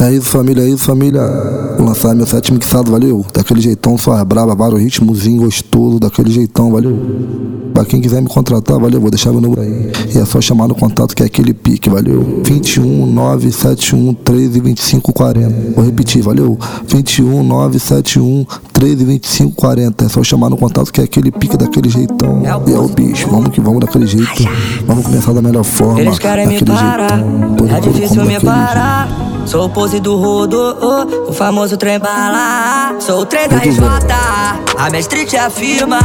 É 0.00 0.12
isso, 0.12 0.26
família, 0.26 0.62
é 0.62 0.68
isso, 0.68 0.84
família. 0.84 1.20
Vou 1.76 1.84
lançar 1.84 2.14
meu 2.14 2.24
set 2.24 2.52
mixado, 2.52 2.88
valeu? 2.88 3.26
Daquele 3.34 3.60
jeitão, 3.60 3.98
só 3.98 4.24
brava, 4.24 4.54
vários 4.54 4.80
ritmozinho 4.80 5.42
gostoso, 5.42 5.98
daquele 5.98 6.30
jeitão, 6.30 6.70
valeu? 6.70 6.96
Pra 7.74 7.84
quem 7.84 8.00
quiser 8.00 8.22
me 8.22 8.28
contratar, 8.28 8.78
valeu? 8.78 9.00
Vou 9.00 9.10
deixar 9.10 9.32
meu 9.32 9.40
número 9.40 9.60
aí. 9.60 9.90
E 10.14 10.18
é 10.18 10.24
só 10.24 10.40
chamar 10.40 10.68
no 10.68 10.76
contato 10.76 11.16
que 11.16 11.22
é 11.24 11.26
aquele 11.26 11.52
pique, 11.52 11.90
valeu? 11.90 12.42
21 12.44 13.06
971 13.06 14.14
13 14.14 14.60
25 14.60 15.12
40. 15.12 15.72
Vou 15.74 15.84
repetir, 15.84 16.22
valeu? 16.22 16.56
21 16.86 17.42
971 17.42 18.46
13 18.72 19.04
25 19.04 19.56
40. 19.56 20.04
É 20.04 20.08
só 20.08 20.22
chamar 20.22 20.48
no 20.48 20.56
contato 20.56 20.92
que 20.92 21.00
é 21.00 21.04
aquele 21.04 21.32
pique 21.32 21.56
daquele 21.56 21.88
jeitão. 21.88 22.40
E 22.44 22.72
é 22.72 22.78
o 22.78 22.88
bicho, 22.88 23.28
vamos 23.28 23.48
que 23.48 23.60
vamos 23.60 23.80
daquele 23.80 24.06
jeito. 24.06 24.44
Vamos 24.86 25.04
começar 25.04 25.32
da 25.32 25.42
melhor 25.42 25.64
forma. 25.64 26.00
Eles 26.00 26.20
querem 26.20 26.46
me 26.46 26.64
parar, 26.64 27.18
é 27.18 27.80
difícil 27.80 28.24
me 28.24 28.38
parar. 28.38 29.37
Sou 29.48 29.64
o 29.64 29.68
pose 29.70 29.98
do 29.98 30.14
rodo, 30.14 30.76
oh, 30.78 31.30
o 31.30 31.32
famoso 31.32 31.78
trem 31.78 31.98
bala. 31.98 32.94
Sou 33.00 33.22
o 33.22 33.24
trem 33.24 33.48
da 33.48 33.56
RJ, 33.56 33.80
a 34.76 34.90
mestre 34.90 35.24
te 35.24 35.38
afirma. 35.38 35.98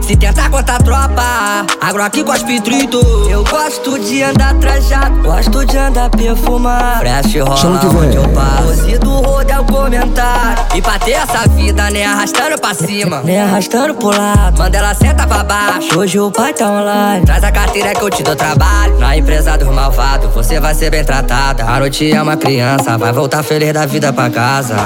Se 0.00 0.14
tentar 0.14 0.48
contar 0.48 0.80
tropa, 0.80 1.66
agro 1.80 2.04
aqui 2.04 2.22
cospe 2.22 2.60
trito. 2.60 3.00
Eu 3.28 3.42
gosto 3.42 3.98
de 3.98 4.22
andar 4.22 4.54
trajado, 4.60 5.22
gosto 5.22 5.66
de 5.66 5.76
andar 5.76 6.08
perfumado. 6.08 7.00
Fresh 7.00 7.34
rola 7.40 7.80
onde 8.04 8.16
eu 8.16 8.28
passo. 8.28 8.62
Pose 8.62 8.98
do 8.98 9.10
rodo 9.10 9.50
é 9.50 9.58
o 9.58 9.64
comentário. 9.64 10.64
E 10.76 10.80
pra 10.80 10.96
ter 10.96 11.12
essa 11.12 11.48
vida, 11.48 11.90
nem 11.90 12.04
arrastando 12.04 12.60
pra 12.60 12.74
cima, 12.74 13.22
nem 13.24 13.40
arrastando 13.40 13.94
pro 13.94 14.16
lado. 14.16 14.56
Manda 14.56 14.78
ela 14.78 14.94
senta 14.94 15.26
pra 15.26 15.42
baixo, 15.42 15.98
hoje 15.98 16.20
o 16.20 16.30
pai 16.30 16.52
tá 16.52 16.70
online. 16.70 17.26
Traz 17.26 17.42
a 17.42 17.50
carteira 17.50 17.92
que 17.92 18.02
eu 18.02 18.10
te 18.10 18.22
dou 18.22 18.36
trabalho. 18.36 18.96
Na 19.00 19.16
empresa 19.16 19.58
dos 19.58 19.74
malvados, 19.74 20.32
você 20.32 20.60
vai 20.60 20.76
ser 20.76 20.90
bem 20.90 21.04
tratada. 21.04 21.64
A 21.64 21.80
noite 21.80 22.12
é 22.12 22.22
uma 22.22 22.36
criança 22.36 22.83
vai 22.98 23.12
voltar 23.12 23.42
feliz 23.42 23.72
da 23.72 23.86
vida 23.86 24.12
pra 24.12 24.28
casa. 24.30 24.76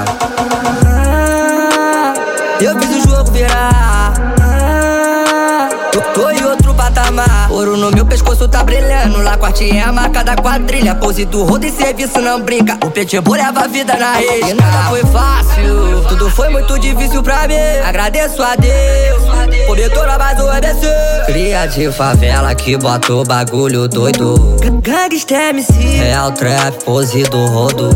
Eu 2.61 2.79
fiz 2.79 3.05
o 3.05 3.09
jogo 3.09 3.31
virar. 3.31 3.78
Ouro 7.59 7.75
no 7.75 7.91
meu 7.91 8.05
pescoço 8.05 8.47
tá 8.47 8.63
brilhando. 8.63 9.21
Lá 9.21 9.35
corte 9.35 9.69
é 9.69 9.81
a 9.81 9.91
marca 9.91 10.23
da 10.23 10.33
quadrilha. 10.33 10.95
Pose 10.95 11.25
do 11.25 11.43
rodo 11.43 11.65
e 11.65 11.69
serviço 11.69 12.21
não 12.21 12.39
brinca. 12.39 12.77
O 12.85 12.89
pitbull 12.89 13.35
leva 13.35 13.65
a 13.65 13.67
vida 13.67 13.97
na 13.97 14.13
rede. 14.13 14.53
Nada 14.53 14.89
foi 14.89 15.03
fácil, 15.03 16.05
tudo 16.07 16.29
foi 16.29 16.47
muito 16.47 16.79
difícil 16.79 17.21
pra 17.21 17.49
mim. 17.49 17.55
Agradeço 17.85 18.41
a 18.41 18.55
Deus, 18.55 19.89
tornar 19.93 20.17
mais 20.17 20.39
um 20.39 20.49
ABC. 20.49 20.87
Cria 21.25 21.65
de 21.65 21.91
favela 21.91 22.55
que 22.55 22.77
bota 22.77 23.13
o 23.13 23.25
bagulho 23.25 23.89
doido. 23.89 24.55
Gangsta 24.81 25.35
MC, 25.49 25.73
Real 25.73 26.31
Trap, 26.31 26.85
pose 26.85 27.23
do 27.23 27.45
rodo. 27.45 27.89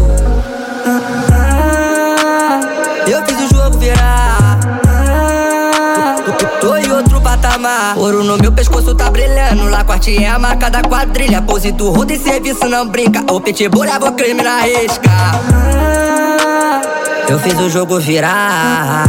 Ouro 7.95 8.23
no 8.23 8.37
meu 8.37 8.51
pescoço 8.51 8.95
tá 8.95 9.09
brilhando. 9.09 9.69
Lá 9.69 9.83
corte 9.83 10.23
é 10.23 10.29
a 10.29 10.39
marca 10.39 10.69
da 10.69 10.81
quadrilha. 10.81 11.41
Pose 11.41 11.71
do 11.71 11.91
rodo 11.91 12.13
e 12.13 12.17
serviço 12.17 12.67
não 12.67 12.87
brinca. 12.87 13.23
O 13.31 13.39
pitbull 13.39 13.83
leva 13.83 14.09
o 14.09 14.11
crime 14.13 14.41
na 14.41 14.61
risca. 14.61 15.09
Ah, 15.09 16.81
eu 17.29 17.37
fiz 17.39 17.57
o 17.59 17.69
jogo 17.69 17.99
virar. 17.99 19.05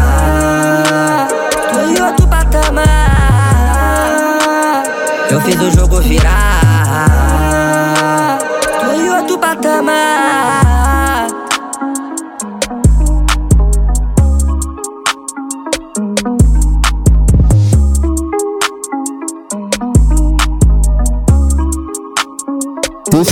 Tô 1.73 1.81
em 1.81 2.01
outro 2.03 2.27
patamar. 2.29 2.85
Eu 5.31 5.41
fiz 5.41 5.61
o 5.61 5.71
jogo 5.71 6.01
virar. 6.01 7.09
Tô 8.81 8.93
em 8.93 9.11
outro 9.11 9.39
patamar. 9.39 10.14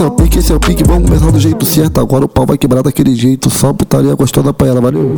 Esse 0.02 0.08
é 0.08 0.08
o 0.08 0.10
pique, 0.16 0.38
esse 0.40 0.52
é 0.52 0.56
o 0.56 0.58
pique, 0.58 0.82
vamos 0.82 1.08
começar 1.08 1.30
do 1.30 1.38
jeito 1.38 1.64
certo. 1.64 2.00
Agora 2.00 2.24
o 2.24 2.28
pau 2.28 2.44
vai 2.44 2.58
quebrar 2.58 2.82
daquele 2.82 3.14
jeito, 3.14 3.48
só 3.48 3.72
putaria 3.72 4.12
gostosa 4.16 4.52
pra 4.52 4.66
ela, 4.66 4.80
valeu? 4.80 5.14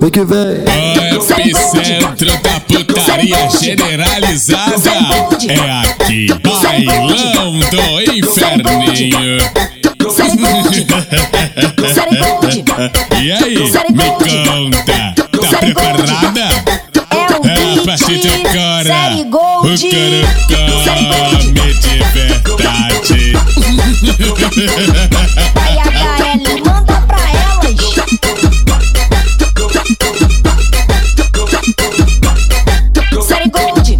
Vem 0.00 0.10
que 0.10 0.24
vem! 0.24 0.64
Epicentro 1.14 2.26
da 2.26 2.58
putaria 2.58 3.48
generalizada 3.50 4.90
é 5.48 5.60
aqui, 5.92 6.26
bailão 6.42 7.60
do 7.70 8.12
inferninho. 8.12 9.38
E 13.20 13.32
aí, 13.32 13.56
me 13.56 13.64
conta, 14.46 15.12
tá 15.22 15.58
preparada? 15.58 16.48
É 18.00 18.04
o 18.04 18.06
pra 18.06 18.18
te 18.18 18.28
beat, 18.28 18.46
agora, 18.46 18.84
série 18.84 19.20
o 19.20 19.24
Gold. 19.24 19.90
come 24.34 24.50
de 24.50 24.66
verdade. 24.68 25.34
Vai 25.54 25.74
HL, 25.74 26.46
manda 26.64 26.96
pra 27.02 27.22
elas. 27.32 27.78
Série 33.26 33.50
Gold. 33.50 33.98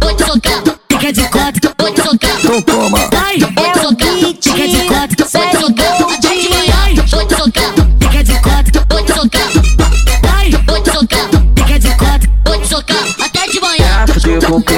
Vou 0.00 0.14
te 0.14 0.24
socar, 0.24 0.62
fica 0.88 1.12
de 1.12 1.22
quatro, 1.28 1.74
vou 1.78 1.92
te 1.92 2.02
socar. 2.02 2.38
Então 2.38 2.62
toma! 2.62 3.08
Vai, 3.10 3.38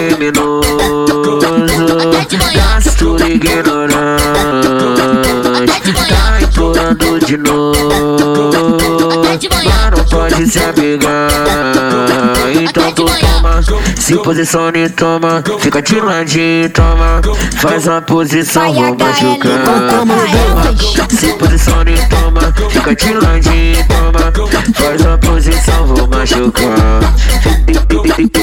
Fuder 0.02 0.32
com 0.32 0.51
Se 14.12 14.18
posicione, 14.18 14.90
toma 14.90 15.42
Fica 15.58 15.80
de 15.80 15.98
ladinho, 15.98 16.68
toma 16.68 17.22
Faz 17.56 17.86
uma 17.86 18.02
posição, 18.02 18.70
vou 18.74 18.94
machucar 18.94 20.42
se 21.08 21.32
posicione, 21.34 21.94
toma, 22.08 22.52
fica 22.70 22.94
de 22.94 23.14
ladinho, 23.14 23.86
toma. 23.86 24.32
Faz 24.74 25.06
a 25.06 25.18
posição, 25.18 25.86
vou 25.86 26.08
machucar. 26.08 27.14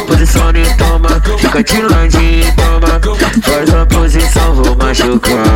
Posicione, 0.08 0.64
toma, 0.78 1.10
fica 1.38 1.64
de 1.64 1.82
ladinho, 1.82 2.54
toma. 2.56 3.00
Faz 3.42 3.74
a 3.74 3.86
posição, 3.86 4.56
vou 4.56 4.76
machucar. 4.76 5.49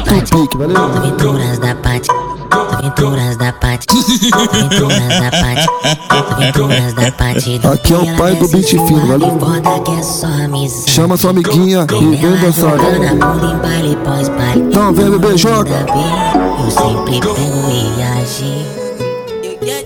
Pique, 0.00 0.56
valeu? 0.56 0.76
Aventuras 0.76 1.58
da 1.58 1.74
Pati, 1.74 2.08
aventuras 2.50 3.36
da 3.36 3.52
Pati, 3.52 3.86
aventuras 4.32 5.18
da 5.20 5.30
Pati, 5.30 5.68
aventuras 6.08 6.94
da 6.94 7.12
Pati. 7.12 7.60
Aqui 7.72 7.92
é 7.92 7.98
o 7.98 8.16
pai 8.16 8.34
do 8.36 8.48
beat 8.48 8.68
fino, 8.68 9.06
valeu? 9.06 9.38
É. 10.86 10.90
Chama 10.90 11.16
sua 11.16 11.30
amiguinha 11.30 11.86
e 11.90 12.16
vem 12.16 12.36
dançar. 12.36 12.74
Então 14.56 14.92
vem, 14.92 15.10
bebê, 15.10 15.36
joga. 15.36 15.86
Eu 16.64 16.70
sempre 16.70 17.20
pego 17.20 17.36
e 17.70 18.02
agi. 18.02 18.53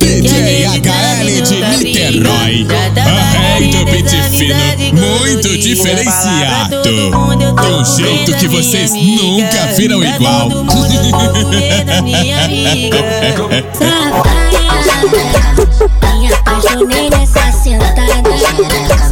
DJ 0.08 0.64
HL 0.64 1.42
de 1.42 1.84
Niterói, 1.84 2.66
o 2.66 3.56
rei 3.58 3.68
do 3.68 3.84
beat 3.84 4.10
fino, 4.30 4.54
muito 4.96 5.58
diferenciado. 5.58 6.80
Um 7.68 7.84
jeito 7.84 8.34
que 8.38 8.48
vocês 8.48 8.94
nunca 8.94 9.66
viram 9.76 10.02
igual. 10.02 10.48
Me 16.18 16.32
apaixonei 16.32 17.10
nessa 17.12 17.52
sentada. 17.52 19.07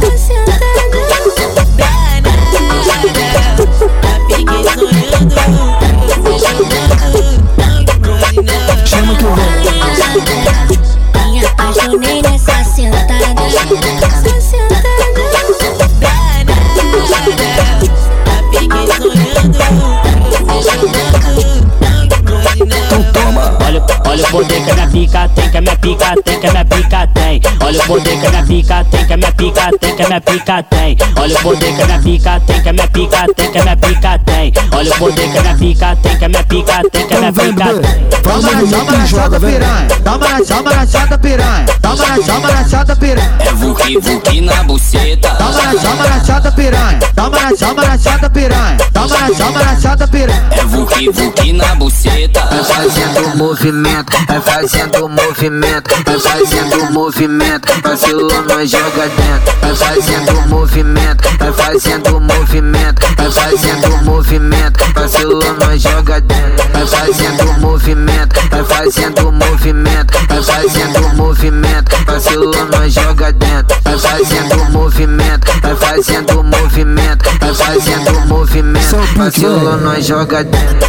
Olha 24.05 24.23
o 24.23 24.31
poder 24.31 24.63
que 24.63 24.71
a 24.71 24.73
minha 24.73 24.87
pica 24.87 25.29
tem, 25.29 25.49
que 25.49 25.57
a 25.57 25.61
minha 25.61 25.75
pica 25.77 26.13
tem, 26.23 26.39
que 26.39 26.47
a 26.47 26.51
minha 26.51 26.65
pica 26.65 27.07
tem. 27.07 27.41
Olha 27.67 27.81
o 27.81 27.85
poder 27.85 28.17
que 28.17 28.25
a 28.25 28.29
minha 28.29 28.43
pica 28.43 28.85
tem, 28.85 29.05
que 29.05 29.11
a 29.11 29.17
minha 29.17 29.31
pica 29.33 29.69
tem, 29.77 29.93
que 29.93 30.01
a 30.01 30.07
minha 30.07 30.21
pica 30.21 30.63
tem. 30.63 30.97
Olha 31.17 31.35
o 31.35 31.41
poder 31.41 31.75
que 31.75 31.81
a 31.81 31.85
minha 31.85 31.99
pica 31.99 32.39
tem, 32.47 32.61
que 32.61 32.69
a 32.69 32.73
minha 32.73 32.87
pica 32.87 33.25
tem, 33.35 33.51
que 33.51 33.57
a 33.57 33.63
minha 33.63 33.75
pica 33.75 34.19
tem. 34.19 34.53
Olha 34.71 34.89
o 34.89 34.97
poder 34.97 35.31
que 35.31 35.37
a 35.37 35.41
minha 35.41 35.55
pica 35.57 35.95
tem, 35.97 36.17
que 36.17 36.23
a 36.23 36.29
minha 36.29 36.43
pica 36.45 36.81
tem, 36.89 37.07
que 37.07 37.13
a 37.13 37.17
minha 37.17 37.29
Então 37.29 37.45
pica 37.45 37.73
tem. 37.81 38.07
Faz 38.23 38.43
o 38.45 38.55
movimento 38.55 38.93
e 38.93 39.07
joga, 39.07 39.39
vem. 39.39 39.59
Toma 40.03 40.29
na, 40.29 40.45
toma 40.45 40.73
na 40.73 40.87
chata 40.87 41.17
piranha. 41.17 41.65
Toma 41.81 42.07
na, 42.07 42.15
toma 42.23 42.51
na 42.51 42.69
chata 42.69 42.95
piranha. 42.95 43.35
É 43.39 43.51
vuki 43.51 43.99
vuki 43.99 44.41
na 44.41 44.63
buceta. 44.63 45.29
Toma 45.31 45.63
na, 45.63 45.73
toma 45.73 46.07
na 46.07 46.23
chata 46.23 46.51
piranha. 46.51 46.99
Toma 47.15 47.39
na, 47.41 47.51
toma 47.57 47.85
na 47.85 47.97
chata 47.97 48.29
piranha. 48.29 48.77
Toma 48.93 49.17
na, 49.17 49.27
toma 49.35 49.63
na 49.63 49.79
chata 49.79 50.07
piranha. 50.07 50.47
É 50.51 50.63
vuki 50.63 51.09
vuki 51.09 51.53
na 51.53 51.75
buceta. 51.75 52.45
Vai 52.45 52.63
fazendo 52.63 53.37
movimento, 53.37 54.13
vai 54.27 54.41
fazendo 54.41 55.09
movimento, 55.09 56.03
vai 56.05 56.19
fazendo 56.19 56.91
movimento, 56.91 57.56
vacilou 57.83 58.43
nós 58.43 58.69
joga 58.69 59.09
dentro. 59.09 59.53
Vai 59.61 59.75
fazendo 59.75 60.47
movimento, 60.47 61.37
vai 61.37 61.53
fazendo 61.53 62.19
movimento, 62.19 63.01
vai 63.17 63.31
fazendo 63.31 64.03
movimento, 64.03 64.93
vacilou 64.93 65.53
nós 65.53 65.81
joga 65.81 66.21
dentro. 66.21 66.67
Vai 66.73 66.87
fazendo 66.87 67.59
movimento, 67.59 68.49
vai 68.49 68.63
fazendo 68.63 69.31
movimento, 69.31 70.27
vai 70.27 70.43
fazendo 70.43 71.15
movimento, 71.15 72.05
vacilou 72.05 72.65
nós 72.65 72.93
joga 72.93 73.31
dentro. 73.33 73.77
Vai 73.83 73.97
fazendo 73.97 74.71
movimento, 74.71 75.51
vai 75.61 75.75
fazendo 75.75 76.43
movimento, 76.43 77.29
vai 77.39 77.53
fazendo 77.53 78.27
movimento, 78.27 78.95
vacilou 79.15 79.77
nós 79.77 80.05
joga 80.05 80.43
dentro. 80.43 80.87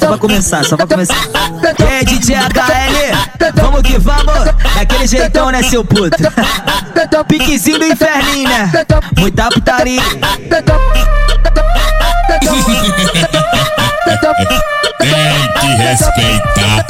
Só 0.00 0.08
vai 0.08 0.18
começar, 0.18 0.64
só 0.64 0.76
vai 0.76 0.86
começar. 0.86 1.14
Aí, 1.88 2.04
DJ 2.04 2.36
HL, 2.36 3.52
vamos 3.54 3.82
que 3.82 3.98
vamos. 3.98 4.44
Daquele 4.74 5.06
jeitão, 5.06 5.50
né, 5.50 5.62
seu 5.62 5.84
puto? 5.84 6.16
Piquezinho 7.28 7.78
do 7.78 7.86
inferninho, 7.86 8.48
né? 8.48 8.70
Muita 9.16 9.48
putaria. 9.50 10.02
Tem 14.98 15.52
que 15.60 15.66
respeitar. 15.82 16.84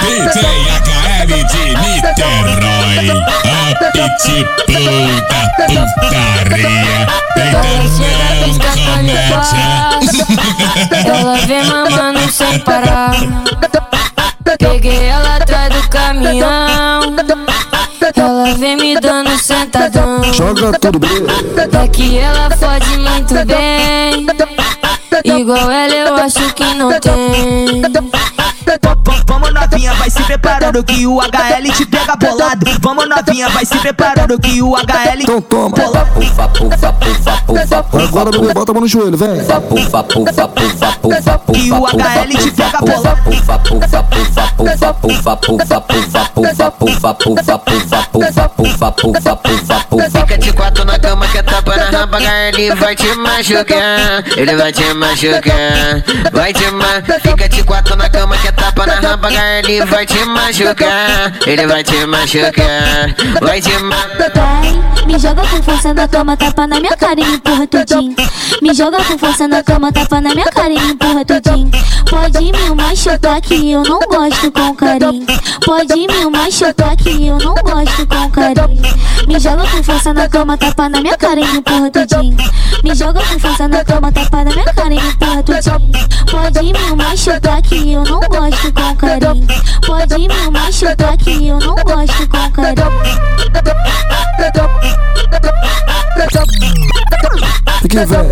DJ 0.00 0.42
HL 0.82 1.30
de 1.44 1.64
Niterói. 1.76 3.06
A 3.44 3.90
pitbull 3.92 5.10
da 5.28 5.42
putaria. 5.66 7.00
Deita 7.34 7.62
não 7.62 8.58
comédia. 8.94 9.52
Ela 11.06 11.36
vem 11.46 11.64
mamando 11.64 12.30
sem 12.30 12.58
parar. 12.60 13.14
Peguei 14.58 15.06
ela 15.06 15.36
atrás 15.36 15.68
do 15.74 15.88
caminhão. 15.88 17.16
Ela 18.22 18.54
vem 18.54 18.76
me 18.76 19.00
dando 19.00 19.36
sentadão. 19.36 20.22
Joga 20.32 20.78
tudo, 20.78 21.00
bebê. 21.00 21.26
É 21.82 21.88
que 21.88 22.18
ela 22.18 22.48
fode 22.56 22.96
muito 22.98 23.34
bem. 23.44 24.26
Igual 25.24 25.68
ela 25.68 25.92
eu 25.92 26.14
acho 26.14 26.54
que 26.54 26.64
não 26.74 26.90
tem. 27.00 27.82
Novinha, 29.72 29.94
vai 29.94 30.10
se 30.10 30.22
preparando 30.24 30.84
que 30.84 31.06
o 31.06 31.18
HL 31.18 31.72
te 31.74 31.86
pega 31.86 32.14
bolado. 32.14 32.66
Vamos 32.80 33.08
novinha, 33.08 33.48
vai 33.48 33.64
se 33.64 33.78
preparando 33.78 34.38
que 34.38 34.60
o 34.60 34.76
HL 34.76 35.22
Então 35.22 35.40
toma. 35.40 35.70
pufa 35.70 36.48
pufa 36.48 36.92
pufa. 36.92 37.42
Agora, 38.04 38.30
bebê, 38.30 38.52
bota 38.52 38.70
a 38.70 38.74
mão 38.74 38.82
no 38.82 38.88
joelho, 38.88 39.16
vem. 39.16 39.30
Que 41.54 41.72
o 41.72 41.86
HL 41.86 42.38
te 42.38 42.50
pega 42.50 42.78
bolado. 42.80 43.22
Fica 50.10 50.38
de 50.38 50.52
quatro 50.52 50.84
na 50.84 50.98
cama 50.98 51.26
que 51.28 51.38
é 51.38 51.42
tapa 51.42 51.76
na 51.76 51.90
rampa, 51.90 52.18
ele 52.56 52.74
vai 52.74 52.94
te 52.94 53.14
machucar, 53.16 54.24
ele 54.36 54.56
vai 54.56 54.72
te 54.72 54.94
machucar, 54.94 56.04
vai 56.32 56.52
te 56.52 56.70
ma... 56.70 57.02
Fica 57.22 57.48
de 57.48 57.62
quatro 57.64 57.96
na 57.96 58.08
cama 58.08 58.36
que 58.38 58.48
é 58.48 58.52
tapa 58.52 58.86
na 58.86 58.94
rampa, 58.96 59.28
ele 59.32 59.61
vai 59.86 60.06
te 60.06 60.24
machucar, 60.24 61.32
ele 61.46 61.66
vai 61.66 61.84
te 61.84 62.04
machucar, 62.06 63.14
vai 63.40 63.60
te 63.60 63.78
ma... 63.78 63.96
Vai, 64.34 65.06
me 65.06 65.18
joga 65.18 65.42
com 65.42 65.62
força 65.62 65.94
na 65.94 66.08
cama, 66.08 66.36
tapa 66.36 66.66
na 66.66 66.80
minha 66.80 66.96
cara 66.96 67.20
e 67.20 67.24
me 67.24 67.34
empurra 67.36 67.66
tudinho. 67.66 68.14
Me 68.60 68.74
joga 68.74 68.98
com 69.04 69.18
força 69.18 69.46
na 69.46 69.62
cama, 69.62 69.92
tapa 69.92 70.20
na 70.20 70.34
minha 70.34 70.50
cara 70.50 70.70
e 70.70 70.80
me 70.80 70.92
empurra 70.92 71.24
tudinho. 71.24 71.70
Pode 72.08 72.40
me 72.40 72.74
machucar 72.74 73.40
que 73.40 73.72
eu 73.72 73.82
não 73.82 74.00
gosto 74.00 74.50
com 74.52 74.74
carinho. 74.74 75.26
Pode 75.64 75.94
me 75.94 76.30
machucar 76.30 76.96
que 76.96 77.26
eu 77.26 77.38
não 77.38 77.54
gosto 77.54 78.06
com 78.06 78.30
carinho. 78.30 78.82
Me 79.26 79.38
joga 79.38 79.66
com 79.66 79.82
força 79.82 80.12
na 80.12 80.28
cama, 80.28 80.56
tapa 80.56 80.88
na 80.88 81.00
minha 81.00 81.16
cara 81.16 81.40
e 81.40 81.44
me 81.44 81.58
empurra 81.58 81.90
tudinho. 81.90 82.36
Me 82.82 82.94
joga 82.94 83.20
com 83.20 83.38
força 83.38 83.68
na 83.68 83.84
cama, 83.84 84.12
tapa 84.12 84.44
na 84.44 84.50
minha 84.50 84.74
cara 84.74 84.94
e 84.94 85.00
me 85.00 85.08
empurra 85.08 85.42
tudinho. 85.42 85.92
Pode 86.30 86.62
me 86.62 86.96
machucar 86.96 87.62
que 87.62 87.92
eu 87.92 88.04
não 88.04 88.20
gosto 88.20 88.72
com 88.72 88.96
carinho. 88.96 89.46
Pode 89.86 90.18
me 90.18 90.50
machucar 90.50 91.16
que 91.16 91.48
eu 91.48 91.58
não 91.58 91.74
gosto 91.76 92.28
com 92.28 92.50
carinho. 92.52 93.02
Vem. 97.92 98.22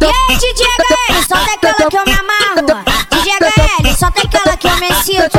E 0.00 0.04
aí, 0.04 0.36
DJ 0.38 0.66
HL, 0.66 1.22
só 1.28 1.36
tem 1.44 1.54
aquela 1.54 1.90
que 1.90 1.96
eu 1.96 2.04
me 2.04 2.12
amarro. 2.12 2.66
DJ 3.10 3.32
HL, 3.34 3.94
só 3.98 4.10
tem 4.10 4.24
aquela 4.24 4.56
que 4.56 4.68
eu 4.68 4.76
me 4.76 4.94
sinto. 5.02 5.38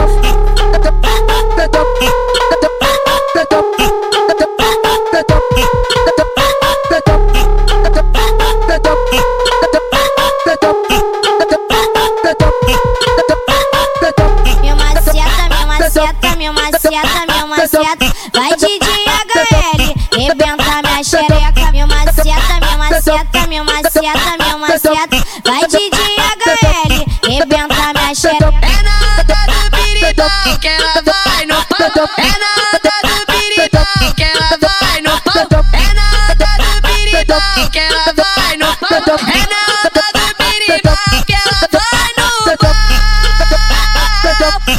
Rebenta 20.22 20.82
minha 20.84 21.04
xereca. 21.04 21.72
Me 21.72 21.86
maceta, 21.86 22.60
me 22.60 22.78
maceta, 22.78 23.48
me 23.48 23.62
maceta, 23.64 24.32
me 24.38 24.56
maceta. 24.58 25.18
Vai 25.46 25.68
DJ 25.68 26.00
HL, 26.38 26.94
rebenta 27.28 27.94
minha 27.94 28.14
xereca. 28.16 28.54
É 28.62 28.84
nada 28.84 29.38
do 29.48 29.62
piritão 29.78 30.58
que 30.60 30.68
ela 30.68 31.02
vai 31.02 31.46
no 31.46 31.56
pau. 31.66 32.10
É 32.18 32.32
nada 32.44 32.94
do 33.04 33.16
piritão 33.32 33.86
que 34.16 34.24
ela 34.24 34.58
vai 34.62 35.02
no 35.02 35.22
pau. 35.22 35.66
É 35.74 35.94
nada 35.94 36.50
do 36.58 36.72
piritão 36.88 37.70
que 37.72 37.80
ela 37.80 38.14
vai 38.16 38.58
no 38.58 38.76
pau. 38.78 39.18
É 39.28 39.42
nada 39.50 40.04
do 40.14 40.26
piritão 40.38 40.98
que 41.26 41.34
ela 41.34 41.62
vai 41.72 42.10
no 42.18 42.30
pau. 42.58 42.74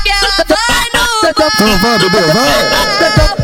Que 0.02 0.10
ela 0.10 0.44
vai 0.48 0.86
no 0.94 1.34
pau. 1.34 1.50
Então 1.54 1.78
vai, 1.78 1.98
bebê, 1.98 2.20
vai. 2.32 3.41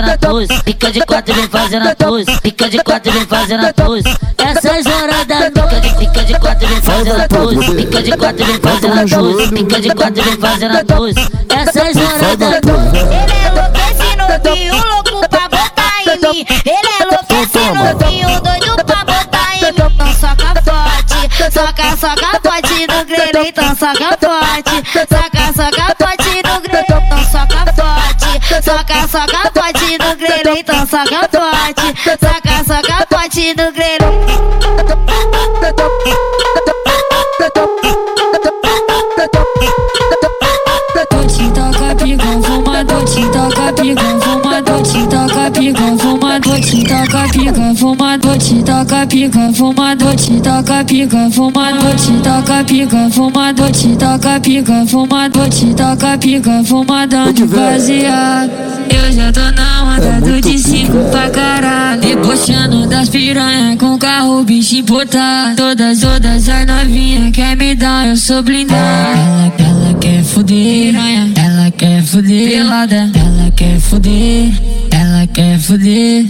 Fazendo 0.00 0.10
a 0.10 0.18
pose. 0.18 0.62
Pica 0.64 0.90
de 0.90 1.00
quatro 1.00 1.34
vem 1.34 1.48
fazendo 1.48 1.88
a 1.88 1.94
pose. 1.94 2.40
Pica 2.40 2.68
de 2.68 2.78
quatro 2.78 3.12
vem 3.12 3.26
fazendo 3.26 3.66
a 3.66 3.72
pose. 3.72 4.04
Essas 4.38 4.86
horas 4.86 5.26
da 5.26 5.50
pica 5.50 5.80
de, 5.80 5.94
pica 5.94 6.24
de 6.24 6.38
quatro 6.38 6.68
vem 6.68 6.82
fazendo 6.82 7.22
a 7.22 7.28
pose. 7.28 7.74
Pica 7.74 8.02
de 8.02 8.16
quatro 8.16 8.46
vem 8.46 8.60
fazendo 8.60 9.00
a 9.00 9.18
pose. 9.18 9.48
Pica 9.48 9.80
de 9.80 9.94
quatro 9.94 10.22
vem 10.22 10.36
fazendo 10.38 10.76
a 10.76 10.84
pose. 10.84 11.14
Essas 11.48 11.96
horas 11.96 12.36
da 12.36 12.46
Ele 12.46 13.32
é 13.32 13.50
louquece 13.50 14.16
novinho, 14.16 14.74
louco 14.74 15.28
pra 15.28 15.48
botar 15.48 16.02
em 16.02 16.32
mim. 16.32 16.46
Ele 16.64 16.88
é 16.98 17.04
louquece 17.04 17.58
novinho, 17.58 18.40
doido 18.40 18.84
pra 18.84 19.04
botar 19.04 19.56
em 19.56 19.60
mim. 19.60 19.68
Então 19.68 20.14
soca 20.14 20.62
forte, 20.64 21.52
soca, 21.52 21.96
soca 21.96 22.40
forte 22.42 22.86
no 22.86 23.04
grelho, 23.04 23.46
então 23.46 23.68
soca 23.76 24.18
forte. 24.20 24.70
Soca, 24.92 25.52
soca 25.52 25.84
forte 25.84 25.99
Soca, 28.62 29.08
soca 29.08 29.50
forte 29.54 29.98
no 29.98 30.16
grelho, 30.16 30.56
então 30.58 30.86
soca 30.86 31.28
forte. 31.30 31.94
Soca, 32.04 32.64
soca 32.64 33.06
forte 33.10 33.54
no 33.54 33.72
grelho. 33.72 34.10
Te 48.50 48.64
toca 48.64 49.06
pica, 49.06 49.52
fumador, 49.52 50.16
te 50.16 50.40
toca 50.40 50.84
pica, 50.84 51.30
fumador, 51.30 51.94
te 51.94 52.12
toca 52.20 52.64
pica, 52.64 53.08
fumador, 53.08 53.70
te 53.70 53.94
toca 53.94 54.40
pica, 54.40 54.86
fumador, 54.86 55.48
te 55.48 55.66
toca 55.72 56.18
pica, 56.18 56.64
fumadão 56.64 57.32
baseado. 57.46 58.50
Eu 58.90 59.12
já 59.12 59.30
tô 59.30 59.40
na 59.52 59.94
onda 59.94 60.20
do 60.20 60.40
de 60.40 60.58
cinco 60.58 60.98
pra 61.12 61.30
caralho, 61.30 62.00
debochando 62.00 62.88
das 62.88 63.08
piranha 63.08 63.76
com 63.76 63.96
carro 63.96 64.42
bicho 64.42 64.78
importado. 64.78 65.54
Todas, 65.54 66.00
todas 66.00 66.48
as 66.48 66.66
novinhas 66.66 67.30
quer 67.30 67.56
me 67.56 67.76
dar, 67.76 68.08
eu 68.08 68.16
sou 68.16 68.42
blindado. 68.42 68.80
Ela, 68.80 69.52
ela 69.60 69.94
quer 70.00 70.24
fuder, 70.24 70.92
ela 71.36 71.70
quer 71.70 72.02
fuder, 72.02 72.48
pelada, 72.48 73.10
ela 73.14 73.50
quer 73.52 73.78
fuder, 73.78 74.52
ela 74.90 75.26
quer 75.28 75.56
fuder, 75.60 76.26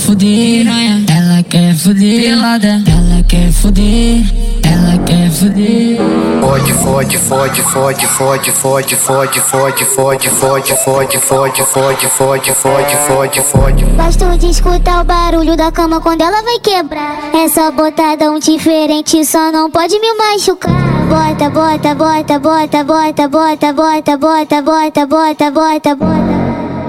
fuder, 0.00 0.66
ela 0.66 1.42
quer 1.42 1.74
fuder, 1.74 2.22
pelada, 2.22 2.82
ela 2.86 3.22
quer 3.28 3.52
fuder, 3.52 4.24
ela 4.64 4.98
quer 5.04 5.30
fuder. 5.30 5.98
Fode, 6.40 6.72
fode, 6.72 7.18
fode, 7.18 7.62
fode, 7.62 8.06
fode, 8.06 8.50
fode, 8.52 8.96
fode, 8.96 9.36
fode, 9.44 9.84
fode, 9.84 10.34
fode, 10.34 10.74
fode, 10.74 11.18
fode, 11.18 11.62
fode, 11.62 12.06
fode, 12.06 12.52
fode, 12.52 12.96
fode, 13.06 13.40
fode. 13.42 13.84
Gosto 13.84 14.38
de 14.38 14.50
escutar 14.50 15.02
o 15.02 15.04
barulho 15.04 15.56
da 15.56 15.70
cama 15.70 16.00
quando 16.00 16.22
ela 16.22 16.42
vai 16.42 16.58
quebrar. 16.60 17.30
É 17.34 17.48
só 17.48 17.70
botadão 17.70 18.38
diferente, 18.38 19.24
só 19.24 19.52
não 19.52 19.70
pode 19.70 19.98
me 20.00 20.14
machucar. 20.16 20.72
Bota, 21.08 21.50
bota, 21.50 21.94
bota, 21.94 22.38
bota, 22.38 22.84
bota, 22.84 23.28
bota, 23.28 23.72
bota, 23.72 24.16
bota, 24.16 24.16
bota, 24.16 24.62
bota, 24.62 25.06
bota, 25.06 25.50
bota. 25.50 25.94
Bota 25.94 26.39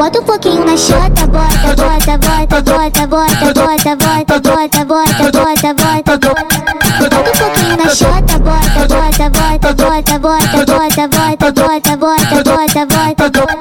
um 0.02 0.24
pouquinho 0.24 0.66
na 0.66 0.76
chota, 0.76 1.28
bota, 1.28 1.76
bota, 1.76 2.18
bota, 2.18 2.62
bota, 2.62 3.08
bota, 3.08 3.54
bota, 3.54 3.96
bota, 3.96 4.40
bota, 4.40 4.86
bota, 4.86 5.32
bota, 5.32 5.74
bota, 5.74 6.18
bota. 6.18 6.72
Bota 7.00 7.20
um 7.20 7.38
pouquinho 7.38 7.78
na 7.78 7.90
chota, 7.94 8.40
bota, 8.40 8.88
bota, 8.88 9.30
bota, 9.30 9.74
bota, 9.74 10.20
bota, 10.20 10.66
bota, 10.66 11.08
bota, 11.08 11.52
bota, 11.52 11.98
bota, 11.98 12.44
bota, 12.44 12.86
bota, 12.86 13.30
bota. 13.30 13.61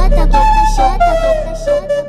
chota, 0.00 0.26
boca 0.26 0.64
chota, 0.74 1.10
boca 1.20 1.54
chota. 1.56 2.08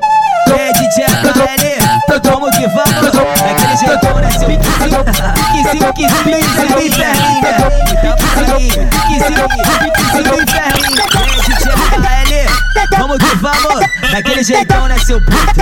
É 0.51 0.71
DJ 0.74 1.05
HL, 1.05 2.21
vamos 2.24 2.55
que 2.55 2.67
vamos, 2.67 3.12
daquele 3.12 3.77
jeitão, 3.77 4.15
né? 4.19 4.31
Seu 4.31 4.48
piquezinho, 4.48 5.03
piquezinho, 5.03 5.93
piquezinho, 5.93 6.39
inferninho, 6.39 6.98
né? 6.98 7.12
Então, 7.38 7.69
piquezinho, 8.07 8.88
piquezinho, 9.07 9.45
piquezinho, 9.79 10.33
inferninho. 10.41 11.01
É 11.15 11.39
DJ 11.41 11.63
HL, 11.81 12.98
vamos 12.98 13.17
que 13.17 13.36
vamos, 13.38 13.79
daquele 14.12 14.43
jeitão, 14.43 14.88
né? 14.88 14.98
Seu 15.00 15.19
puto. 15.21 15.62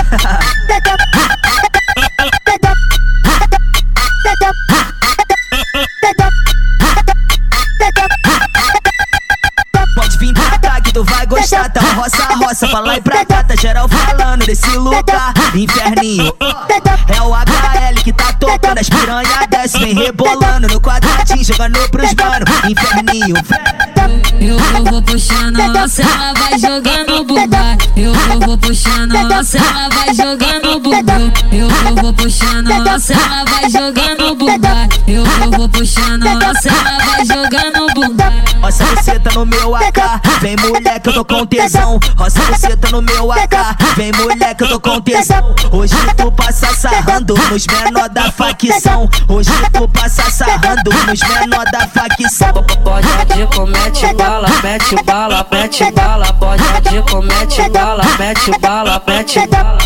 Uma 11.56 11.94
roça, 11.94 12.24
roça 12.36 12.68
pra 12.68 12.80
lá 12.80 12.98
e 12.98 13.02
pra 13.02 13.26
cá, 13.26 13.44
tá 13.44 13.56
geral 13.56 13.88
falando 13.88 14.46
desse 14.46 14.70
lugar, 14.78 15.34
inferninho. 15.56 16.32
É 17.08 17.22
o 17.22 17.34
HL 17.34 18.04
que 18.04 18.14
tá 18.14 18.32
tocando, 18.34 18.78
as 18.78 18.90
piranha 18.90 19.48
desce, 19.50 19.80
vem 19.80 19.94
rebolando 19.96 20.68
no 20.68 20.80
quadradinho, 20.80 21.44
jogando 21.44 21.90
pros 21.90 22.14
mano, 22.14 22.46
inferninho. 22.70 23.36
Eu, 24.40 24.58
eu 24.58 24.84
vou 24.86 25.02
puxando, 25.02 25.60
ela 25.60 25.88
vai 25.88 26.60
jogando 26.60 27.26
bunda. 27.26 27.78
Eu, 27.96 28.14
eu 28.14 28.40
vou 28.40 28.58
puxando, 28.58 29.16
ela 29.16 29.44
vai 29.44 30.14
jogando 30.14 30.80
bunda. 30.80 31.14
Eu, 31.52 31.68
eu 31.68 31.96
vou 31.96 32.14
puxando, 32.14 32.72
ela 32.72 32.98
vai 33.46 33.70
jogando 33.70 34.36
bunda. 34.36 34.90
Eu, 35.08 35.24
eu 35.26 35.52
vou 35.52 35.70
puxando, 35.70 36.26
ela 36.26 36.54
vai 36.54 37.26
jogando 37.26 37.94
bunda. 37.94 38.19
Roça 38.62 38.86
você 38.86 39.20
tá 39.20 39.32
no 39.32 39.46
meu 39.46 39.76
AK, 39.76 39.98
vem 40.42 40.56
mulher 40.58 41.00
que 41.00 41.10
eu 41.10 41.14
tô 41.14 41.26
com 41.26 41.46
tesão. 41.46 42.00
Roça 42.18 42.42
você 42.42 42.76
tá 42.76 42.90
no 42.92 43.02
meu 43.02 43.32
AK, 43.32 43.96
vem 43.96 44.12
mulher 44.14 44.56
que 44.56 44.64
eu 44.64 44.68
tô 44.68 44.80
com 44.80 45.02
tesão. 45.02 45.56
Hoje 45.72 45.96
tu 46.18 46.32
passa 46.32 46.74
sarrando 46.74 47.36
nos 47.50 47.66
menor 47.68 48.10
da 48.10 48.32
facção. 48.32 49.10
Hoje 49.28 49.52
tu 49.74 49.88
passa 49.90 50.30
sarrando 50.30 50.92
nos 51.08 51.20
menor 51.22 51.66
da 51.72 51.88
facção. 51.88 52.54
Pode 52.84 53.08
de 53.34 53.48
comete 53.56 54.14
bala, 54.14 54.50
mete 54.64 55.04
bala, 55.04 55.46
mete 55.52 55.92
bala, 55.92 56.34
pode 56.34 56.64
de 56.90 57.02
comete 57.10 57.70
bala, 57.70 58.04
mete 58.18 58.60
bala, 58.60 59.02
mete 59.08 59.48
bala. 59.48 59.78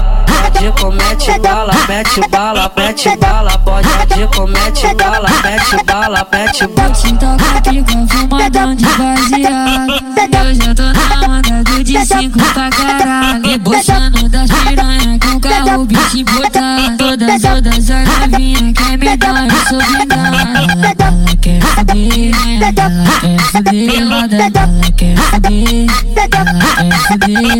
Pode 0.53 0.71
comete 0.81 1.39
bala, 1.39 1.73
mete 1.87 2.29
bala, 2.29 2.71
mete 2.75 3.17
bala, 3.17 3.57
pode 3.59 3.87
de 4.15 4.27
comete 4.35 4.93
bala, 4.95 5.29
mete 5.43 5.83
bala, 5.85 6.27
mete 6.31 6.67
bala. 6.67 6.93
Toca 7.19 7.61
pica, 7.61 8.62
de 8.75 8.85
baseado 8.85 9.89
E 10.15 10.37
hoje 10.37 10.61
eu 10.65 10.73
tô 10.73 10.83
na 10.83 11.37
onda 11.37 11.63
do 11.63 11.83
de 11.83 12.05
cinco 12.05 12.39
pra 12.53 12.69
caralho. 12.69 13.45
Embochando 13.45 14.29
das 14.29 14.49
piranha 14.49 15.19
com 15.19 15.39
carro 15.41 15.85
bicho 15.85 16.23
botar 16.23 16.95
Todas, 16.97 17.41
todas 17.41 17.91
as 17.91 18.07
novinhas 18.19 18.73
quer 18.73 18.97
me 18.97 19.17
dar, 19.17 19.47
eu 19.47 19.67
sou 19.67 19.79
vingada 19.81 20.63
Ela 20.71 21.35
quer 21.41 21.61
fuder, 21.61 22.31
ela 22.55 22.71
quer 22.73 23.39
fuder 23.51 23.99
Ela 23.99 24.23
quer 24.23 24.47
fuder, 24.47 24.71
ela 24.71 24.91
quer 24.91 25.17
fuder 25.33 25.85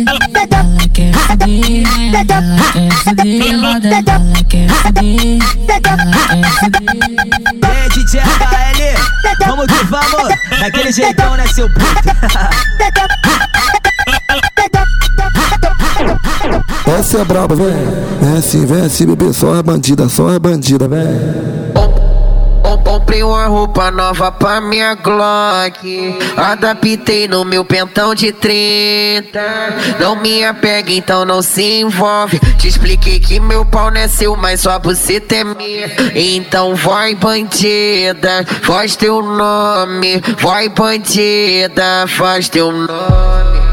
Ela 0.06 0.28
quer 0.88 1.12
fuder, 1.14 1.84
ela 2.08 2.24
quer 2.24 2.48
fuder 2.94 3.44
Ela 3.52 3.80
quer 4.48 4.68
fuder, 4.70 5.12
ela 5.12 5.60
quer 6.08 6.44
fuder 6.50 6.94
É 7.62 7.88
DJ 7.90 8.63
vamos 9.38 9.66
que 9.66 9.84
vamos, 9.84 10.28
daquele 10.60 10.92
jeitão, 10.92 11.36
né, 11.36 11.46
seu 11.48 11.68
puto? 11.68 11.84
Essa 16.98 17.18
é 17.18 17.24
braba, 17.24 17.54
vem. 17.54 17.66
Vem 18.20 18.38
assim, 18.38 18.66
vem 18.66 18.82
assim, 18.82 19.06
bebê. 19.06 19.32
Só 19.32 19.56
é 19.56 19.62
bandida, 19.62 20.08
só 20.08 20.30
é 20.32 20.38
bandida, 20.38 20.86
vem. 20.86 22.13
Comprei 23.04 23.22
uma 23.22 23.46
roupa 23.48 23.90
nova 23.90 24.32
pra 24.32 24.62
minha 24.62 24.94
Glock. 24.94 26.18
Adaptei 26.38 27.28
no 27.28 27.44
meu 27.44 27.62
pentão 27.62 28.14
de 28.14 28.32
30 28.32 29.40
Não 30.00 30.16
me 30.16 30.42
apega, 30.42 30.90
então 30.90 31.22
não 31.22 31.42
se 31.42 31.80
envolve. 31.80 32.40
Te 32.58 32.66
expliquei 32.66 33.20
que 33.20 33.38
meu 33.38 33.62
pau 33.66 33.90
não 33.90 34.00
é 34.00 34.08
seu, 34.08 34.34
mas 34.36 34.62
só 34.62 34.78
você 34.78 35.20
temer 35.20 35.94
Então 36.14 36.74
vai 36.74 37.14
bandida, 37.14 38.42
faz 38.62 38.96
teu 38.96 39.20
nome. 39.20 40.22
Vai 40.38 40.70
bandida, 40.70 42.06
faz 42.08 42.48
teu 42.48 42.72
nome 42.72 43.63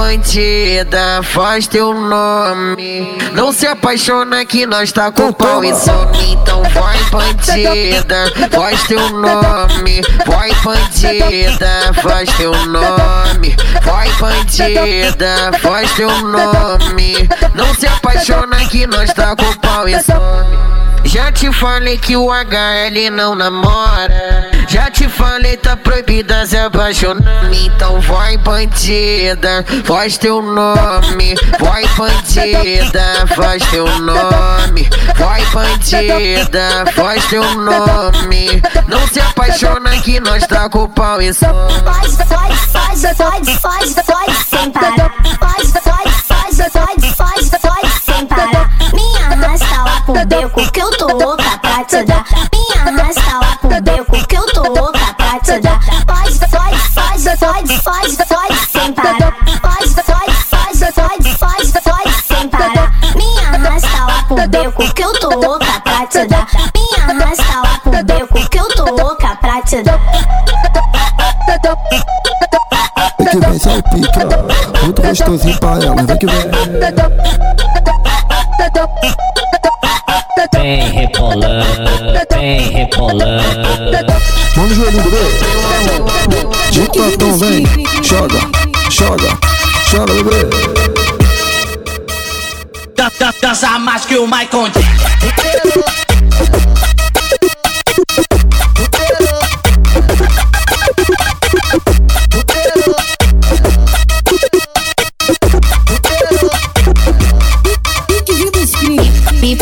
bandida, 0.00 1.22
faz 1.22 1.66
teu 1.66 1.92
nome. 1.92 3.18
Não 3.34 3.52
se 3.52 3.66
apaixona 3.66 4.46
que 4.46 4.64
nós 4.64 4.90
tá 4.90 5.12
com 5.12 5.30
pau 5.30 5.62
e 5.62 5.74
some 5.74 6.32
Então 6.32 6.62
vai 6.72 6.98
bandida, 7.10 8.32
faz 8.50 8.82
teu 8.84 9.10
nome. 9.10 10.00
Vai 10.26 10.52
bandida, 10.64 11.92
faz 12.02 12.30
teu 12.34 12.52
nome. 12.66 13.54
Vai 13.82 14.10
bandida, 14.12 15.52
faz 15.60 15.92
teu 15.92 16.10
nome. 16.22 17.28
Não 17.54 17.74
se 17.74 17.86
apaixona 17.86 18.56
que 18.70 18.86
nós 18.86 19.12
tá 19.12 19.36
com 19.36 19.52
pau 19.58 19.86
e 19.86 20.02
some 20.02 20.79
Já 21.04 21.32
te 21.32 21.52
falei 21.52 21.98
que 21.98 22.16
o 22.16 22.30
HL 22.30 23.10
não 23.10 23.34
namora. 23.34 24.50
Já 24.68 24.90
te 24.90 25.08
falei, 25.08 25.56
tá 25.56 25.76
proibida 25.76 26.46
se 26.46 26.56
apaixonar. 26.56 27.50
Então 27.52 28.00
vai, 28.00 28.36
bandida, 28.36 29.64
faz 29.84 30.16
teu 30.16 30.40
nome. 30.40 31.34
Vai, 31.58 31.84
bandida, 31.96 33.26
faz 33.34 33.64
teu 33.66 33.86
nome. 33.98 34.88
Vai, 35.16 35.44
bandida, 35.46 36.84
faz 36.94 37.24
teu 37.26 37.42
nome. 37.56 38.62
Não 38.86 39.06
se 39.08 39.20
apaixona 39.20 39.90
que 40.02 40.20
nós 40.20 40.46
tá 40.46 40.68
com 40.68 40.88
pau 40.88 41.20
e 41.20 41.34
som. 41.34 41.46
Faz, 41.84 42.16
faz, 42.16 42.60
faz, 42.66 43.16
faz, 43.16 43.60
faz, 43.60 43.94
faz 44.06 44.46
sem 44.48 44.70
parar. 44.70 45.12
Faz, 45.40 45.72
faz, 45.72 46.14
faz, 46.28 46.56
faz, 46.72 47.16
faz, 47.16 47.50
faz 47.60 48.02
sem 48.04 48.26
parar. 48.26 48.59
Arrasta 49.50 49.82
lá 49.82 50.00
pro 50.02 50.26
beco 50.26 50.70
que 50.70 50.80
eu 50.80 50.96
tô 50.96 51.08
louca 51.08 51.58
pra 51.58 51.82
te 51.82 52.04
dar. 52.04 52.24
Me 52.52 52.78
arrasta 52.78 53.36
lá 53.36 53.56
pro 53.60 53.82
beco 53.82 54.26
que 54.28 54.36
eu 54.36 54.46
tô 54.46 54.62
louca 54.62 55.12
pra 55.16 55.40
te 55.40 55.58
dar. 55.58 55.80
Faz, 56.06 56.38
faz, 56.38 56.82
faz, 56.94 57.24
faz, 57.24 57.80
faz, 57.82 58.16
faz 58.28 58.70
sem 58.70 58.92
parar. 58.92 59.34
Faz, 59.60 59.92
faz, 59.92 60.38
faz, 60.44 60.78
faz, 60.94 61.36
faz, 61.36 61.72
faz 61.82 62.26
sem 62.28 62.48
parar. 62.48 62.92
Me 63.16 63.38
arrasta 63.44 64.04
lá 64.04 64.22
pro 64.28 64.48
beco 64.48 64.94
que 64.94 65.02
eu 65.02 65.12
tô 65.18 65.30
louca 65.30 65.80
pra 65.80 66.06
te 66.06 66.24
dar. 66.28 66.46
Me 66.72 67.22
arrasta 67.24 67.60
lá 67.60 67.80
pro 67.82 68.04
beco 68.04 68.48
que 68.50 68.60
eu 68.60 68.68
tô 68.68 68.84
louca 68.84 69.34
pra 69.40 69.62
te 69.62 69.82
dar. 69.82 69.98
Pique 73.18 73.40
vem, 73.40 73.58
sai 73.58 73.82
ó. 73.82 74.84
Muito 74.84 75.02
gostosinho 75.02 75.58
pra 75.58 75.70
ela, 75.70 76.02
vem 76.04 76.18
que 76.18 76.26
vem. 76.26 76.50
Vem 80.60 80.80
rebolando, 80.92 81.64
vem 82.38 82.60
rebolando. 82.70 84.12
Mão 84.56 84.66
no 84.66 84.74
joelhinho, 84.74 85.02
bebê. 85.04 85.16
De 86.70 86.80
platão, 86.90 87.38
vem. 87.38 87.66
Joga, 88.02 88.40
joga, 88.90 89.38
joga, 89.90 90.12
bebê. 90.14 90.50
Dan- 92.94 93.10
dan- 93.18 93.34
Dança 93.40 93.78
mais 93.78 94.04
que 94.04 94.16
o 94.18 94.26
Michael 94.26 94.68
Jackson. 94.68 96.09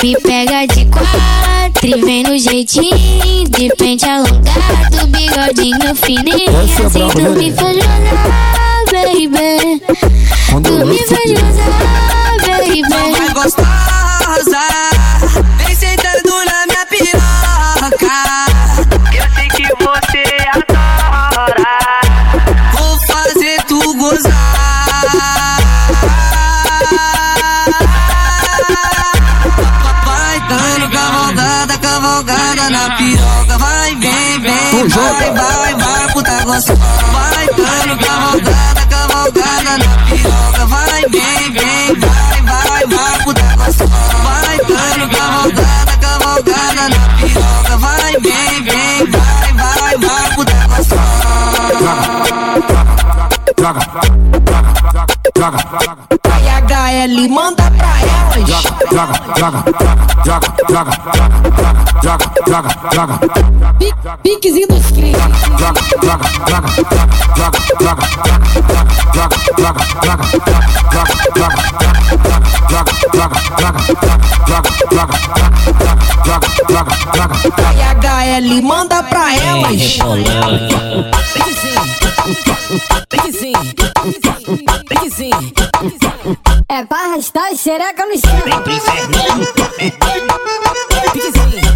Pipi 0.00 0.16
pega 0.22 0.64
de 0.66 0.84
quatro 0.86 1.86
e 1.86 2.00
vem 2.04 2.22
no 2.22 2.38
jeitinho 2.38 3.48
De 3.48 3.68
pente 3.76 4.04
alongado, 4.08 5.06
bigodinho 5.08 5.94
fininho. 5.96 6.48
É 6.48 6.84
Assim 6.86 7.08
tu 7.08 7.20
né? 7.20 7.28
me 7.30 7.52
faz 7.52 7.76
gozar, 7.76 8.14
baby. 8.92 9.82
Quando 10.50 10.68
Tu 10.68 10.86
me 10.86 10.98
faz 10.98 11.32
gozar, 11.32 11.70
baby. 12.46 12.82
Vai 12.88 13.28
gostosa, 13.34 13.97
gostosa. 36.58 36.74
Vai 37.12 37.46
dando 37.46 37.96
cavalgada, 38.04 38.82
cavalgada 38.90 39.78
na 39.78 39.88
piroca. 40.08 40.66
Vai, 40.66 41.02
vem, 41.08 41.52
vem, 41.52 41.94
vai, 42.00 42.42
vai, 42.42 42.86
vai, 42.86 43.18
puta 43.24 43.42
gostosa. 43.56 44.16
Vai 44.24 44.58
dando 44.58 45.08
cavalgada, 45.16 45.96
cavalgada 46.00 46.88
na 46.88 46.98
piroca. 47.20 47.76
Vai, 47.78 48.12
vem, 48.20 48.62
vem, 48.64 49.10
vai, 49.10 49.52
vai, 49.54 49.96
vai, 49.98 50.34
puta 50.34 50.66
gostosa. 50.68 50.98
Vai 56.24 56.42
HL, 56.68 57.28
manda 57.28 57.70
pra 57.70 57.92
elas. 58.00 58.68
Piquezinho 64.22 64.68
dos 64.68 64.86
cria 64.92 65.18
Vai 65.58 65.72
HL, 77.98 78.62
manda 78.62 79.02
pra 79.02 79.34
elas. 79.34 79.98
É 86.68 86.84
pra 86.84 86.98
arrastar 86.98 87.44
a 87.44 87.56
xereca 87.56 88.06
no 88.06 88.18
chão 88.18 88.38
Vem 88.44 88.62
pro 88.62 88.72
inferninho. 88.72 89.48
Vem 91.14 91.67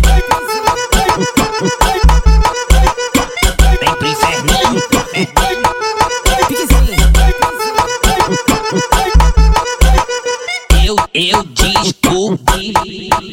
Eu, 11.14 11.44
descobri 11.44 12.72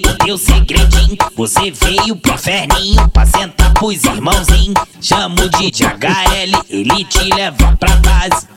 o 0.05 0.25
teu 0.25 0.37
segredinho. 0.37 1.17
Você 1.37 1.71
veio 1.71 2.13
pro 2.17 2.33
inferninho 2.33 3.07
pra 3.07 3.25
sentar 3.25 3.73
pros 3.73 4.03
irmãozinhos. 4.03 4.75
Chama 4.99 5.35
o 5.43 5.49
DJ 5.49 5.87
HL, 5.87 6.65
ele 6.69 7.05
te 7.05 7.23
leva 7.33 7.77
pra 7.79 7.95
base. 7.95 8.47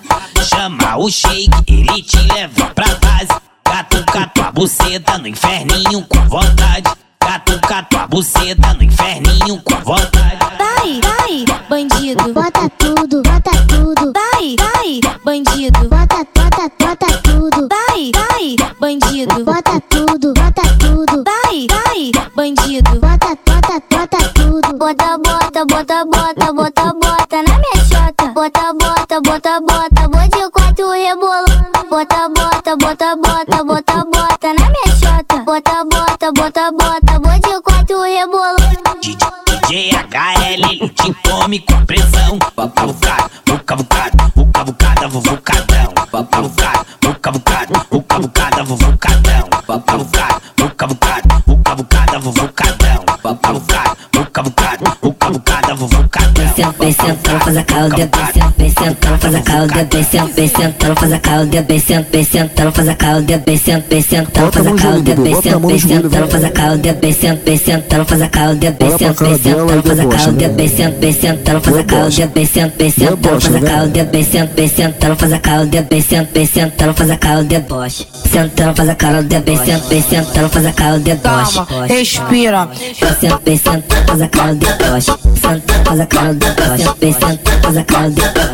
Chama 0.49 0.97
o 0.97 1.09
shake, 1.09 1.53
ele 1.69 2.03
te 2.03 2.19
leva 2.35 2.67
pra 2.75 2.87
base. 2.97 3.41
Catuca 3.63 4.27
tua 4.35 4.51
buceta 4.51 5.19
no 5.19 5.29
inferninho 5.29 6.05
com 6.09 6.29
vontade. 6.29 6.91
Catuca 7.21 7.83
tua 7.85 8.07
buceta 8.09 8.75
no 8.75 8.83
inferninho 8.83 9.63
com 9.63 9.77
vontade. 9.85 10.39
Vai, 10.59 11.01
vai, 11.01 11.45
bandido 11.71 12.35
Bota 12.35 12.69
tudo, 12.71 13.23
bota 13.23 13.53
tudo. 13.69 14.13
Vai, 14.13 14.57
vai, 14.59 15.01
bandido 15.25 15.89
Bota, 15.89 16.27
bota, 16.35 16.73
bota 16.81 17.19
tudo. 17.23 17.52
Vai, 18.11 18.57
vai, 18.57 18.75
bandido 18.81 19.45
Bota 19.45 19.81
tudo, 19.89 20.33
bota 20.35 20.63
tudo. 20.81 21.23
Vai, 21.23 21.69
vai, 21.71 22.11
bandido 22.35 22.91
Bota, 22.99 23.39
bota, 23.47 23.81
bota 23.89 24.19
tudo. 24.35 24.77
Bota, 24.77 25.19
bota, 25.19 25.65
bota, 25.65 26.05
bota, 26.07 26.53
bota, 26.53 26.95
bota 26.95 27.43
na 27.43 27.59
minha 27.59 27.85
chota. 27.87 28.27
Bota, 28.35 28.73
bota, 28.73 29.21
bota, 29.21 29.61
bota, 29.61 30.09
vou 30.09 30.29
de 30.29 30.51
quatro 30.51 30.91
rebolando. 30.91 31.89
Bota, 31.89 32.29
bota, 32.29 32.77
bota, 32.77 33.17
bota, 33.17 33.65
bota, 33.65 34.05
bota 34.05 34.55
na 34.55 34.71
minha 34.71 34.97
chota. 34.99 35.39
Bota, 35.45 35.85
bota, 35.85 36.33
bota, 36.33 36.73
bota, 36.73 37.19
vou 37.21 37.39
de 37.39 37.63
quatro 37.63 38.03
rebolando. 38.03 39.01
DJ 39.01 39.91
HL, 39.93 40.89
te 40.91 41.15
come 41.23 41.61
com 41.61 41.87
pressão. 41.87 42.39
Cavucado, 42.75 43.31
o 43.49 43.59
cavucado, 43.61 44.33
o 44.35 44.47
cavucada, 44.53 45.09
vuvucadão. 45.09 45.93
Cavucado, 45.95 46.21
o 46.21 46.27
cavucado, 46.27 46.87
o 47.02 47.02
cavucada, 48.77 49.23
vuvucadão. 49.23 49.52
Vem 56.63 56.93
sentando, 56.93 57.41
faz 57.41 57.57
a 57.57 57.65
calda, 57.65 57.97
vem 58.57 58.71
sentando, 58.71 59.19
faz 59.19 59.35
a 59.35 59.41
calda, 59.43 59.89
vem 59.91 60.05
sentando, 60.05 60.33
vem 60.35 60.49
sentando, 60.49 61.01
faz 61.01 61.13
a 61.13 61.19
calda, 61.19 61.63
vem 61.69 61.79
sentando, 61.81 62.07
vem 62.13 62.25
sentando, 62.25 62.73
faz 62.73 62.89
a 62.89 62.95
calda, 62.95 63.43
vem 63.45 63.59
sentando, 63.59 63.89
vem 63.89 64.03
sentando, 64.03 64.53
faz 64.53 64.67
a 64.67 64.75
calda, 64.75 65.15
vem 65.15 65.35
sentando, 65.35 65.67
vem 65.67 65.79
sentando, 65.79 66.29
faz 66.31 66.43
a 66.45 66.51
calda, 66.51 66.95
vem 67.01 67.13
sentando, 67.13 67.45
vem 67.45 67.69
sentando, 67.69 68.05
faz 68.07 68.23
a 68.23 68.29
calda, 68.29 68.71
vem 68.79 68.99
sentando, 68.99 69.15
vem 69.19 69.39
sentando, 69.39 69.83
faz 69.83 69.99
a 69.99 70.07
calda, 70.07 70.49
vem 70.49 70.69
sentando, 70.69 71.01
vem 71.01 71.13
sentando, 71.13 71.61
faz 71.61 71.79
a 71.79 71.83
calda, 71.83 72.33
vem 72.33 72.55
sentando, 72.55 72.81
vem 72.83 72.91
sentando, 72.91 73.37
faz 73.37 73.55
a 73.55 73.61
calda, 73.61 74.05
vem 74.05 74.25
sentando, 74.25 74.55
vem 74.55 74.69
sentando, 74.69 75.17
faz 75.17 75.33
a 75.33 75.39
calda, 75.39 75.87
vem 75.91 76.03
sentando, 76.03 76.29
vem 76.33 76.47
sentando, 76.47 76.95
faz 76.95 77.11
a 77.11 77.17
calda. 77.17 77.65
Sentando, 78.31 78.77
faz 78.77 78.89
a 78.89 78.95
calda, 78.95 79.41
vem 79.41 79.57
sentando, 79.59 79.89
vem 79.89 80.03
sentando, 80.03 80.49
faz 80.49 80.67
a 80.67 80.73
calda, 80.73 81.21
boche. 81.23 81.67
Calma, 81.67 81.87
respira. 81.87 82.69
Senta, 83.21 83.41
vem 83.45 83.57
senta, 83.57 83.97
faz 84.07 84.23
a 84.23 84.29
calda 84.29 84.55
de 84.55 84.85
boche. 84.85 85.13
Senta, 85.41 85.75
faz 85.85 86.01
a 86.01 86.07
calda 86.07 86.52
boche. 86.53 86.95
Vem 87.01 87.13
senta, 87.13 87.51
faz 87.63 87.77
a. 87.77 87.85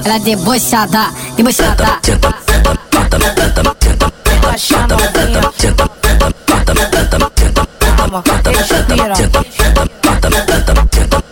Ela 0.05 0.17
é 0.17 0.19
debochada, 0.21 1.07
debochada. 1.37 1.99
Baixa 4.43 4.77
a 4.79 4.87
novinha. 4.87 5.41
toma, 8.09 8.23
respira. 8.57 9.15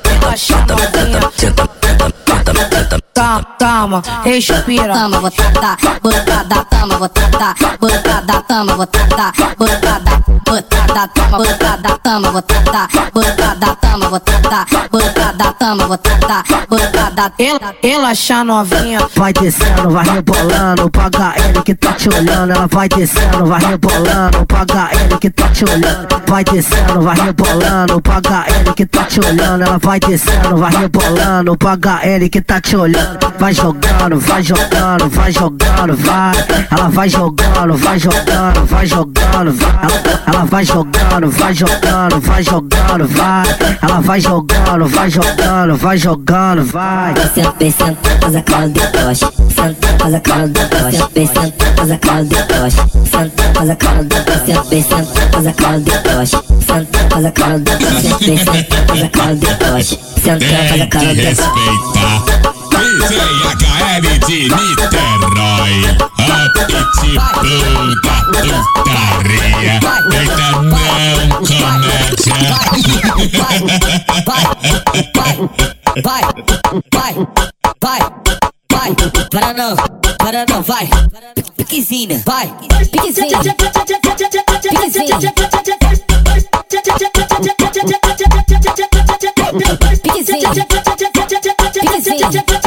Relaxa 0.04 0.56
novinha. 0.66 1.20
Toma, 3.14 3.42
toma, 3.58 4.02
respira. 4.24 4.94
Tama, 4.94 5.20
vou 5.20 5.30
tatar, 5.30 5.76
botada, 6.02 6.64
tama, 6.64 6.98
vou 6.98 7.08
tatar, 7.08 7.54
botada, 7.80 8.42
tama, 8.42 8.76
vou 8.76 8.86
tatar, 8.86 9.32
botada, 9.58 10.22
botada, 10.44 11.08
tama, 11.08 11.38
botada, 11.38 11.98
tama, 12.02 12.30
vou 12.30 12.42
tatar, 12.42 12.88
botada, 13.12 13.76
tama, 13.76 14.08
vou 14.08 14.20
tatar, 15.66 15.74
botada, 15.74 15.74
tama, 15.74 15.86
vou 15.86 15.98
tatar, 15.98 16.44
botada, 16.68 17.32
Rela- 17.38 17.74
Relaxa 17.82 18.44
novinha. 18.44 19.00
Vai 19.16 19.32
descendo, 19.32 19.90
vai 19.90 20.04
rebolando, 20.04 20.90
paga 20.90 21.34
ele 21.36 21.62
que 21.62 21.74
tá 21.74 21.92
te 21.92 22.08
olhando. 22.08 22.52
Ela 22.52 22.66
vai 22.66 22.88
descendo, 22.88 23.46
vai 23.46 23.60
rebolando, 23.60 24.46
paga 24.46 24.90
ele 24.92 25.18
que 25.18 25.30
tá 25.30 25.48
te 25.48 25.64
olhando. 25.64 26.16
Vai 26.26 26.44
descendo, 26.44 27.00
vai 27.02 27.16
rebolando, 27.16 28.00
paga 28.02 28.44
ele 28.48 28.74
que 28.74 28.86
tá 28.86 29.04
te 29.04 29.20
olhando. 29.20 29.62
Ela 29.64 29.78
vai 29.78 30.00
descendo, 30.00 30.56
vai 30.56 30.72
rebolando, 30.76 31.56
paga 31.56 32.00
ele 32.06 32.28
que 32.28 32.40
tá 32.40 32.60
te 32.60 32.76
olhando. 32.76 33.18
Vai 33.38 33.52
jogando, 33.54 34.18
vai 34.20 34.42
jogando, 34.42 35.08
vai 35.10 35.32
jogando, 35.32 35.96
vai. 35.96 36.66
Ela 36.70 36.88
vai 36.88 37.08
jogando, 37.08 37.76
vai 37.76 37.98
jogando, 37.98 38.66
vai 38.66 38.86
jogando, 38.86 39.52
vai. 39.52 39.76
Ela, 39.82 40.22
ela 40.26 40.44
vai 40.44 40.64
jogando, 40.64 41.30
vai 41.30 41.54
jogando, 41.54 42.20
vai 42.20 42.42
jogando, 42.42 43.08
vai. 43.08 43.46
Ela 43.82 44.00
vai 44.00 44.20
jogando, 44.20 44.86
vai 44.86 45.10
jogando, 45.10 45.55
vai 45.76 45.96
jogando, 45.96 46.64
vai. 46.64 47.14
Senta, 47.34 47.70
senta, 47.70 48.10
faz 48.20 48.36
a 48.36 48.42
cara 48.42 48.68
de 48.68 48.80
tocha. 48.80 49.32
Senta, 49.48 49.98
faz 49.98 50.14
a 50.14 50.20
cara 50.20 50.48
de 50.48 50.60
tocha. 50.66 51.10
Senta, 51.14 51.66
faz 51.76 51.90
a 51.90 51.98
cara 51.98 52.24
de 52.24 52.42
tocha. 52.42 52.88
Senta, 53.10 53.52
faz 53.54 53.70
a 53.70 53.74
cara 53.76 54.04
de 54.04 54.16
tocha. 54.16 54.50
Senta, 54.70 55.30
faz 55.30 55.46
a 55.46 55.52
cara 55.52 55.78
de 55.78 55.90
tocha. 56.02 56.42
Senta, 56.60 56.98
faz 57.10 57.24
a 57.24 57.32
cara 57.32 57.58
de 57.58 57.70
tocha. 57.76 58.18
Senta, 58.18 58.86
faz 58.86 59.02
a 59.02 59.08
cara 59.08 59.34
de 59.34 59.46
tocha. 59.46 59.98
Senta, 60.22 60.46
faz 60.68 60.80
a 60.80 60.86
cara 60.86 61.14
de 61.14 61.34
tocha. 61.34 62.55
HL 62.96 64.18
de 64.26 64.48
Niterói. 64.48 65.74
A 66.18 66.48
pitbull 66.64 67.92
da 68.02 68.16
putaria. 68.74 69.80
Eita, 70.12 70.46
não 70.52 70.64
começa. 70.70 71.36
vai, 76.02 76.22
vai, 76.90 77.14
vai, 77.80 78.00
vai, 78.72 78.90
para 79.30 79.52
não, 79.52 79.76
para 80.18 80.46
não, 80.48 80.62
vai, 80.62 80.88
piquezinha, 81.56 82.22
vai, 82.24 82.46
Piquezinho. 82.90 83.38
Piquezinho. 84.72 85.18
Piquezinho. 90.02 90.66
Vem, 92.04 92.65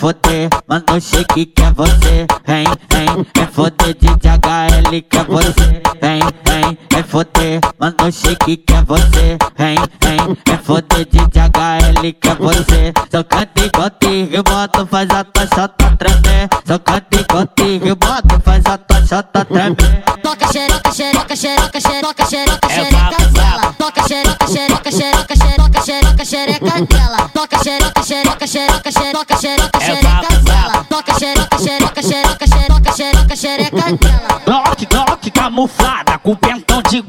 é 0.00 0.02
foder, 0.02 0.48
mano 0.66 0.98
shake 0.98 1.44
que 1.44 1.62
é 1.62 1.70
você. 1.72 2.26
Vem, 2.46 2.64
vem, 2.90 3.26
é 3.38 3.46
foder 3.46 3.94
de 3.94 4.08
HL 4.08 5.02
que 5.02 5.18
é 5.18 5.24
você. 5.24 5.82
Vem, 6.00 6.20
vem, 6.46 6.78
é 6.96 7.02
foder, 7.02 7.60
mano 7.78 8.10
shake 8.10 8.56
que 8.56 8.72
é 8.72 8.82
você. 8.82 9.36
Vem, 9.58 9.76
vem, 10.02 10.38
é 10.50 10.56
foder 10.56 11.04
de 11.04 11.18
HL 11.18 12.12
que 12.18 12.28
é 12.28 12.34
você. 12.34 12.92
Só 13.10 13.22
canta 13.24 13.60
e 13.62 14.42
bota, 14.42 14.86
faz 14.86 15.10
a 15.10 15.22
tua 15.22 15.46
chota 15.54 15.96
tremer. 15.98 16.48
Só 16.66 16.78
canta 16.78 17.18
e 17.18 17.94
bota, 17.94 18.40
faz 18.42 18.64
a 18.64 18.78
tua 18.78 19.06
chota 19.06 19.44
tremer. 19.44 20.02
Toca 20.22 20.46
xeroca, 20.50 20.92
xeroca, 20.92 21.36
xeroca, 21.36 21.80
xeroca, 21.80 22.26
xeroca, 22.26 22.68
É 22.68 22.74
xereca 22.74 23.10
vapo, 23.10 23.32
dela. 23.34 23.74
Toca 23.78 24.08
xeroca, 24.08 24.46
xeroca, 24.46 24.90
xeroca, 24.90 25.36
xeroca, 25.36 25.82
xeroca, 25.84 26.24
xereca 26.24 26.86
dela. 26.86 27.28
Toca 27.60 28.02
xeroca, 28.02 28.02
xeroca, 28.02 28.46
xeroca, 28.46 28.90
xeroca, 28.90 29.36
xeroca, 29.36 29.78
É 29.78 29.84
xereca 29.84 30.36
dela. 30.44 30.84
Toca 30.88 31.12
xeroca, 31.18 31.58
xeroca, 31.58 32.02
xeroca, 32.02 32.46
xeroca, 32.46 32.92
xeroca, 32.96 33.36
xereca 33.36 33.76
dela. 33.76 34.40
Glock, 34.46 34.86
Glock 34.86 35.30
camuflada, 35.30 36.18
com 36.20 36.34
pentão 36.34 36.80
de 36.82 37.02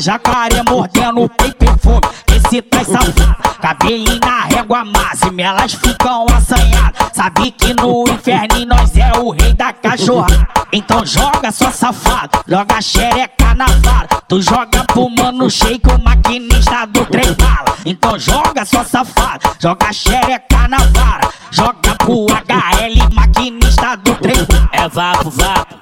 jacaré 0.00 0.62
mordendo 0.68 1.30
e 1.44 1.52
perfume, 1.52 2.00
esse 2.34 2.62
tá 2.62 2.84
safada, 2.84 3.36
cabelinho 3.60 4.18
na 4.20 4.44
régua 4.44 4.84
máxima, 4.84 5.42
elas 5.42 5.74
ficam 5.74 6.26
assanhadas, 6.36 7.10
sabe 7.12 7.50
que 7.52 7.74
no 7.74 8.04
inferno 8.08 8.66
nós 8.66 8.96
é 8.96 9.12
o 9.18 9.30
rei 9.30 9.52
da 9.54 9.72
cachorrada, 9.72 10.48
então 10.72 11.04
joga 11.04 11.52
só 11.52 11.70
safado, 11.70 12.42
joga 12.46 12.80
xereca 12.80 13.54
na 13.54 13.66
vara, 13.66 14.08
tu 14.28 14.42
joga 14.42 14.84
pro 14.84 15.08
mano 15.10 15.50
shake, 15.50 15.88
o 15.88 16.02
maquinista 16.02 16.86
do 16.86 17.04
trem 17.06 17.32
bala, 17.34 17.76
então 17.86 18.18
joga 18.18 18.64
só 18.64 18.82
safado, 18.84 19.50
joga 19.58 19.92
xereca 19.92 20.68
na 20.68 20.78
vara, 20.78 21.28
joga 21.50 21.94
pro 21.98 22.26
HL, 22.26 23.14
maquinista 23.14 23.96
do 23.96 24.14
trem. 24.16 24.34
É 24.72 24.88
vapo, 24.88 25.30
vapo. 25.30 25.73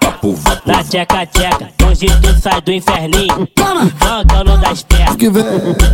Na 0.65 0.83
tcheca 0.85 1.27
tcheca, 1.27 1.69
hoje 1.87 2.07
tu 2.07 2.41
sai 2.41 2.61
do 2.63 2.73
inferninho. 2.73 3.47
Toma! 3.57 3.91
Mancando 4.01 4.57
das 4.59 4.83
pernas. 4.85 5.17
Que 5.17 5.29
vem. 5.29 5.45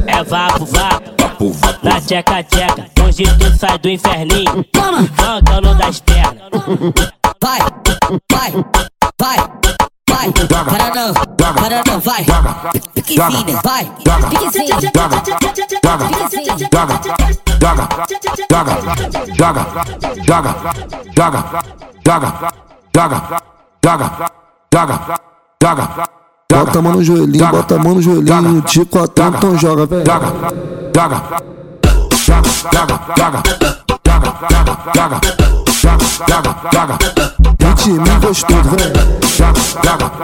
É 0.07 0.22
vapo, 0.22 0.66
vapo. 0.66 1.57
Na 1.83 2.00
tcheca 2.00 2.42
tcheca, 2.42 2.87
hoje 3.02 3.24
tu 3.38 3.59
sai 3.59 3.78
do 3.78 3.88
inferninho. 3.88 4.64
Toma! 4.72 5.09
Mancando 5.16 5.74
das 5.74 6.00
pernas. 6.00 6.50
vai, 7.42 7.59
vai, 8.31 8.52
vai, 9.18 9.37
vai, 10.11 10.33
para 10.64 10.94
não, 10.94 11.14
para 11.54 11.83
não, 11.87 12.00
vai, 12.00 12.26
piquezinha, 12.94 13.61
vai, 13.64 13.90
Piquezinho. 24.70 26.18
Bota 26.50 26.78
a 26.78 26.83
mão 26.83 26.92
no 26.92 27.02
joelhinho, 27.02 27.48
bota 27.48 27.74
a 27.74 27.78
mão 27.78 27.94
no 27.94 28.02
joelhinho, 28.02 28.62
de 28.62 28.85
quatro, 28.87 29.24
então 29.26 29.59
joga, 29.59 29.87
velho. 29.87 30.04
Ritmo 37.61 38.20
gostoso, 38.20 38.70
velho. 38.70 39.18
Safada, 39.37 40.18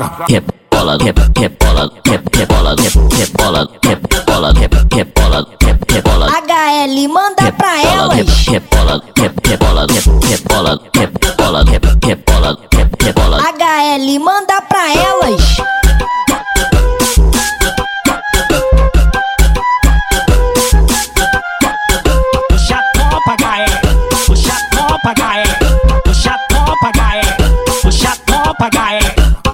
Rebola, 0.00 0.96
rep- 0.96 1.18
rebola, 1.38 1.90
rebola, 2.06 2.74
rebola, 2.74 3.66
rebola, 3.84 4.52
rebola, 4.94 5.46
rep- 5.60 5.92
rebola. 5.92 6.26
HL, 6.26 7.08
manda 7.08 7.52
pra 7.52 7.74
Rebola, 7.76 8.14
elas. 8.14 8.46
rebola, 8.46 9.02
rebola, 9.14 9.86
rebola, 9.86 9.86
rebola, 10.24 11.64
rebola, 12.02 12.58
rebola. 12.98 13.38
HL, 13.42 14.18
manda 14.20 14.62
pra 14.62 14.92
elas. 14.94 15.79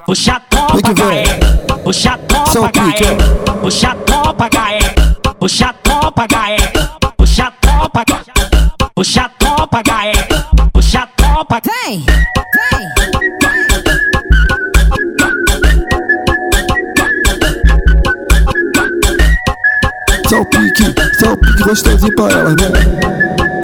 Puxa 0.07 0.35
a 0.35 0.41
topa, 0.41 0.75
Vem 0.75 0.83
que 0.83 1.03
vem. 1.03 1.25
HL. 1.25 1.83
Puxa 1.83 2.13
a 2.13 2.19
topa, 2.19 2.71
HL. 2.71 3.61
Puxa 3.61 3.89
a 3.89 3.95
topa, 3.97 4.47
HL. 4.47 5.35
Puxa 5.37 5.67
a 5.67 5.73
topa, 5.73 6.23
HL. 6.23 7.17
Puxa 7.17 7.43
a 7.43 7.51
topa, 7.51 8.05
puxa 8.95 9.23
a 9.23 9.29
tropa, 9.29 9.83
HL, 9.83 10.71
puxa 10.73 11.01
a 11.01 11.07
tropa. 11.09 11.61
Vem, 11.65 12.07
vem. 12.73 12.89
Só 20.29 20.41
o 20.41 20.45
pique, 20.47 20.85
só 21.19 21.33
o 21.33 21.37
pique 21.37 21.63
gostosinho 21.65 22.15
pra 22.15 22.31
elas, 22.31 22.55
né? 22.55 23.56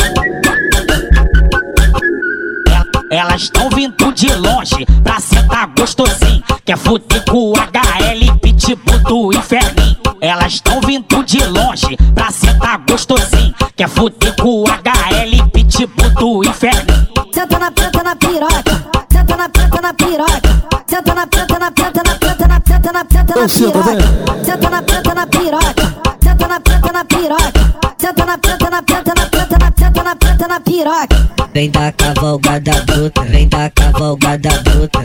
Elas 3.12 3.42
estão 3.42 3.68
vindo 3.68 4.10
de 4.14 4.32
longe 4.36 4.86
pra 5.04 5.20
sentar 5.20 5.66
gostosinho. 5.78 6.42
Quer 6.64 6.78
fuder 6.78 7.22
com 7.26 7.50
o 7.50 7.52
HL 7.52 8.38
Pitbull 8.40 9.00
do 9.00 9.38
inferninho. 9.38 9.98
Elas 10.18 10.54
estão 10.54 10.80
vindo 10.80 11.22
de 11.22 11.44
longe 11.44 11.94
pra 12.14 12.30
sentar 12.30 12.78
gostosinho. 12.88 13.54
Quer 13.76 13.90
fuder 13.90 14.34
com 14.36 14.62
o 14.62 14.64
HL 14.64 15.46
Pitbull 15.52 16.08
do 16.14 16.48
inferninho. 16.48 17.06
Senta 17.34 17.58
na 17.58 17.70
planta 17.70 18.02
na 18.02 18.16
piroca. 18.16 18.82
Senta 19.12 19.36
na 19.36 19.48
planta 19.50 19.82
na 19.82 19.92
piroca. 19.92 20.82
Senta 20.86 21.14
na 21.14 21.26
planta 21.26 21.58
na 21.58 21.70
planta 21.70 22.02
na 22.02 22.14
planta 22.18 22.48
na 22.48 22.60
planta 22.60 22.92
na 22.92 23.04
planta 23.04 23.34
na 23.34 23.42
Então 23.42 23.48
senta, 23.50 23.78
piroca. 23.78 24.44
Senta 24.44 24.70
na 24.70 24.82
planta 24.82 25.14
na 25.14 25.26
piroca. 25.26 25.94
Senta 26.22 26.48
na 26.48 26.60
planta 26.60 26.92
na 26.94 27.04
piroca. 27.04 27.52
Senta 27.98 28.24
na 28.24 28.38
planta 28.38 28.70
na 28.70 28.82
planta 28.82 29.14
na 29.14 29.31
na 30.42 30.48
senta 30.48 30.48
na 30.48 30.60
piroca. 30.60 31.30
Vem 31.54 31.70
da 31.70 31.92
cavalgada 31.92 32.72
bruta, 32.86 33.22
vem 33.22 33.48
da 33.48 33.70
cavalgada 33.70 34.50
bruta. 34.62 35.00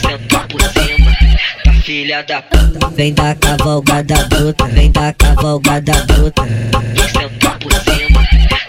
Sentar 0.00 0.48
por 0.48 0.60
cima, 0.62 1.10
da 1.64 1.72
filha 1.82 2.22
da 2.22 2.42
puta. 2.42 2.88
Vem 2.90 3.14
da 3.14 3.34
cavalgada 3.34 4.28
bruta, 4.28 4.64
vem 4.66 4.90
da 4.90 5.12
cavalgada 5.12 5.92
bruta. 6.06 6.42
Sentar 6.42 7.58
por 7.58 7.72
cima, 7.72 8.20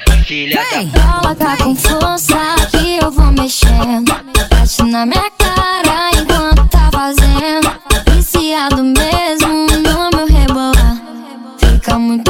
da 0.06 0.18
filha 0.24 0.56
da 0.56 0.80
puta. 0.80 1.02
Coloca 1.22 1.58
com 1.64 1.76
força 1.76 2.56
que 2.72 3.00
eu 3.02 3.12
vou 3.12 3.32
mexendo. 3.32 4.14
Bate 4.50 4.84
na 4.84 5.06
minha 5.06 5.32
cara 5.32 6.12
enquanto 6.14 6.68
tá 6.70 6.90
fazendo. 6.92 7.72
Viciado 8.12 8.84
mesmo 8.84 9.68
no 9.68 10.10
meu 10.18 10.28
rebolar. 10.28 11.02
Fica 11.58 11.98
muito 11.98 12.25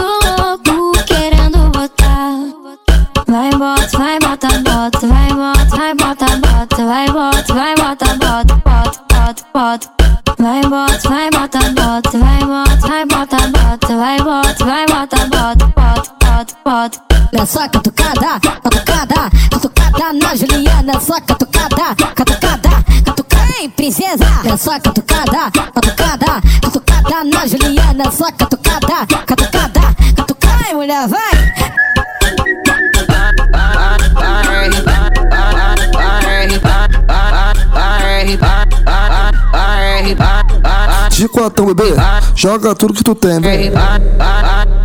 bota, 3.86 3.98
vai 4.00 4.20
bota, 4.20 4.48
bota, 4.48 5.08
vai 5.08 5.28
bota, 5.34 5.76
vai 5.76 5.94
bota, 5.94 6.26
bota, 6.38 6.86
vai 6.86 7.08
bota, 7.08 7.54
vai 7.54 7.76
bota, 7.76 8.06
bota, 8.16 8.56
bota, 8.56 9.04
bota, 9.14 9.46
bota. 9.54 9.90
Vai 10.40 10.62
bota, 10.64 11.10
vai 11.10 11.30
bota, 11.30 11.60
bota, 11.72 12.18
vai 12.18 12.40
bota, 12.46 12.88
vai 12.88 13.06
bota, 13.06 13.38
bota, 13.48 13.98
vai 13.98 14.18
bota, 14.22 14.66
vai 14.66 14.86
bota, 14.88 15.18
bota, 15.28 15.66
bota, 15.68 16.14
bota, 16.20 16.56
bota. 16.66 17.02
É 17.32 17.46
só 17.46 17.70
catucada, 17.70 18.40
catucada, 18.40 19.30
catucada 19.52 20.14
na 20.14 20.36
Juliana, 20.36 20.92
é 20.92 21.00
só 21.00 21.22
catucada, 21.22 21.96
catucada, 22.16 22.70
catucada. 23.06 23.54
Ei, 23.60 23.70
princesa, 23.70 24.26
é 24.46 24.58
só 24.58 24.80
catucada, 24.80 25.52
catucada, 25.52 26.42
catucada 26.62 27.24
na 27.24 27.48
Juliana, 27.48 28.04
é 28.08 28.12
só 28.12 28.32
catucada, 28.32 29.06
catucada, 29.28 29.82
catucada. 30.16 30.64
Vai, 30.64 30.74
mulher, 30.74 31.08
vai. 31.08 31.95
De 41.26 41.30
quatão, 41.30 41.66
bebê, 41.66 41.96
joga 42.36 42.76
tudo 42.76 42.94
que 42.94 43.04
tu 43.04 43.16
tem, 43.16 43.42
vem. 43.42 43.72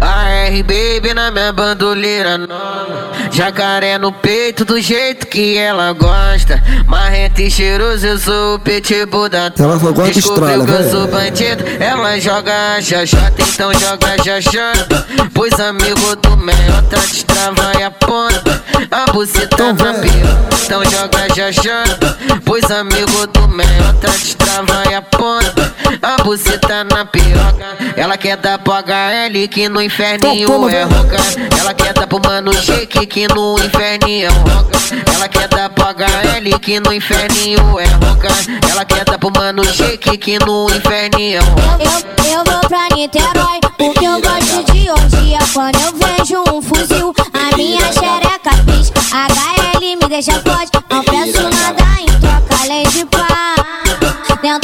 AR 0.00 0.62
baby 0.64 1.12
na 1.12 1.30
minha 1.30 1.52
bandoleira 1.52 2.38
nova 2.38 3.10
Jacaré 3.30 3.98
no 3.98 4.10
peito 4.10 4.64
do 4.64 4.80
jeito 4.80 5.26
que 5.26 5.58
ela 5.58 5.92
gosta. 5.92 6.62
Marrento 6.86 7.42
e 7.42 7.50
cheiroso 7.50 8.06
eu 8.06 8.18
sou 8.18 8.54
o 8.54 8.58
pitbull 8.58 9.28
da 9.28 9.52
Ela 9.58 9.78
só 9.78 9.92
gosta 9.92 10.12
de 10.12 10.18
estrala, 10.18 10.64
que 10.64 10.70
eu 10.70 10.78
velho. 10.78 10.90
sou 10.90 11.06
bandido. 11.08 11.64
Ela 11.78 12.18
joga 12.18 12.80
jajota, 12.80 13.34
então 13.42 13.72
joga 13.74 14.16
jajota. 14.24 15.06
Pois 15.34 15.60
amigo 15.60 16.16
do 16.16 16.36
mel 16.38 16.56
tá 16.88 16.96
destrava 16.98 17.72
e 17.78 17.82
aponta 17.82 18.62
A 18.90 19.12
buceta 19.12 19.72
na 19.74 19.94
piroca, 19.94 20.56
então 20.64 20.82
joga 20.84 21.34
jajota. 21.36 22.18
Pois 22.44 22.70
amigo 22.70 23.26
do 23.26 23.48
mel 23.48 23.94
tá 24.00 24.08
destrava 24.08 24.90
e 24.90 24.94
aponta 24.94 25.74
A 26.02 26.22
buceta 26.22 26.84
na 26.84 27.04
piroca 27.04 27.76
Ela 27.96 28.16
quer 28.16 28.36
dar 28.36 28.58
pro 28.58 28.72
HL 28.72 29.48
que 29.50 29.68
no 29.68 29.82
inferninho 29.82 30.68
é 30.68 30.82
roca 30.82 31.16
Ela 31.58 31.74
quer 31.74 31.92
dar 31.92 32.06
pro 32.06 32.20
mano 32.24 32.52
shake 32.52 33.06
que 33.06 33.26
no 33.28 33.58
inferninho 33.58 34.28
é 34.28 34.50
roca 34.50 34.78
Ela 35.14 35.28
quer 35.28 35.48
dar 35.48 35.70
pro 35.70 35.84
HL 35.84 36.58
que 36.60 36.80
no 36.80 36.92
inferninho 36.92 37.80
é 37.80 37.86
roca 37.86 38.28
Ela 38.70 38.84
quer 38.84 39.04
dar 39.04 39.18
pro 39.18 39.30
mano 39.34 39.64
shake 39.64 40.16
que 40.18 40.38
no 40.38 40.68
inferninho 40.70 41.38
é 41.38 41.44
roca 41.44 41.82
Eu, 42.24 42.38
eu 42.38 42.44
vou 42.44 42.60
pra 42.68 42.88
Niterói 42.94 43.60
porque 43.80 44.04
eu 44.04 44.20
gosto 44.20 44.72
de 44.72 44.90
orgia. 44.90 45.38
Quando 45.54 45.76
eu 45.80 45.92
vejo 45.94 46.44
um 46.52 46.60
fuzil, 46.60 47.14
a 47.32 47.56
minha 47.56 47.80
xereca 47.92 48.50
pisca. 48.66 49.00
HL 49.00 49.80
me 49.80 50.08
deixa 50.08 50.32
forte, 50.32 50.72
não 50.90 51.02
peço 51.02 51.42
nada 51.48 51.82
em 51.98 52.06
troca. 52.20 52.68
Lei 52.68 52.86
de 52.88 53.06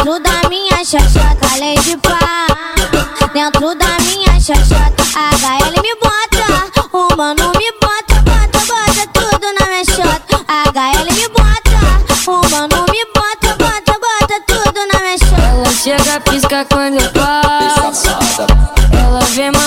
dentro 0.07 0.21
da 0.21 0.49
minha 0.49 0.85
xoxota. 0.85 1.59
Lei 1.59 1.75
de 1.79 1.97
pá, 1.97 2.47
dentro 3.33 3.75
da 3.75 3.99
minha 4.05 4.41
xoxota. 4.41 5.03
HL 5.03 5.75
me 5.83 5.95
bota, 6.01 6.47
o 6.93 7.17
mano 7.17 7.51
me 7.59 7.73
bota, 7.83 8.15
bota, 8.23 8.59
bota 8.69 9.07
tudo 9.13 9.47
na 9.59 9.67
minha 9.67 9.85
xota. 9.85 10.37
HL 10.47 11.13
me 11.13 11.29
bota, 11.37 12.31
o 12.31 12.51
mano 12.51 12.87
me 12.93 13.05
bota, 13.17 13.57
bota, 13.59 13.95
bota 13.99 14.41
tudo 14.47 14.81
na 14.93 15.01
minha 15.01 15.19
xota. 15.19 15.43
Ela 15.43 15.71
chega, 15.73 16.21
pisca 16.21 16.65
quando 16.67 17.01
eu 17.01 17.11
passo. 17.11 18.11
Ela 18.93 19.21
vem 19.35 19.51
mamando 19.51 19.66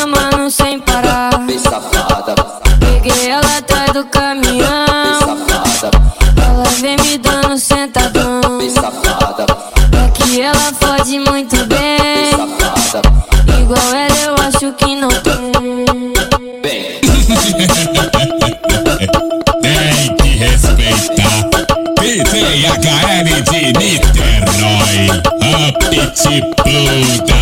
A 26.10 26.12
pitbull 26.12 27.22
da 27.28 27.36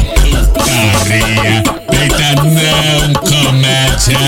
putaria. 0.52 1.64
Feita 1.90 2.36
não 2.44 3.14
comédia. 3.14 4.20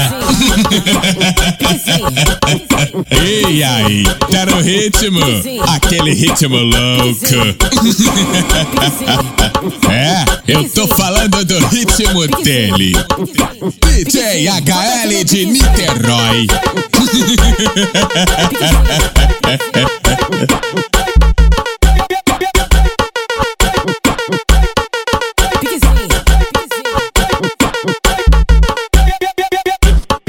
e 3.21 3.63
aí, 3.63 4.03
tá 4.31 4.45
no 4.45 4.61
ritmo? 4.61 5.19
Aquele 5.67 6.13
ritmo 6.13 6.55
louco. 6.55 7.35
é, 9.91 10.23
eu 10.47 10.69
tô 10.69 10.87
falando 10.87 11.43
do 11.43 11.59
ritmo 11.67 12.25
dele. 12.41 12.93
DJ 13.91 14.47
HL 14.47 15.23
de 15.25 15.45
Niterói. 15.47 16.47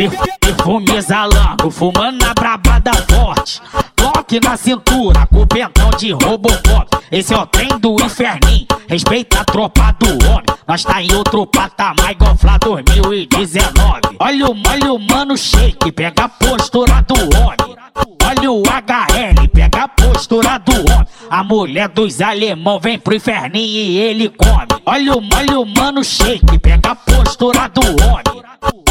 Perfume 0.08 0.96
exalando, 0.96 1.70
fumando 1.70 2.24
na 2.24 2.32
brabada 2.32 2.90
forte. 3.10 3.60
Toque 3.94 4.40
na 4.40 4.56
cintura, 4.56 5.26
com 5.26 5.46
pentão 5.46 5.90
de 5.90 6.12
Robocop. 6.12 6.88
Esse 7.12 7.34
é 7.34 7.36
o 7.36 7.44
trem 7.44 7.68
do 7.78 7.96
inferninho, 8.02 8.66
respeita 8.88 9.40
a 9.40 9.44
tropa 9.44 9.94
do 9.98 10.08
homem. 10.26 10.44
Nós 10.66 10.84
tá 10.84 11.02
em 11.02 11.12
outro 11.14 11.46
patamar, 11.46 12.12
igual 12.12 12.34
Flá 12.34 12.56
2019. 12.56 14.00
Olha 14.18 14.46
o, 14.46 14.56
olha 14.68 14.92
o 14.94 14.98
mano 14.98 15.36
shake, 15.36 15.92
pega 15.92 16.24
a 16.24 16.28
postura 16.30 17.02
do 17.02 17.36
homem. 17.36 17.69
Olha 17.96 18.52
o 18.52 18.62
HL, 18.62 19.48
pega 19.52 19.84
a 19.84 19.88
postura 19.88 20.58
do 20.58 20.72
homem. 20.72 21.06
A 21.28 21.44
mulher 21.44 21.88
dos 21.88 22.20
alemão 22.20 22.78
vem 22.78 22.98
pro 22.98 23.14
inferninho 23.14 23.66
e 23.66 23.98
ele 23.98 24.28
come. 24.28 24.66
Olha 24.86 25.14
o, 25.14 25.22
olha 25.34 25.60
o 25.60 25.66
mano 25.66 26.02
shake, 26.04 26.58
pega 26.58 26.92
a 26.92 26.94
postura 26.94 27.68
do 27.68 27.80
homem. 27.80 28.40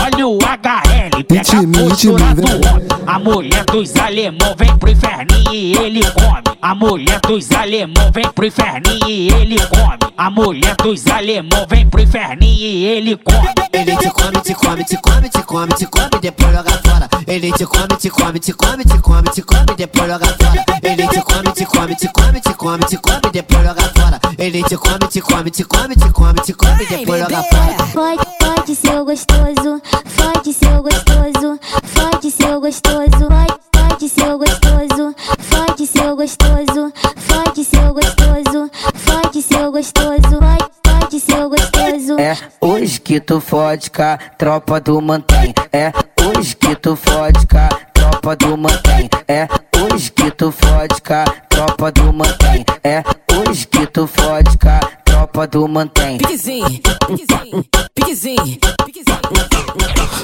Olha 0.02 0.28
o 0.28 0.38
HL, 0.38 1.24
pega 1.24 1.42
a 1.42 1.84
postura 1.88 2.36
do 2.36 2.68
homem. 2.68 2.88
A 3.08 3.20
mulher 3.20 3.64
dos 3.66 3.96
alemão 3.96 4.56
vem 4.58 4.78
pro 4.78 4.90
inferninho 4.92 5.54
e 5.54 5.78
ele 5.78 6.02
come. 6.12 6.58
A 6.62 6.76
mulher 6.76 7.20
dos 7.22 7.52
alemão 7.52 8.12
vem 8.14 8.32
pro 8.32 8.46
inferninho 8.46 9.10
e 9.10 9.30
ele 9.30 9.58
come. 9.68 10.14
A 10.18 10.30
mulher 10.30 10.76
dos 10.76 11.08
alemão 11.08 11.66
vem 11.70 11.90
pro 11.90 12.02
inferninho 12.02 12.54
e 12.54 12.86
ele 12.86 13.18
come. 13.18 13.50
Ele 13.72 13.96
te 13.96 14.10
come, 14.12 14.42
te 14.42 14.54
come, 14.54 14.84
te 14.84 14.98
come, 14.98 15.30
te 15.30 15.44
come, 15.44 15.74
te 15.74 15.86
come, 15.86 16.10
depois 16.22 16.54
joga 16.54 16.72
fora. 16.84 17.10
Ele 17.26 17.52
te 17.54 17.66
come, 17.66 17.96
te 17.98 18.10
come, 18.10 18.40
te 18.40 18.54
come, 18.54 18.84
te 18.90 19.00
come, 19.02 19.30
te 19.32 19.42
come, 19.42 19.76
depois 19.76 20.08
joga 20.08 20.26
fora. 20.26 20.64
Ele 20.82 21.08
te 21.08 21.22
come, 21.22 21.52
te 21.54 21.66
come, 21.66 21.96
te 21.96 22.08
come, 22.08 22.40
te 22.42 22.54
come, 22.54 22.86
te 22.86 22.98
come, 22.98 23.32
depois 23.32 23.64
joga 23.64 23.82
fora. 23.96 24.20
Ele 24.38 24.64
te 24.64 24.78
come, 24.78 25.08
te 25.08 25.22
come, 25.22 25.50
te 25.52 25.64
come, 25.64 25.96
te 25.96 26.12
come, 26.12 26.42
te 26.42 26.54
come, 26.54 26.86
depois 26.86 27.22
joga 27.22 27.44
fora. 27.44 27.86
Fode, 27.88 28.28
fode 28.42 28.76
seu 28.76 29.06
gostoso, 29.06 29.82
fode 30.06 30.54
seu 30.54 30.84
gostoso, 30.84 31.60
fode 31.84 32.32
seu 32.32 32.60
gostoso, 32.60 33.28
fode, 33.30 33.60
fode 33.76 34.10
seu 34.10 34.38
gostoso, 34.38 35.16
fode 35.40 35.88
seu 35.88 36.16
gostoso, 36.16 36.94
fode 37.18 37.64
seu 37.64 37.94
gostoso, 37.94 38.72
fode 38.94 39.42
seu 39.42 39.72
gostoso, 39.72 40.40
fode 40.86 41.20
seu 41.20 41.50
gostoso. 41.50 42.20
É 42.20 42.38
hoje 42.62 43.00
que 43.00 43.20
tu 43.20 43.40
fode 43.40 43.90
com 43.90 44.04
a 44.04 44.18
tropa 44.38 44.80
do 44.80 45.02
mantém. 45.02 45.54
É 45.72 45.92
hoje 46.24 46.56
que 46.56 46.76
tu 46.76 46.96
fode 46.96 47.46
com 47.48 47.58
a 47.58 47.89
tropa 48.22 48.36
do 48.36 48.58
mantém. 48.58 49.10
É 49.28 49.48
hoje 49.80 50.12
que 50.12 50.30
tu 50.32 50.52
fode 50.52 50.96
a 51.10 51.26
tropa 51.50 51.92
do 51.92 52.14
mantém. 52.14 52.66
É 52.84 53.04
hoje 53.34 53.66
que 53.68 53.86
tu 53.88 54.08
fode 54.08 54.58
a 54.68 54.80
tropa 55.06 55.48
do 55.48 55.68
mantém. 55.68 56.18
Piquezinho, 56.18 56.66
piquezinho, 57.08 57.66
piquezinho, 57.96 58.60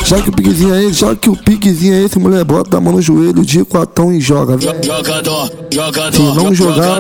Já 0.05 0.21
que 0.21 0.29
o 0.29 0.34
piquezinho 0.34 0.75
é 0.75 0.84
esse, 0.84 0.99
já 0.99 1.15
que 1.15 1.29
o 1.29 1.36
piquezinho 1.36 1.93
é 1.95 2.03
esse, 2.03 2.19
mulher, 2.19 2.43
bota 2.43 2.77
a 2.77 2.81
mão 2.81 2.93
no 2.93 3.01
joelho 3.01 3.43
de 3.45 3.63
quatão 3.63 4.12
e 4.12 4.19
joga, 4.19 4.58
velho. 4.58 4.84
Jogador, 4.84 5.49
jogador, 5.71 6.13
Se 6.13 6.21
não 6.21 6.53
jogar, 6.53 6.99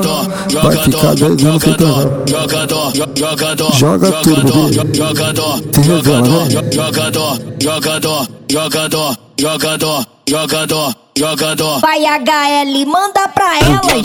vai 0.63 0.77
ficar 0.77 1.13
10 1.15 1.45
anos 1.45 1.63
sem 1.63 1.73
transar. 1.73 2.07
jogador, 2.27 2.93
jogador, 3.15 3.73
Joga 3.75 4.11
tudo, 4.23 4.69
bebê. 4.69 4.93
jogador, 4.97 5.57
Se 5.73 5.81
revela, 5.81 6.21
né? 6.45 6.49
jogador, 6.71 7.39
jogador, 7.61 8.27
jogador, 8.49 9.17
jogador, 9.37 10.05
jogador, 10.27 10.93
jogador. 11.15 11.79
Vai 11.81 12.03
HL, 12.03 12.85
manda 12.87 13.27
pra 13.29 13.57
elas. 13.59 14.01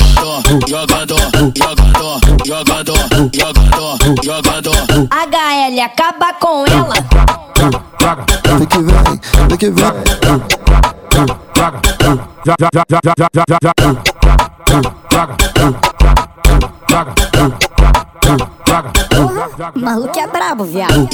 Jogador, 0.69 1.19
jogador, 1.57 2.21
jogador, 2.47 2.99
jogador, 3.33 3.99
jogador. 4.23 4.77
HL, 5.11 5.81
acaba 5.81 6.33
com 6.35 6.65
ela. 6.67 6.95
Vem 8.59 8.67
que 8.67 8.79
vem, 8.79 9.21
vem 9.49 9.57
que 9.57 9.71
vem. 9.71 9.85
O 19.75 19.79
maluco 19.81 20.19
é 20.19 20.27
brabo, 20.27 20.65
viado. 20.65 21.09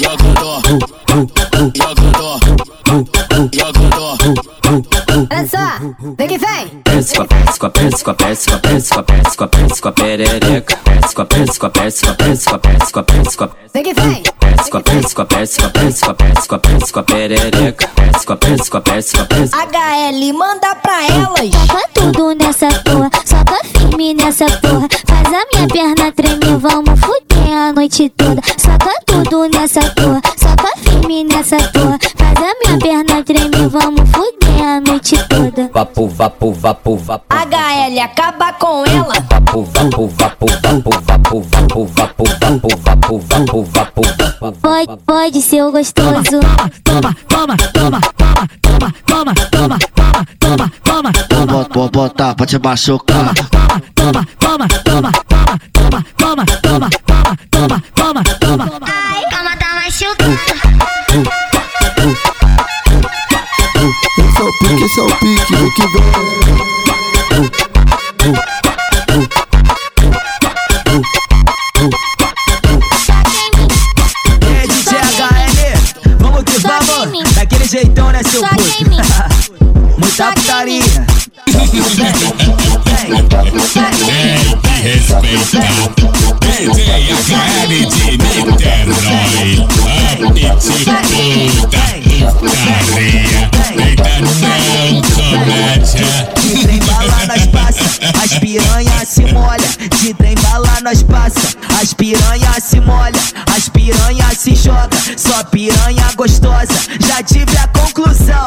Olha 5.17 5.49
só, 5.49 5.79
vem 6.19 6.29
que 6.29 6.37
vem. 6.37 6.83
Desce 6.85 7.17
com 7.17 7.23
a 7.23 7.27
desce 7.27 7.59
com 7.59 7.71
com 8.05 8.11
a 8.11 8.15
desce 8.15 8.51
com 8.51 8.59
com 8.61 8.99
a 8.99 9.07
desce 9.07 9.37
com 9.37 9.81
com 9.81 9.89
a 9.89 9.93
perereca. 9.93 10.79
Desce 10.85 11.15
com 11.15 11.23
a 11.23 11.25
desce 11.25 11.59
com 11.59 13.49
Vem 13.73 13.83
que 13.83 13.95
vem. 13.95 14.23
Desce 14.57 14.71
com 14.71 14.77
a 14.77 14.83
desce 14.83 15.15
com 15.15 15.23
a 15.23 15.25
desce 15.25 15.61
com 15.61 15.71
com 15.71 16.11
a 16.11 16.13
desce 16.13 16.49
com 16.49 16.93
com 16.93 17.01
a 17.01 17.03
perereca. 17.03 17.91
Desce 17.97 18.27
com 18.27 18.33
a 18.33 18.37
desce 18.37 18.71
com. 18.71 18.83
HL 19.57 20.33
manda 20.35 20.75
pra 20.77 21.07
elas. 21.07 21.51
Toca 21.67 22.13
tudo 22.13 22.35
nessa 22.35 22.69
porra, 22.85 23.11
soca 23.25 23.59
firme 23.65 24.15
nessa 24.15 24.45
porra. 24.61 24.89
Faz 25.07 25.27
a 25.29 25.47
minha 25.53 25.69
perna 25.69 26.13
tremer, 26.13 26.59
vamos 26.59 27.01
fuder 27.01 27.53
a 27.53 27.73
noite 27.73 28.11
toda. 28.11 28.43
Soca 28.59 28.93
tudo 29.07 29.49
nessa 29.49 29.81
porra, 29.93 30.21
soca 30.37 30.77
firme 30.83 31.25
nessa 31.25 31.57
porra. 31.57 31.99
Faz 32.17 32.39
a 32.39 32.55
minha 32.65 32.79
perna 32.79 33.25
tremer, 33.25 33.69
vamos 33.69 34.06
Vapo, 35.77 36.09
vapo, 36.09 36.53
vapo, 36.55 36.97
vapo. 36.97 37.27
HL, 37.29 38.01
acaba 38.01 38.51
com 38.55 38.83
ela. 38.87 39.13
Vapo, 39.31 39.63
vapo, 39.63 40.09
vapo, 40.09 40.47
vapo, 40.63 40.91
vapo, 41.03 41.43
vapo, 41.43 41.85
vapo, 41.85 42.25
vapo, 42.25 42.69
vapo, 42.79 43.19
vapo, 43.19 43.63
vapo, 43.63 44.03
vapo. 44.41 44.59
Pode, 44.63 44.97
pode 45.05 45.43
ser 45.43 45.63
o 45.65 45.71
gostoso. 45.71 46.41
Toma, 46.83 47.15
toma, 47.29 47.57
toma, 47.75 48.01
toma, 48.17 48.49
toma, 48.63 48.95
toma, 49.05 49.35
toma, 49.35 49.35
toma, 49.51 49.79
toma, 50.41 50.73
toma, 50.83 51.13
toma. 51.29 51.47
Vou, 51.47 51.67
vou 51.75 51.91
botar 51.91 52.35
pra 52.35 52.47
te 52.47 52.59
machucar. 52.59 53.35
Toma, 53.35 53.81
toma, 53.95 54.27
toma, 54.39 54.67
toma, 54.83 55.13
toma, 55.29 55.61
toma, 55.75 56.05
toma, 56.17 56.47
toma, 56.63 56.89
toma, 57.51 57.83
toma, 57.95 58.25
toma, 58.25 58.25
toma. 58.41 58.81
Ai, 58.87 59.25
calma, 59.29 59.57
tá 59.59 59.75
machucando. 59.75 60.66
esse 64.87 65.01
é 65.01 65.03
o 65.03 65.07
pique, 65.17 65.57
do 65.57 65.71
que 65.73 65.87
vem. 65.89 66.03
Uh, 67.33 67.43
uh, 68.23 68.35
uh. 71.83 72.07
Daquele 77.35 77.67
jeitão, 77.67 78.11
né, 78.13 78.23
seu 78.23 78.43
puto? 78.43 78.63
Muita 79.99 80.33
putaria. 80.33 80.83
Respeitar. 84.83 85.67
PTHL 86.41 87.71
de 87.91 88.11
Niterói. 88.19 89.67
Apetite 90.13 90.85
puta. 91.61 92.06
De 92.17 92.23
bala 96.81 97.27
nós 97.27 97.45
passa, 97.49 97.85
as 98.23 98.39
piranha 98.39 99.05
se 99.05 99.21
molha. 99.33 99.69
De 100.01 100.15
trem 100.15 100.35
bala 100.37 100.81
nós 100.83 101.03
passa, 101.03 101.59
as 101.81 101.93
piranha 101.93 102.53
se 102.61 102.81
molha. 102.81 103.13
As 103.55 103.69
piranha 103.69 104.31
se 104.35 104.55
joga, 104.55 104.89
só 105.17 105.45
piranha 105.45 106.11
gostosa. 106.17 106.73
Já 107.07 107.23
tive 107.23 107.55
a 107.59 107.69
conclusão, 107.69 108.47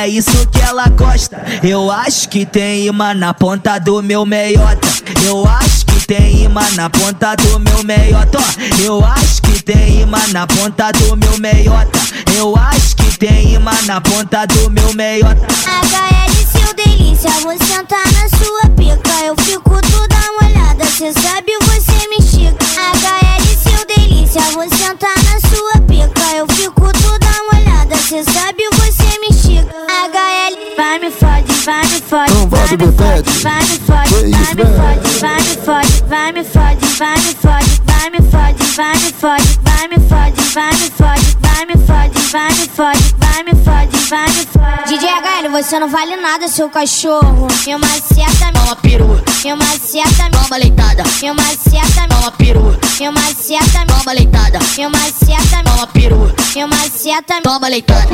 é 0.00 0.06
isso 0.06 0.46
que 0.52 0.60
ela 0.60 0.88
gosta. 0.88 1.42
Eu 1.62 1.90
acho 1.90 2.28
que 2.28 2.46
tem 2.46 2.86
imã 2.86 3.14
na 3.14 3.34
ponta 3.34 3.78
do 3.78 4.00
meu 4.00 4.24
meiota. 4.24 4.86
Eu 5.24 5.44
acho 5.46 5.84
que 5.86 6.06
tem 6.06 6.44
imã 6.44 6.62
na 6.76 6.88
ponta 6.88 7.34
do 7.34 7.58
meu 7.58 7.82
meiota. 7.82 8.38
Eu 8.84 9.04
acho 9.04 9.42
que 9.42 9.60
tem 9.62 10.02
imã 10.02 10.20
na 10.32 10.46
ponta 10.46 10.92
do 10.92 11.16
meu 11.16 11.36
meiota. 11.38 11.98
Eu 12.36 12.56
acho 12.56 12.96
que 12.96 13.18
tem 13.18 13.54
imã 13.54 13.72
na 13.86 14.00
ponta 14.00 14.46
do 14.46 14.70
meu 14.70 14.92
meiota. 14.94 15.46
HL, 15.64 16.32
seu 16.50 16.74
delícia, 16.74 17.30
vou 17.42 17.56
sentar 17.58 18.06
na 18.12 18.28
sua 18.36 18.70
pica. 18.76 19.24
Eu 19.24 19.34
fico 19.42 19.80
toda 19.90 20.16
molhada, 20.40 20.84
cê 20.86 21.12
sabe, 21.12 21.52
você 21.62 22.08
me 22.08 22.16
estica. 22.18 22.64
HL, 22.64 23.44
seu 23.62 23.86
delícia, 23.86 24.42
vou 24.52 24.68
sentar 24.68 25.16
na 25.24 25.40
sua 25.48 25.80
pica. 25.82 26.36
Eu 26.36 26.46
fico 26.48 26.92
toda 26.92 27.26
molhada, 27.52 27.96
cê 27.96 28.22
sabe, 28.24 28.62
você 28.74 29.18
me 29.20 29.28
estica. 29.30 29.74
HL, 29.88 30.76
vai 30.76 30.98
me 30.98 31.10
fode, 31.10 31.52
vai 31.64 31.82
me 31.86 32.00
fode, 32.00 32.34
Não 32.34 32.48
vai 32.48 32.76
me 32.76 32.92
fode, 32.92 33.30
vai 33.42 33.62
me 33.62 33.78
fode, 33.78 34.14
vai 34.30 34.54
me 34.54 34.64
fode, 34.64 35.18
vai 35.18 35.42
me 35.42 35.56
fode, 35.56 36.02
vai 36.08 36.32
me 36.32 36.44
fode, 36.44 36.86
vai 36.98 37.16
me 37.18 37.34
fode, 37.34 37.67
vai 38.08 38.20
me 38.20 38.30
fode, 38.30 38.64
vai 38.74 38.94
me 38.94 39.12
fode, 39.12 39.58
vai 39.62 39.88
me 39.88 39.96
fode, 40.08 40.40
vai 40.54 40.72
me 40.72 40.90
fode, 40.90 41.36
vai 41.40 41.66
me 41.66 41.76
fode, 41.76 42.18
vai 42.30 42.54
me 42.54 42.66
fode, 42.66 43.14
vai 43.18 43.42
me 43.42 43.54
fode, 43.64 43.96
vai 44.08 44.26
me 44.28 44.46
fode. 44.46 44.88
DJ 44.88 45.08
HL, 45.10 45.50
você 45.50 45.78
não 45.78 45.88
vale 45.90 46.16
nada, 46.16 46.48
seu 46.48 46.70
cachorro. 46.70 47.48
E 47.66 47.74
uma 47.74 47.86
seta, 47.86 48.50
Toma 48.54 48.76
peru, 48.76 49.22
e 49.44 49.52
uma 49.52 49.64
seta, 49.66 50.30
toma 50.30 50.56
leitada. 50.56 51.02
e 51.22 51.30
uma 51.30 51.42
seta, 51.42 52.08
Toma 52.08 52.32
peru, 52.32 52.78
e 52.98 53.08
uma 53.08 53.20
seta, 53.34 53.84
toma 53.86 54.12
leitada. 54.12 54.58
e 54.78 54.86
uma 54.86 54.98
seta, 54.98 55.62
Toma 55.64 55.86
peru, 55.88 56.34
e 56.56 56.64
uma 56.64 56.88
seta, 56.88 57.42
toma 57.42 57.68
leitada. 57.68 58.08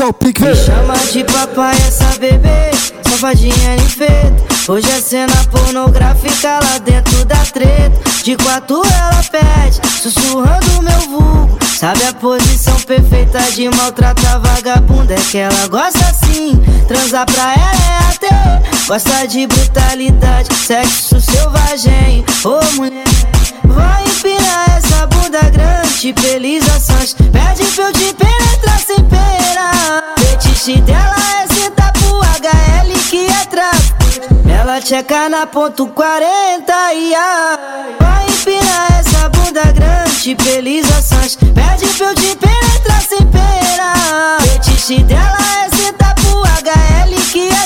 Esse 0.00 0.06
é 0.06 0.08
o 0.08 0.14
pique, 0.14 0.40
Me 0.42 0.54
vem. 0.54 0.64
chama 0.64 0.96
de 1.12 1.24
papai 1.24 1.76
essa 1.86 2.06
bebê, 2.18 2.70
safadinha 3.06 3.76
enfeita. 3.76 4.72
Hoje 4.72 4.90
é 4.90 4.98
cena 4.98 5.34
pornográfica 5.50 6.58
lá 6.58 6.78
dentro 6.78 7.22
da 7.26 7.36
treta. 7.36 8.00
De 8.24 8.34
quatro 8.36 8.80
ela 8.82 9.22
pede, 9.30 9.78
sussurrando 10.00 10.82
meu 10.82 11.00
vulgo. 11.00 11.58
Sabe 11.78 12.02
a 12.04 12.14
posição 12.14 12.80
perfeita 12.80 13.42
de 13.52 13.68
maltratar 13.68 14.40
vagabunda? 14.40 15.12
É 15.12 15.20
que 15.20 15.36
ela 15.36 15.68
gosta 15.68 15.98
assim. 16.06 16.56
Transar 16.88 17.26
pra 17.26 17.52
ela 17.52 17.84
é 17.84 18.14
até, 18.14 18.86
gosta 18.88 19.28
de 19.28 19.46
brutalidade, 19.46 20.48
sexo 20.54 21.20
selvagem. 21.20 22.24
Ô 22.42 22.58
mulher, 22.76 23.04
vai 23.64 24.09
empinar 24.20 24.76
essa 24.76 25.06
bunda 25.06 25.40
grande, 25.50 26.12
pelizações. 26.12 27.14
Pede 27.14 27.64
pra 27.74 27.84
eu 27.84 27.92
te 27.92 28.14
penetrar 28.14 28.78
sem 28.78 29.02
pena. 29.04 30.02
Fetiche 30.18 30.80
dela 30.82 31.16
é 31.42 31.46
sentar 31.54 31.92
pro 31.94 32.20
HL 32.20 32.98
que 33.08 33.26
é. 33.26 33.40
Ela 34.60 34.80
checa 34.80 35.28
na 35.28 35.46
ponto 35.46 35.86
40 35.86 36.94
e 36.94 37.14
a 37.14 37.58
Vai 37.98 38.26
empinar 38.26 39.00
essa 39.00 39.28
bunda 39.30 39.64
grande, 39.72 40.34
pelizações. 40.34 41.36
Pede 41.36 41.86
pra 41.96 42.06
eu 42.08 42.14
te 42.14 42.36
penetrar 42.36 43.02
sem 43.02 43.26
pena. 43.26 44.38
Fetiche 44.42 45.02
dela 45.04 45.38
é 45.64 45.76
sentar 45.76 46.14
pro 46.16 46.42
HL 46.42 47.14
que 47.32 47.48
é. 47.48 47.60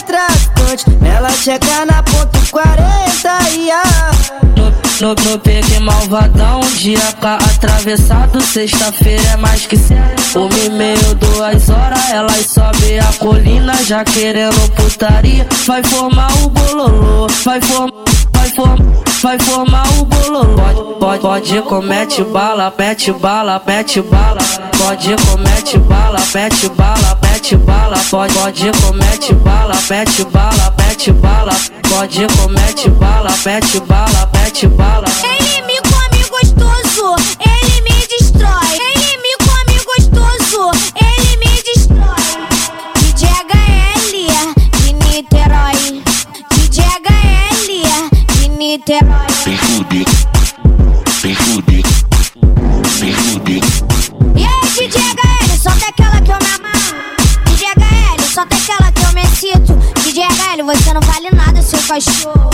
Ela 1.17 1.31
checa 1.31 1.85
na 1.85 2.03
ponto 2.03 2.39
40 2.51 3.51
e 3.51 3.71
a 3.71 4.84
no, 5.01 5.09
no 5.09 5.39
pique 5.39 5.81
malvadão, 5.81 6.61
dia 6.77 7.13
cá 7.21 7.37
atravessado 7.37 8.41
Sexta-feira 8.41 9.31
é 9.33 9.37
mais 9.37 9.67
que 9.67 9.77
certo 9.77 10.39
Uma 10.39 10.59
e 10.59 10.69
meio, 10.71 11.15
duas 11.17 11.69
horas 11.69 12.11
Elas 12.11 12.47
sobe 12.47 12.99
a 12.99 13.13
colina 13.19 13.75
já 13.85 14.05
querendo 14.05 14.71
putaria 14.75 15.47
Vai 15.67 15.83
formar 15.83 16.31
o 16.45 16.49
bololô 16.49 17.27
Vai 17.45 17.61
formar, 17.61 17.93
vai 18.33 18.49
formar 18.51 19.05
vai 19.25 19.39
formar 19.39 19.85
o 19.99 20.05
bololô. 20.05 20.55
Pode, 20.55 21.01
pode, 21.01 21.21
pode 21.23 21.63
comete 21.63 22.23
bala, 22.25 22.73
mete 22.79 23.11
bala, 23.11 23.63
mete 23.67 24.03
bala. 24.03 24.41
Pode 24.77 25.17
comete 25.17 25.79
bala, 25.79 26.19
mete 26.35 26.69
bala, 26.69 27.19
mete 27.23 27.57
bala. 27.57 27.97
Pode, 28.11 28.35
pode 28.35 28.71
comete 28.83 29.35
bala, 29.35 29.75
mete 29.89 30.25
bala, 30.25 30.75
mete 30.79 31.13
bala. 31.13 31.53
Pode 31.89 32.27
comete 32.37 32.91
bala, 32.91 33.31
mete 33.47 33.81
bala, 33.81 34.34
mete 34.45 34.67
bala. 34.69 35.07
Ele 35.23 35.63
me 35.63 35.79
come 35.91 36.23
gostoso, 36.29 37.17
ele 37.41 37.81
me 37.81 38.07
destrói. 38.07 38.77
Ele 38.77 39.17
me 39.25 39.33
come 39.47 39.77
gostoso, 39.89 40.71
ele 41.01 41.37
me 41.39 41.63
destrói. 41.63 42.29
DJ 43.01 43.23
HL 43.49 44.13
de 44.83 44.93
Niterói. 44.93 46.03
DJ 46.51 46.85
HL 46.85 47.69
de 48.35 48.49
Niterói. 48.49 49.33
Vem 49.47 49.57
fuder, 49.57 50.05
vem 51.23 51.35
fuder, 51.35 51.83
vem 53.01 53.15
fuder. 53.15 53.63
E 54.37 54.45
aí, 54.45 54.69
DJ 54.77 55.01
HL, 55.01 55.57
só 55.63 55.71
tem 55.71 55.89
aquela 55.89 56.21
que 56.21 56.31
eu 56.31 56.39
me 56.39 56.51
amarro. 56.55 56.97
DJ 57.47 57.69
HL, 57.69 58.23
só 58.35 58.45
tem 58.45 58.59
aquela 58.59 58.93
que 58.93 59.03
eu 59.05 59.13
me 59.15 59.23
excito. 59.23 59.73
DJ 60.03 60.25
HL, 60.25 60.63
você 60.65 60.93
não 60.93 61.01
vale 61.01 61.31
nada, 61.31 61.63
seu 61.63 61.81
cachorro. 61.81 62.51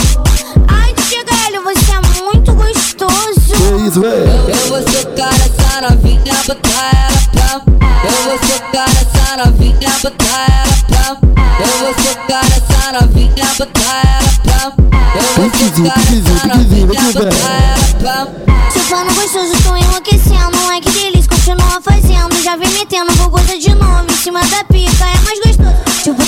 Ai, 0.68 0.89
HL, 1.10 1.60
você 1.64 1.90
é 1.90 2.22
muito 2.22 2.54
gostoso. 2.54 3.52
Que 3.52 3.88
isso, 3.88 4.00
véi? 4.00 4.22
Eu 4.48 4.68
vou 4.68 4.80
socar 4.80 5.34
essa 5.34 5.80
novinha, 5.80 6.34
botar 6.46 6.90
ela 6.94 7.20
pra 7.32 7.62
Eu 8.04 8.12
vou 8.24 8.38
socar 8.46 8.88
essa 8.88 9.44
novinha, 9.44 9.90
botar 10.02 10.46
ela 10.46 10.76
pra 10.86 11.18
Eu 11.58 11.72
vou 11.78 11.94
socar 12.04 12.44
essa 12.46 12.92
novinha, 13.00 13.46
botar 13.58 14.02
ela 14.06 14.30
pra 14.44 14.72
Eu 15.16 15.26
vou 15.34 15.54
socar 15.54 16.06
essa 16.06 16.52
novinha, 16.54 17.04
botar 17.12 17.34
ela 17.34 17.94
pra 17.98 18.50
plano 18.90 19.14
gostoso, 19.14 19.52
tô 19.62 19.76
enlouquecendo. 19.76 20.58
Ai, 20.68 20.80
que 20.80 20.90
delícia, 20.90 21.30
continua 21.30 21.80
fazendo. 21.80 22.42
Já 22.42 22.56
vem 22.56 22.68
metendo, 22.70 23.12
vou 23.14 23.30
gozar 23.30 23.56
de 23.56 23.72
novo. 23.72 24.04
Em 24.10 24.16
cima 24.16 24.40
da 24.40 24.64
pica, 24.64 25.04
é 25.04 25.18
mais 25.20 25.38
gostoso. 25.38 25.49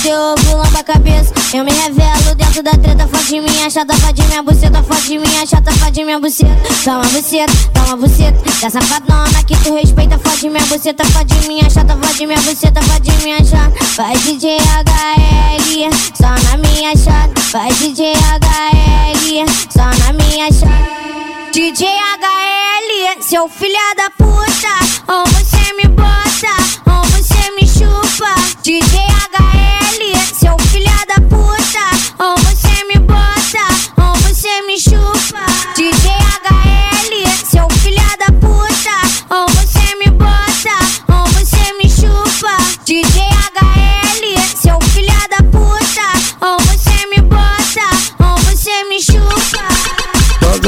Ovo, 0.05 0.57
lamba 0.57 0.81
a 0.81 0.83
cabeça. 0.83 1.33
Eu 1.55 1.63
me 1.65 1.71
revelo 1.71 2.35
dentro 2.35 2.61
da 2.63 2.73
treta. 2.73 3.07
Fode 3.07 3.41
minha 3.41 3.71
chata, 3.71 3.95
fode 3.95 4.23
minha 4.25 4.43
buceta. 4.43 4.83
Fode 4.83 5.19
minha 5.19 5.47
chata, 5.47 5.73
fode 5.73 6.05
minha 6.05 6.19
buceta. 6.19 6.57
Toma 6.83 7.05
buceta, 7.05 7.53
toma 7.73 7.97
buceta. 7.97 8.51
Da 8.61 8.69
safadona 8.69 9.45
que 9.47 9.57
tu 9.59 9.75
respeita. 9.75 10.19
Fode 10.19 10.49
minha 10.51 10.67
buceta, 10.67 11.05
fode 11.05 11.35
minha 11.47 11.71
chata. 11.71 11.97
Fode 11.97 12.27
minha 12.27 12.41
buceta, 12.41 12.83
fode 12.83 13.13
minha 13.23 13.45
chata. 13.45 13.73
Vai 13.97 14.17
DJ 14.19 14.57
HL, 14.59 15.95
só 16.15 16.31
na 16.31 16.57
minha 16.57 16.97
chata. 16.97 17.41
Vai 17.53 17.73
DJ 17.75 18.15
HL, 18.15 19.47
só 19.71 19.85
na 19.85 20.13
minha 20.15 20.51
chata. 20.51 21.53
DJ 21.53 21.87
HL, 21.87 23.23
seu 23.23 23.49
filho 23.49 23.77
da 23.97 24.11
puta, 24.19 25.13
ou 25.13 25.25
você 25.29 25.73
me 25.75 25.87
bota, 25.89 26.57
ou 26.91 27.05
você 27.05 27.51
me 27.53 27.69
chupa. 27.69 28.35
DJ 28.65 28.89
HL, 28.89 29.52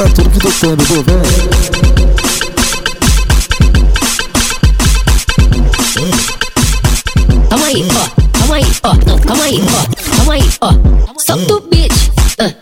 Paga 0.05 0.16
tudo 0.16 0.30
que 0.30 0.52
tem, 0.61 0.76
bebê, 0.76 1.02
vem. 1.02 1.16
Calma 7.48 7.66
aí, 7.66 7.86
ó, 7.88 8.38
calma 8.38 8.55
aí, 8.57 8.66
ó, 8.82 8.94
não, 9.07 9.18
calma 9.20 9.44
aí, 9.44 9.62
ó, 9.62 10.16
calma 10.16 10.34
aí, 10.34 10.50
ó. 10.61 10.72
Solta 11.18 11.55
o 11.55 11.61
beat. 11.70 11.92
ah. 12.38 12.52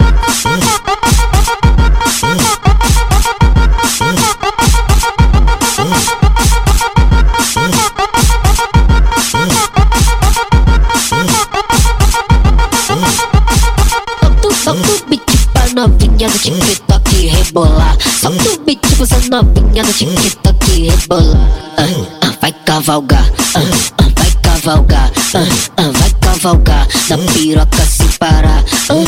Solta 14.63 14.93
o 14.93 15.07
beat 15.09 15.23
pra 15.53 15.67
novinha 15.75 16.29
do 16.29 16.39
TikTok 16.39 16.92
rebolar. 17.29 17.97
Solta 18.21 18.51
o 18.51 18.59
beat 18.65 18.81
pra 18.81 19.05
essa 19.05 19.19
novinha 19.31 19.85
do 19.85 19.93
TikTok 19.93 20.89
rebolar. 20.89 21.49
Ah, 21.77 22.27
ah, 22.27 22.35
vai 22.41 22.53
cavalgar, 22.53 23.31
ah, 23.55 23.61
ah, 23.99 24.11
vai 24.17 24.31
cavalgar, 24.43 25.13
ah, 25.35 25.91
vai 25.99 26.11
cavalgar 26.21 26.89
na 27.09 27.19
piroca 27.19 27.85
sem 27.85 28.09
parar. 28.19 28.65
Vai 28.89 29.05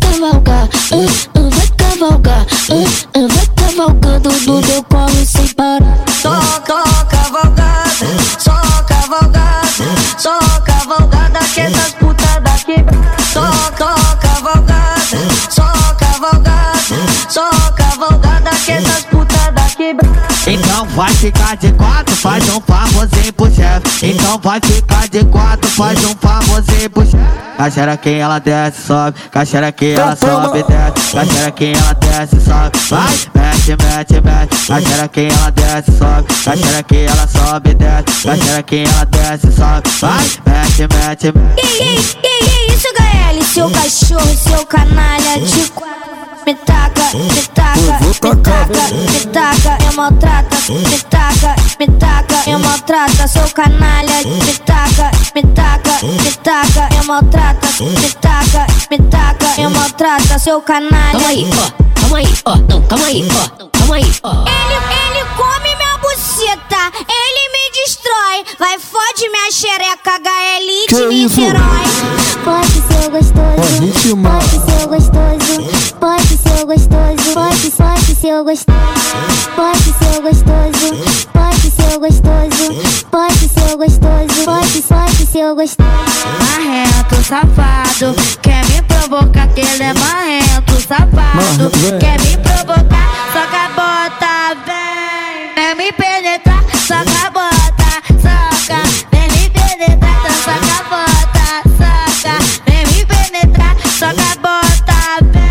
cavalgar, 0.00 0.68
vai 20.96 21.12
ficar 21.12 21.54
de 21.58 21.70
quatro, 21.72 22.16
faz 22.16 22.42
um 22.48 22.58
famosinho 22.58 23.32
pro 23.34 23.54
chefe. 23.54 24.06
Então 24.06 24.38
vai 24.42 24.58
ficar 24.64 25.06
de 25.06 25.22
quatro, 25.26 25.70
faz 25.70 26.02
um 26.06 26.14
famosinho 26.16 26.88
pro 26.88 27.04
chefe. 27.04 27.46
Caixera 27.58 27.96
quem 27.98 28.18
ela 28.18 28.38
desce, 28.38 28.82
sobe. 28.82 29.18
Caixera 29.30 29.72
quem 29.72 29.92
ela 29.92 30.16
sobe, 30.16 30.62
desce. 30.62 31.12
Caixera 31.12 31.50
quem 31.50 31.72
ela 31.74 31.92
desce, 31.94 32.40
sobe. 32.40 32.78
Vai, 32.88 33.14
mete, 33.34 33.82
mete, 33.82 34.20
mete. 34.22 34.66
Caixera 34.66 35.08
quem 35.08 35.28
ela 35.28 35.50
desce, 35.50 35.98
sobe. 35.98 36.34
Caixera 36.44 36.82
quem 36.82 37.04
ela 37.04 37.28
sobe, 37.28 37.74
desce. 37.74 38.26
Caixera 38.26 38.62
quem 38.62 38.84
ela 38.84 39.04
desce, 39.04 39.52
sobe. 39.52 39.90
Vai, 40.00 40.24
mete, 40.46 40.94
mete, 40.94 41.32
mete. 41.38 41.62
Que, 41.62 42.16
que 42.22 42.72
isso, 42.72 42.88
HL? 42.88 43.44
Seu 43.44 43.70
cachorro, 43.70 44.36
seu 44.36 44.66
canalha 44.66 45.40
de 45.40 45.70
quatro. 45.70 46.15
Me 46.46 46.54
taca, 46.54 47.02
me 47.12 47.42
taca, 47.54 47.98
me 48.00 48.36
taca, 48.36 48.88
me 48.92 49.20
taca, 49.32 49.78
eu 49.84 49.92
maltrata, 49.94 50.56
me 50.70 50.98
taca, 51.10 51.56
me 51.76 51.86
taca, 51.98 52.48
eu 52.48 52.58
maltrata, 52.60 53.26
seu 53.26 53.48
canalha, 53.50 54.22
me 54.22 54.54
taca, 54.64 55.10
me 55.34 55.42
taca, 55.42 55.98
me 56.02 56.30
taca, 56.44 56.88
eu 56.96 57.04
maltrata, 57.04 57.66
me 57.82 58.10
taca, 58.12 58.66
me 58.88 58.98
taca, 59.10 59.60
eu 59.60 59.70
maltrata, 59.70 60.38
seu 60.38 60.62
canalha. 60.62 61.10
Calma 61.18 61.28
aí, 61.30 61.50
ó, 61.50 62.00
calma 62.00 62.18
aí, 62.18 62.38
ó, 62.44 62.56
não, 62.56 62.82
calma 62.82 63.06
aí, 63.06 63.28
ó, 63.28 63.68
calma 63.76 63.96
aí, 63.96 64.14
ó. 64.22 64.44
Ele, 64.46 64.76
ele 65.18 65.24
come 65.36 65.65
ele 66.48 67.48
me 67.52 67.64
destrói. 67.72 68.44
Vai, 68.58 68.78
fode 68.78 69.28
minha 69.28 69.50
xereca, 69.50 70.18
HL 70.20 70.86
de 70.88 71.06
Niterói. 71.06 71.86
Pode 72.44 72.72
ser 72.72 73.10
gostoso, 73.10 74.16
pode 74.22 74.52
ser 74.64 74.86
gostoso, 74.86 75.54
pode 75.98 76.36
ser 76.38 76.64
gostoso, 76.64 77.34
pode, 77.34 77.70
pode 77.70 78.14
ser 78.14 78.34
gostoso, 78.44 78.94
pode 79.56 79.92
ser 79.92 80.20
gostoso, 80.22 80.96
pode 81.32 81.70
ser 81.70 81.98
gostoso, 81.98 82.64
pode 83.10 83.48
ser 83.48 83.76
gostoso, 83.76 84.44
pode, 84.44 84.82
pode 84.82 85.26
ser 85.26 85.54
gostoso. 85.54 85.88
Marrento, 86.40 87.16
safado, 87.24 88.14
quer 88.42 88.64
me 88.66 88.82
provocar 88.82 89.48
que 89.48 89.60
ele 89.60 89.82
é 89.82 89.94
marrento, 89.94 90.80
safado, 90.86 91.70
quer 91.98 92.20
me 92.20 92.36
provocar, 92.38 93.10
só 93.32 93.46
que 93.46 93.56
a 93.56 93.68
bota 93.70 94.54
vem, 94.64 95.64
é 95.64 95.74
me 95.74 95.92
pegar 95.92 96.15
soca, 96.86 97.30
bota, 97.32 97.90
soca, 98.22 98.80
vem 99.10 99.28
me 99.32 99.50
penetrar, 99.50 100.14
então 100.20 100.36
soca, 100.44 100.78
bota, 100.88 101.46
soca, 101.76 102.34
vem 102.64 102.86
me 102.86 103.04
penetrar, 103.04 103.74
soca, 103.98 104.30
bota, 104.40 104.98
vem, 105.32 105.50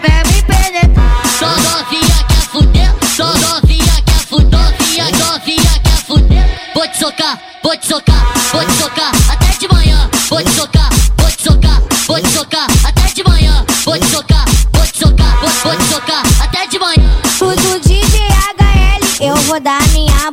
vem 0.00 0.22
me 0.32 0.42
penetrar. 0.44 1.10
Só 1.40 1.48
novinha 1.48 2.24
quer 2.28 2.36
é 2.36 2.46
fuder, 2.52 2.94
só 3.16 3.26
novinha 3.34 4.02
quer 4.06 4.14
é 4.14 4.26
fuder, 4.28 4.60
novinha, 4.60 5.10
novinha 5.18 5.80
quer 5.82 5.92
é 5.92 6.02
fuder. 6.06 6.46
Vou 6.72 6.86
te 6.86 6.98
socar, 6.98 7.40
vou 7.64 7.74
socar, 7.82 8.32
pode 8.52 8.72
socar, 8.74 9.12
até 9.32 9.58
de 9.58 9.68
manhã, 9.74 10.08
vou 10.28 10.48
socar, 10.50 10.90
vou 11.18 11.30
socar, 11.36 11.82
vou 12.06 12.26
socar, 12.28 12.66
até 12.84 13.12
de 13.12 13.24
manhã, 13.24 13.66
pode 13.84 14.06
socar, 14.06 14.44
pode 14.70 14.96
socar, 14.96 15.36
pode 15.64 15.82
socar, 15.88 16.22
até 16.44 16.66
de 16.68 16.78
manhã. 16.78 17.10
Tudo 17.40 17.80
de 17.80 18.00
DHL, 18.02 19.24
eu 19.24 19.34
vou 19.36 19.58
dar 19.58 19.82
minha 19.88 20.30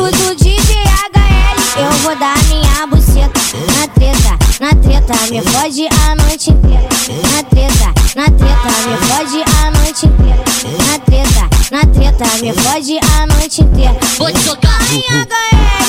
Pro 0.00 0.10
do 0.10 0.34
DJ 0.34 0.74
HL, 0.74 1.80
eu 1.80 1.92
vou 2.02 2.16
dar 2.16 2.36
minha 2.44 2.86
buceta. 2.86 3.40
Na 3.76 3.86
treta, 3.88 4.38
na 4.60 4.70
treta, 4.74 5.14
me 5.30 5.42
fode 5.42 5.88
a 5.88 6.14
noite 6.14 6.50
inteira. 6.50 6.88
Na 7.30 7.42
treta, 7.42 7.92
na 8.16 8.24
treta, 8.30 8.70
me 8.88 8.96
fode 9.06 9.42
a 9.42 9.70
noite 9.70 10.06
inteira. 10.06 10.44
Na 10.86 10.98
treta, 10.98 11.48
na 11.70 11.80
treta, 11.86 12.24
me 12.42 12.52
fode 12.52 12.98
a 12.98 13.26
noite 13.26 13.62
inteira. 13.62 13.96
Vou 14.18 14.32
te 14.32 14.40
socar, 14.40 14.78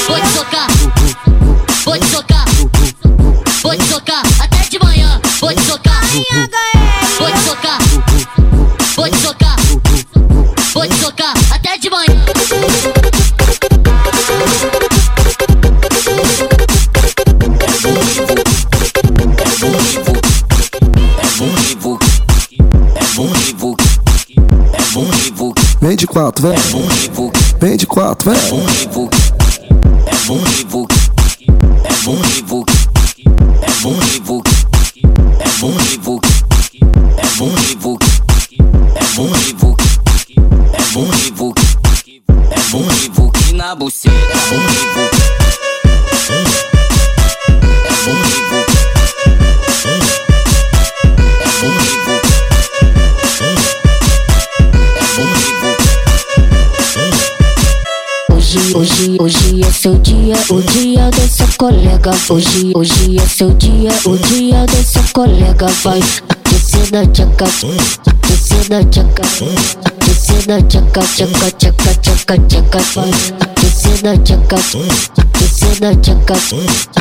vou 0.07 0.19
te 0.19 0.27
socar, 0.27 0.67
vou 1.85 1.97
te 1.97 2.07
socar, 2.07 2.45
vou 3.63 3.77
te 3.77 3.85
socar 3.85 4.23
até 4.41 4.69
de 4.69 4.79
manhã. 4.79 5.21
Vou 5.39 5.53
te 5.53 5.61
socar, 5.61 6.01
vou 6.05 6.23
te 6.47 6.80
Vem 25.91 25.97
de 25.97 26.07
quatro, 26.07 26.47
vem. 26.47 26.55
Vem 27.59 27.75
de 27.75 27.85
quatro, 27.85 28.31
vem. 28.31 28.39
Seu 59.81 59.97
dia, 59.97 60.35
o 60.51 60.61
dia 60.61 61.09
dessa 61.09 61.47
colega. 61.57 62.11
Hoje, 62.29 62.71
hoje 62.75 63.17
é 63.17 63.27
seu 63.27 63.49
dia, 63.55 63.89
o 64.05 64.15
dia 64.15 64.63
dessa 64.67 65.01
colega. 65.11 65.65
Vai 65.83 65.99
aquecer 66.29 66.91
na 66.91 67.03
tchaca, 67.07 67.45
aquecer 68.05 68.69
na 68.69 68.83
tchaca, 68.83 69.23
aquecer 69.83 70.47
na 70.47 70.61
tchaca, 70.61 71.01
tchaca, 71.01 71.51
tchaca, 71.57 71.95
tchaca, 71.95 72.37
tchaca. 72.47 72.79
Vai 72.93 73.09
aquecer 73.41 74.03
na 74.03 74.17
tchaca, 74.17 74.57
aquecer 75.17 75.81
na 75.81 75.95
tchaca, 75.95 77.00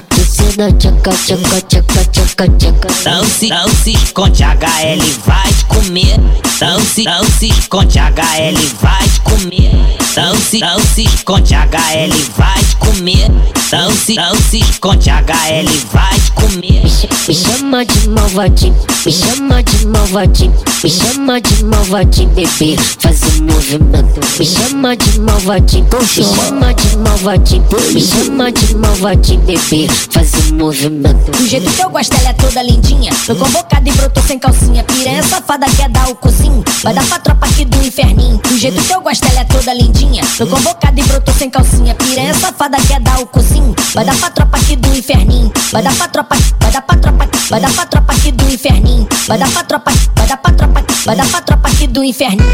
na 0.57 0.71
tchaca, 0.73 1.11
tchaca, 1.11 1.61
tchaca, 1.69 2.05
tchaca, 2.13 2.49
tchaca. 2.59 2.89
Não 3.05 3.25
se, 3.25 3.49
não 3.49 3.69
se 3.69 3.93
esconde, 3.93 4.43
HL 4.43 5.03
vai 5.27 5.53
te 5.53 5.65
comer. 5.67 6.17
Não 6.61 6.81
se, 6.81 7.05
não 7.05 7.25
se 7.25 7.49
esconde, 7.49 7.99
HL 7.99 8.57
vai 8.81 9.09
te 9.09 9.21
comer. 9.21 9.71
Não 10.17 10.37
se, 10.37 10.59
não 10.59 10.81
se 10.81 11.03
esconde, 11.05 11.55
HL 11.55 12.13
vai 12.37 12.65
te 12.65 12.77
comer. 12.77 13.31
Não 13.73 13.91
se, 13.95 14.15
não 14.15 14.35
se 14.35 14.59
esconde, 14.59 15.11
HL 15.11 15.69
vai 15.93 16.19
te 16.19 16.33
comer. 16.33 17.10
Me 17.31 17.37
chama 17.37 17.85
de 17.85 18.09
malvadinho, 18.09 18.75
me 19.07 19.13
chama 19.13 19.63
de 19.63 19.87
malvadinho, 19.87 20.53
me 20.83 20.91
chama 20.91 21.41
de 21.41 21.65
malvadinho, 21.65 22.29
bebê. 22.31 22.77
Faz 22.99 23.21
um 23.23 23.45
movimento. 23.45 24.21
Me 24.37 24.45
chama 24.45 24.97
de 24.97 25.21
malvadinho, 25.21 25.87
me 25.93 26.25
chama 26.25 26.75
de 26.75 26.97
malvadinho, 26.97 27.65
me 27.95 28.01
chama 28.01 28.51
de 28.51 28.75
malvadinho, 28.75 29.41
bebê. 29.43 29.87
Faz 30.11 30.33
um 30.51 30.57
movimento. 30.57 31.31
Do 31.31 31.47
jeito 31.47 31.71
que 31.71 31.81
eu 31.81 31.91
gosto, 31.91 32.13
ela 32.15 32.31
é 32.31 32.33
toda 32.33 32.63
lindinha. 32.65 33.13
Foi 33.13 33.37
convocada 33.37 33.89
e 33.89 33.93
brotou 33.93 34.25
sem 34.25 34.37
calcinha. 34.37 34.83
Piranha 34.83 35.23
safada 35.23 35.67
quer 35.77 35.89
dar 35.89 36.09
o 36.09 36.17
cozinho. 36.17 36.65
Vai 36.83 36.95
dar 36.95 37.07
pra 37.07 37.21
tropa 37.21 37.47
aqui 37.47 37.65
do 37.65 37.87
inferninho. 37.87 38.39
Do 38.39 38.59
jeito 38.59 38.83
que 38.83 38.93
eu 38.93 39.01
gosto, 39.01 39.25
ela 39.31 39.43
é 39.43 39.45
toda 39.45 39.73
lindinha. 39.73 40.25
Foi 40.25 40.47
convocada 40.47 40.99
e 40.99 41.05
brotou 41.05 41.35
sem 41.35 41.49
calcinha. 41.49 41.95
Piranha 41.95 42.35
safada 42.35 42.77
quer 42.89 42.99
dar 42.99 43.21
o 43.21 43.27
cozinho. 43.29 43.73
Vai 43.95 44.05
dar 44.05 44.17
pra 44.17 44.31
tropa 44.31 44.57
aqui 44.57 44.75
do 44.75 44.89
inferninho. 44.97 45.53
Vai 45.71 45.81
dar 45.81 45.95
pra 45.95 46.09
tropa, 46.09 46.37
vai 46.59 46.73
dar 46.73 46.83
pra 46.83 46.97
tropa, 46.97 47.20
vai 47.49 47.61
dar 47.61 47.71
pra 47.73 47.87
tropa 47.87 48.13
aqui 48.13 48.33
do 48.33 48.51
inferninho. 48.51 49.09
Vai 49.27 49.39
dar 49.39 49.51
pra 49.51 49.65
tropa, 49.65 49.93
vai 50.17 50.27
dar 50.27 50.37
pra 50.37 50.53
tropa, 50.53 50.85
vai 51.05 51.17
dar 51.17 51.27
pra 51.27 51.41
tropa 51.41 51.69
aqui 51.69 51.87
do 51.87 52.05
inferninho. 52.05 52.45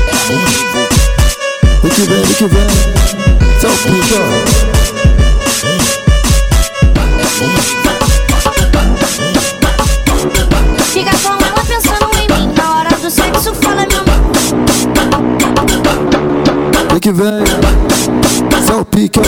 O 1.82 1.88
que 1.88 2.00
vem, 2.02 2.22
o 2.22 2.34
que 2.34 2.46
vem. 2.46 2.66
Seu 3.60 3.70
puta. 3.70 4.16
Fica 10.92 11.10
com 11.18 11.28
ela 11.44 11.64
pensando 11.66 12.10
em 12.14 12.26
mim. 12.34 12.54
Na 12.56 12.78
hora 12.78 12.90
do 12.96 13.10
sexo, 13.10 13.54
fala 13.54 13.86
meu 13.86 14.04
nome. 14.04 14.16
O 16.96 17.00
que 17.00 17.12
vem. 17.12 17.44
Seu 18.66 18.84
pique. 18.84 19.20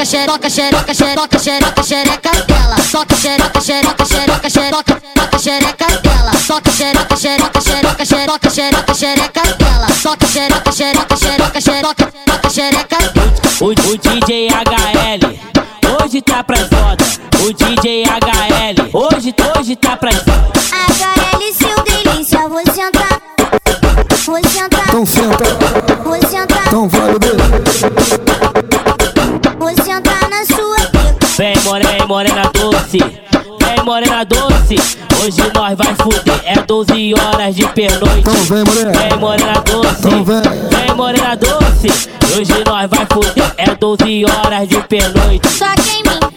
Toca 0.00 0.12
xeroca, 0.12 0.48
xeroca, 0.48 0.94
xeroca, 0.94 1.38
xeroca, 1.38 1.82
xeroca, 1.82 1.82
xereca 1.82 2.30
dela. 2.48 2.76
Toca 2.90 3.14
xeroca, 3.16 3.60
xeroca, 3.60 4.04
xeroca, 4.06 4.48
xeroca, 4.48 4.98
xeroca, 4.98 5.38
xereca 5.38 5.86
dela. 6.00 6.32
Toca 6.46 6.70
xeroca, 6.70 7.16
xeroca, 7.16 7.60
xeroca, 7.60 8.04
xeroca, 8.06 8.50
xeroca, 8.50 8.94
xereca 8.94 9.42
dela. 9.58 9.86
Xeroca, 9.92 10.26
xeroca, 10.26 10.72
xeroca, 10.72 11.60
xeroca, 11.60 12.50
xereca 12.50 12.98
dela. 13.12 13.32
O, 13.60 13.66
o 13.66 13.98
DJ 13.98 14.48
HL 14.48 16.02
hoje 16.02 16.22
tá 16.22 16.44
pra 16.44 16.56
foda. 16.56 17.04
O 17.44 17.52
DJ 17.52 18.04
HL 18.04 18.88
hoje, 18.94 19.34
hoje 19.58 19.76
tá 19.76 19.98
pra 19.98 20.12
foda. 20.12 20.50
HL, 20.72 21.52
seu 21.52 21.84
delícia, 21.84 22.48
vou 22.48 22.62
sentar. 22.72 23.20
Vou 24.24 24.40
sentar. 24.48 24.88
Então 24.88 25.04
senta. 25.04 25.44
Vou 26.02 26.26
sentar. 26.26 26.66
Então 26.68 26.88
vai, 26.88 27.18
bebê. 27.18 27.36
Vou 28.26 28.29
Vem 31.40 31.56
morena, 31.64 32.06
morena 32.06 32.42
doce. 32.52 32.98
Vem 32.98 33.82
morena 33.82 34.24
doce. 34.24 34.76
Hoje 35.24 35.40
nós 35.54 35.74
vai 35.74 35.94
fuder. 35.94 36.38
É 36.44 36.60
12 36.60 37.14
horas 37.14 37.56
de 37.56 37.66
pernoite. 37.68 38.18
Então 38.18 38.34
vem, 38.44 38.62
morena. 38.62 38.92
Vem 38.92 39.18
morena 39.18 39.54
doce. 39.64 40.06
Então 40.06 40.22
vem. 40.22 40.42
Vem 40.42 40.94
morena 40.94 41.34
doce. 41.36 42.10
Hoje 42.36 42.62
nós 42.66 42.90
vai 42.90 43.06
fuder. 43.10 43.54
É 43.56 43.74
12 43.74 44.24
horas 44.26 44.68
de 44.68 44.82
pernoite. 44.82 45.48
Choque 45.48 45.88
em 45.88 46.02
mim, 46.02 46.29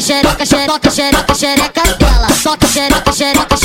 xeroca, 0.00 0.44
xeroca, 0.44 0.90
xeroca, 0.90 1.34
xeroca, 1.34 1.34
xereca 1.34 1.82
dela. 1.98 2.28
Soca 2.42 2.66
xeroca, 2.66 3.12
xeroca, 3.12 3.55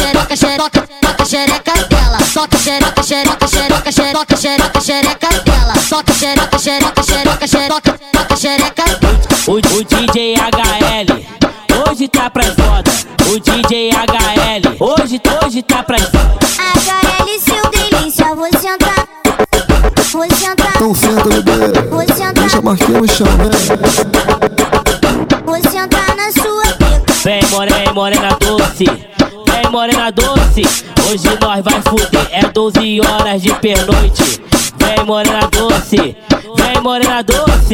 Vem 27.91 27.95
morena, 27.95 28.29
doce. 28.39 28.85
Vem 28.85 29.69
morena 29.69 30.09
doce. 30.11 30.61
Hoje 31.09 31.37
nós 31.41 31.61
vai 31.61 31.81
fuder. 31.81 32.25
É 32.31 32.47
12 32.47 33.01
horas 33.01 33.41
de 33.41 33.53
pernoite. 33.55 34.41
Vem 34.77 35.05
morena 35.05 35.41
doce. 35.51 36.15
Vem 36.55 36.81
morena 36.81 37.21
doce. 37.21 37.73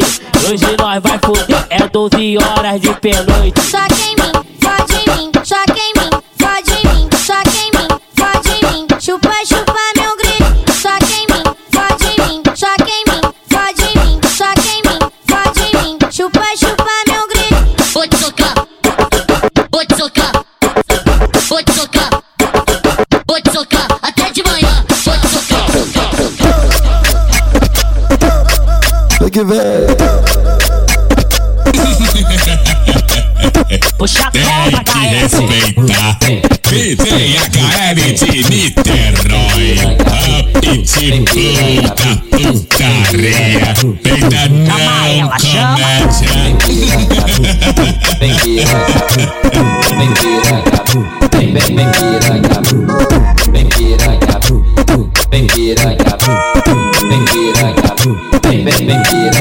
Hoje 0.49 0.76
nós 0.80 1.03
vai 1.03 1.20
fuder. 1.20 1.68
É 1.70 1.88
12 1.88 2.36
horas 2.39 2.82
de 2.82 2.91
pernoite. 2.95 3.61
Só 3.61 3.86
quem 3.89 4.16
que 29.38 29.44
vem. 29.44 29.60
Puxa 33.98 34.32
Tem 34.32 34.42
que 34.84 34.98
respeitar. 35.16 36.18
DJ 36.68 37.38
HL 37.38 38.00
de 38.14 38.38
Niterói. 38.50 39.68
Up 40.40 40.66
de 40.78 41.22
puta 41.22 42.10
putaria. 42.32 43.68
Peida 44.02 44.44
não, 44.50 45.30
comédia. 45.30 46.34
Vem 48.20 48.34
piranha, 48.42 48.90
vem 49.98 50.12
piranha, 50.14 50.64
vem 51.32 51.54
vem 51.76 52.47
vem 58.88 59.04
vem 59.04 59.37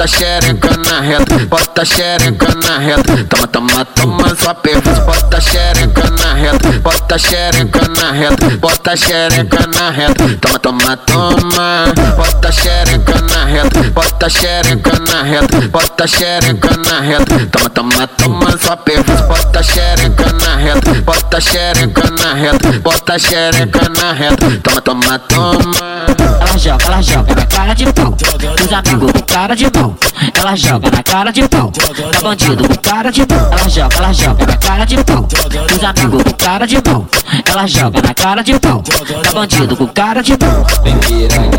bota 0.00 0.16
xereca 0.16 0.70
na 0.88 1.00
reta, 1.00 1.38
bota 1.46 1.84
xereca 1.84 2.48
na 2.64 2.78
reta. 2.78 3.24
Toma, 3.28 3.46
toma, 3.48 3.84
toma 3.84 4.34
sua 4.34 4.54
perna. 4.54 4.94
Bota 5.04 5.38
xereca 5.38 6.10
na 6.18 6.32
reta, 6.32 6.72
bota 6.80 7.18
xereca 7.18 7.80
na 7.88 8.10
reta, 8.12 8.56
bota 8.56 8.96
xereca 8.96 9.66
na 9.74 9.90
reta. 9.90 10.24
Toma, 10.40 10.58
toma, 10.58 10.96
toma. 10.96 11.84
Bota 12.16 12.50
xereca 12.50 13.20
na 13.28 13.44
reta, 13.44 13.90
bota 13.92 14.30
xereca 14.30 14.98
na 15.00 15.22
reta, 15.22 15.68
bota 15.68 16.06
xereca 16.06 16.76
na 16.78 17.00
reta. 17.00 17.46
Toma, 17.52 17.68
toma, 17.68 18.06
toma 18.06 18.58
sua 18.58 18.76
perna. 18.78 19.16
Bota 19.28 19.62
xereca 19.62 20.32
na 20.32 20.56
reta, 20.56 20.94
bota 21.04 21.40
xereca 21.40 22.10
na 22.10 22.34
reta, 22.40 22.72
bota 22.80 23.18
xereca 23.18 23.88
na 23.98 24.12
reta. 24.14 24.46
Toma, 24.62 24.80
toma, 24.80 25.18
toma. 25.18 26.30
Ela 26.40 26.56
joga, 26.56 26.84
ela 26.86 27.02
joga 27.02 27.34
na 27.34 27.46
cara 27.46 27.74
de 27.74 27.92
pau. 27.92 28.16
Dos 28.56 28.72
amigos 28.72 29.12
cara 29.26 29.54
de 29.54 29.70
pau. 29.70 29.89
Ela 30.34 30.56
joga 30.56 30.90
na 30.90 31.02
cara 31.02 31.30
de 31.30 31.48
pau. 31.48 31.70
Da 31.70 32.20
bandido 32.20 32.68
com 32.68 32.74
cara 32.76 33.10
de 33.10 33.26
pau. 33.26 33.38
Ela 33.38 33.68
joga, 33.68 33.96
ela 33.96 34.12
joga 34.12 34.46
na 34.46 34.56
cara 34.56 34.84
de 34.84 35.04
pau. 35.04 35.22
Dos 35.22 35.84
amigos 35.84 36.22
com 36.22 36.32
cara 36.32 36.66
de 36.66 36.80
pau. 36.82 37.06
Ela 37.46 37.66
joga 37.66 38.02
na 38.02 38.14
cara 38.14 38.42
de 38.42 38.58
pau. 38.58 38.82
Da 39.22 39.32
bandido 39.32 39.76
com 39.76 39.86
cara 39.88 40.22
de 40.22 40.36
pau. 40.36 40.66
Vem 40.82 40.96
piranha, 40.98 41.50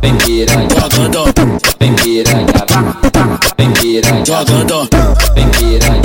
vem 0.00 0.16
piranha, 0.16 0.68
vem 1.78 1.94
piranha, 1.94 2.46
vem 3.56 3.70
piranha, 3.72 4.24
Jogando, 4.24 4.88
vem 5.34 5.48
piranha, 5.48 6.02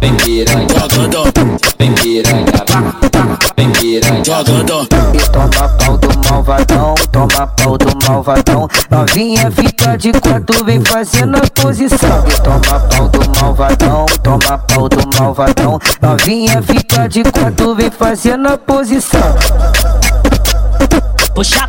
vem 0.00 0.14
piranha, 0.14 0.66
vem 1.78 1.92
piranha, 1.94 2.46
vem 3.56 3.70
piranha. 3.72 4.24
jogando. 4.24 4.88
E 5.14 5.30
toma 5.30 5.68
pau 5.68 5.96
do 5.96 6.08
malvadão, 6.28 6.94
toma 7.12 7.46
pau 7.46 7.78
do 7.78 8.06
malvadão. 8.06 8.68
Novinha 8.90 9.50
fica 9.50 9.96
de 9.96 10.12
quatro, 10.12 10.64
vem 10.64 10.84
fazendo 10.84 11.36
a 11.36 11.62
posição. 11.62 12.24
E 12.28 12.40
toma 12.42 12.80
pau 12.80 13.08
do 13.08 13.40
malvadão, 13.40 14.06
toma 14.22 14.58
pau 14.58 14.88
do 14.88 15.18
malvadão. 15.18 15.78
Novinha 16.02 16.62
fica 16.62 17.08
de 17.08 17.22
quatro, 17.24 17.74
vem 17.74 17.90
fazendo 17.90 18.48
a 18.48 18.58
posição. 18.58 19.34
Puxa 21.34 21.64
a 21.64 21.68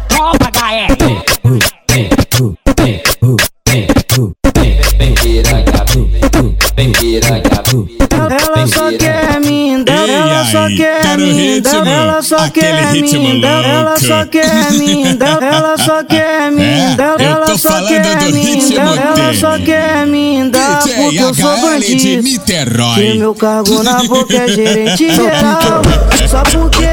só 12.39 12.45
aquele 12.45 12.67
quer 12.67 12.91
mim, 12.93 13.41
ela 13.43 13.99
só 13.99 14.25
quer 14.25 14.71
mim, 14.71 15.17
ela 15.41 15.77
só 15.77 16.03
quer 16.05 16.51
mim, 16.51 16.63
É, 16.63 16.95
eu 16.99 17.19
ela 17.19 17.45
tô 17.45 17.57
só 17.57 17.69
falando 17.69 17.87
quer 17.89 18.17
do 18.17 18.31
mim, 18.33 18.41
ritmo 18.41 18.79
ela 18.79 19.33
só 19.33 19.59
quer 19.59 20.07
mim, 20.07 20.49
dá 20.49 20.79
DJ 20.79 20.93
porque 20.95 21.17
eu 21.17 21.33
sou 21.33 21.55
de 21.55 21.61
bandido. 21.61 22.01
Que 22.01 22.21
Niterói. 22.21 23.13
meu 23.17 23.35
cargo 23.35 23.83
na 23.83 24.03
boca 24.03 24.33
é 24.33 24.47
gerente 24.47 25.09
geral. 25.13 25.81
Só 26.29 26.43
porque 26.43 26.85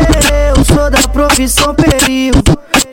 eu 0.56 0.64
sou 0.64 0.90
da 0.90 1.08
profissão 1.08 1.74
perigo 1.74 2.42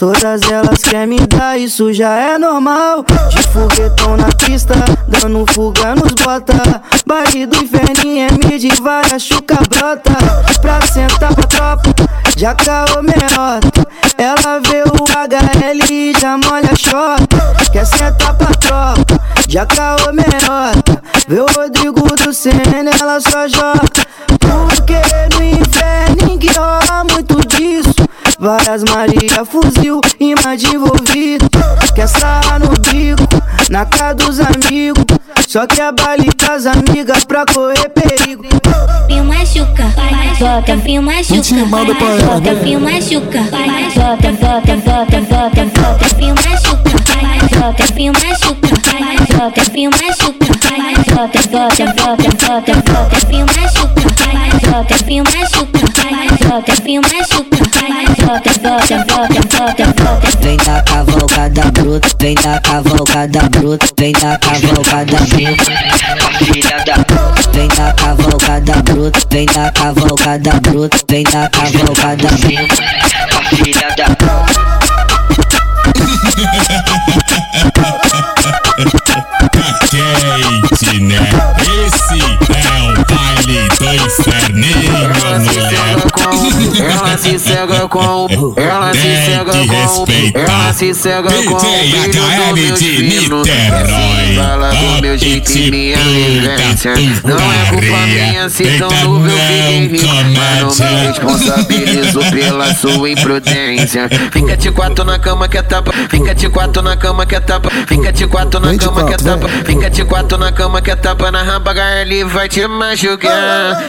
Todas 0.03 0.41
elas 0.51 0.79
querem 0.79 1.07
me 1.07 1.27
dar, 1.27 1.57
isso 1.57 1.93
já 1.93 2.13
é 2.13 2.37
normal. 2.37 3.05
De 3.29 3.41
foguetão 3.43 4.17
na 4.17 4.27
pista, 4.45 4.73
dando 5.07 5.45
fuga 5.53 5.95
nos 5.95 6.11
bota. 6.11 6.53
Baile 7.07 7.45
do 7.45 7.63
inferninho 7.63 8.27
é 8.27 8.31
mid, 8.33 8.81
vai 8.81 9.01
a 9.13 9.17
chuca 9.17 9.57
brota. 9.69 10.11
Pra 10.59 10.81
sentar 10.81 11.33
pra 11.33 11.47
tropa, 11.47 11.95
já 12.35 12.53
caô 12.53 13.01
menota 13.01 13.87
Ela 14.17 14.59
vê 14.59 14.83
o 14.83 15.05
HL 15.05 15.93
e 15.93 16.13
já 16.19 16.37
molha 16.37 16.73
a 16.73 16.75
chota. 16.75 17.71
Quer 17.71 17.85
sentar 17.85 18.33
pra 18.33 18.47
tropa, 18.55 19.21
já 19.47 19.65
caô 19.65 20.11
menota 20.11 21.01
Vê 21.29 21.39
o 21.39 21.45
Rodrigo 21.45 22.01
do 22.17 22.33
Senna, 22.33 22.91
ela 22.99 23.21
só 23.21 23.47
joga. 23.47 24.03
Porque 24.27 24.99
no 25.33 25.43
inferno 25.45 26.37
que 26.37 26.51
rola 26.51 27.05
muito 27.09 27.35
disso 27.47 28.03
Várias 28.43 28.83
Maria 28.83 29.45
fuzil 29.45 30.01
e 30.19 30.35
mais 30.43 30.61
de 30.61 30.75
envolvido. 30.75 31.49
Quer 31.95 32.09
sarrar 32.09 32.59
no 32.59 32.71
bico, 32.71 33.23
na 33.69 33.85
cara 33.85 34.13
dos 34.13 34.37
amigos. 34.37 35.05
Só 35.47 35.65
que 35.65 35.79
a 35.79 35.93
baile 35.93 36.29
com 36.37 36.51
as 36.51 36.65
amigas 36.65 37.23
pra 37.23 37.45
correr 37.45 37.87
perigo. 37.87 38.43
Fio 39.07 39.23
machuca, 39.23 39.85
bota, 40.37 40.77
fio 40.79 41.01
machuca, 41.01 41.65
bota, 41.69 42.53
né? 42.53 42.61
fio 42.61 42.79
machuca, 42.81 43.39
bota, 43.43 44.31
bota, 44.33 44.75
bota, 44.75 45.21
bota, 45.21 45.65
bota, 45.79 46.09
fio 46.15 46.35
machuca, 46.35 46.91
bota, 47.59 47.93
fio 47.93 48.11
machuca, 48.11 48.67
bota, 49.37 49.63
fio 49.71 49.89
machuca, 49.89 50.47
bota, 51.15 51.39
bota, 51.47 51.85
bota, 51.93 52.27
bota, 52.45 52.73
bota, 52.91 53.17
fio 53.25 53.45
machuca, 53.45 54.03
bota, 54.69 54.97
fio 55.05 55.23
machuca, 55.23 55.83
bota, 56.49 56.75
fio 56.81 57.01
machuca, 57.01 57.63
bota, 58.25 58.32
Vem 60.41 60.57
da 60.57 60.81
cavalcada 60.81 61.71
bruta, 61.71 62.07
vem 62.19 62.33
da 62.33 62.59
cavalcada 62.61 63.49
bruta, 63.49 63.87
vem 63.99 64.11
da 64.13 64.39
cavalcada 64.39 65.17
bruta, 65.19 65.65
filha 66.39 66.83
Vem 67.53 67.67
da 67.67 67.93
cavalcada 67.93 68.81
bruta, 68.81 69.19
vem 69.29 69.45
da 69.45 69.71
cavalcada 69.71 70.51
bruta, 70.61 70.97
vem 71.07 71.23
da 71.25 71.47
cavalcada 71.49 72.27
bruta, 72.29 72.83
Quente, 79.91 80.99
né? 81.01 81.19
Esse 81.85 82.19
é 82.19 82.25
o 82.99 83.12
baile 83.45 83.69
do 83.79 83.93
inferninho, 83.93 84.91
mulher. 84.91 85.23
Ela 86.91 87.17
se 87.17 87.39
cega 87.39 87.87
com 87.89 88.25
o. 88.25 88.55
Ela 88.57 88.93
se 88.93 89.17
cega 89.25 89.51
com. 89.67 90.05
Ela 90.39 90.73
se 90.73 90.93
cega 90.93 91.29
com 91.29 91.53
o. 91.53 91.59
DJ 91.59 91.91
brilho 91.91 92.09
do 92.11 92.25
HL 92.27 92.53
meus 92.53 92.79
de. 92.79 93.03
Niterói. 93.03 94.35
Fala 94.35 94.69
do 94.71 95.01
meu 95.01 95.17
jeito 95.17 95.57
e 95.57 95.71
minha 95.71 95.97
vivência. 95.97 96.93
Não 97.23 97.35
é 97.35 97.65
culpa 97.69 98.07
minha 98.07 98.49
se 98.49 98.77
tão 98.77 98.89
novo 98.89 99.27
eu 99.27 99.89
fiquei 99.89 100.07
Mas 100.35 100.79
não 100.79 100.89
me 100.89 101.05
responsabilizo 101.05 102.19
pela 102.31 102.73
sua 102.75 103.09
imprudência. 103.09 104.09
Fica 104.31 104.57
de 104.57 104.71
quatro 104.71 105.05
na 105.05 105.19
cama 105.19 105.47
que 105.47 105.57
é 105.57 105.61
tapa. 105.61 105.91
Fica 106.09 106.33
de 106.33 106.49
quatro 106.49 106.81
na 106.81 106.95
cama 106.95 107.25
que 107.25 107.35
é 107.35 107.39
tapa. 107.39 107.69
Fica 107.87 108.11
de 108.11 108.27
quatro 108.27 108.59
na 108.59 108.75
cama 108.77 109.05
que 109.05 109.13
é 109.13 109.17
tapa. 109.17 109.49
Fica 109.65 109.89
de 109.89 110.05
quatro 110.05 110.37
na 110.37 110.51
cama 110.51 110.81
que 110.81 110.91
é 110.91 110.95
tapa. 110.95 111.31
Na 111.31 111.43
rampa 111.43 111.73
ele 112.01 112.23
vai 112.23 112.47
te 112.47 112.65
machucar. 112.67 113.32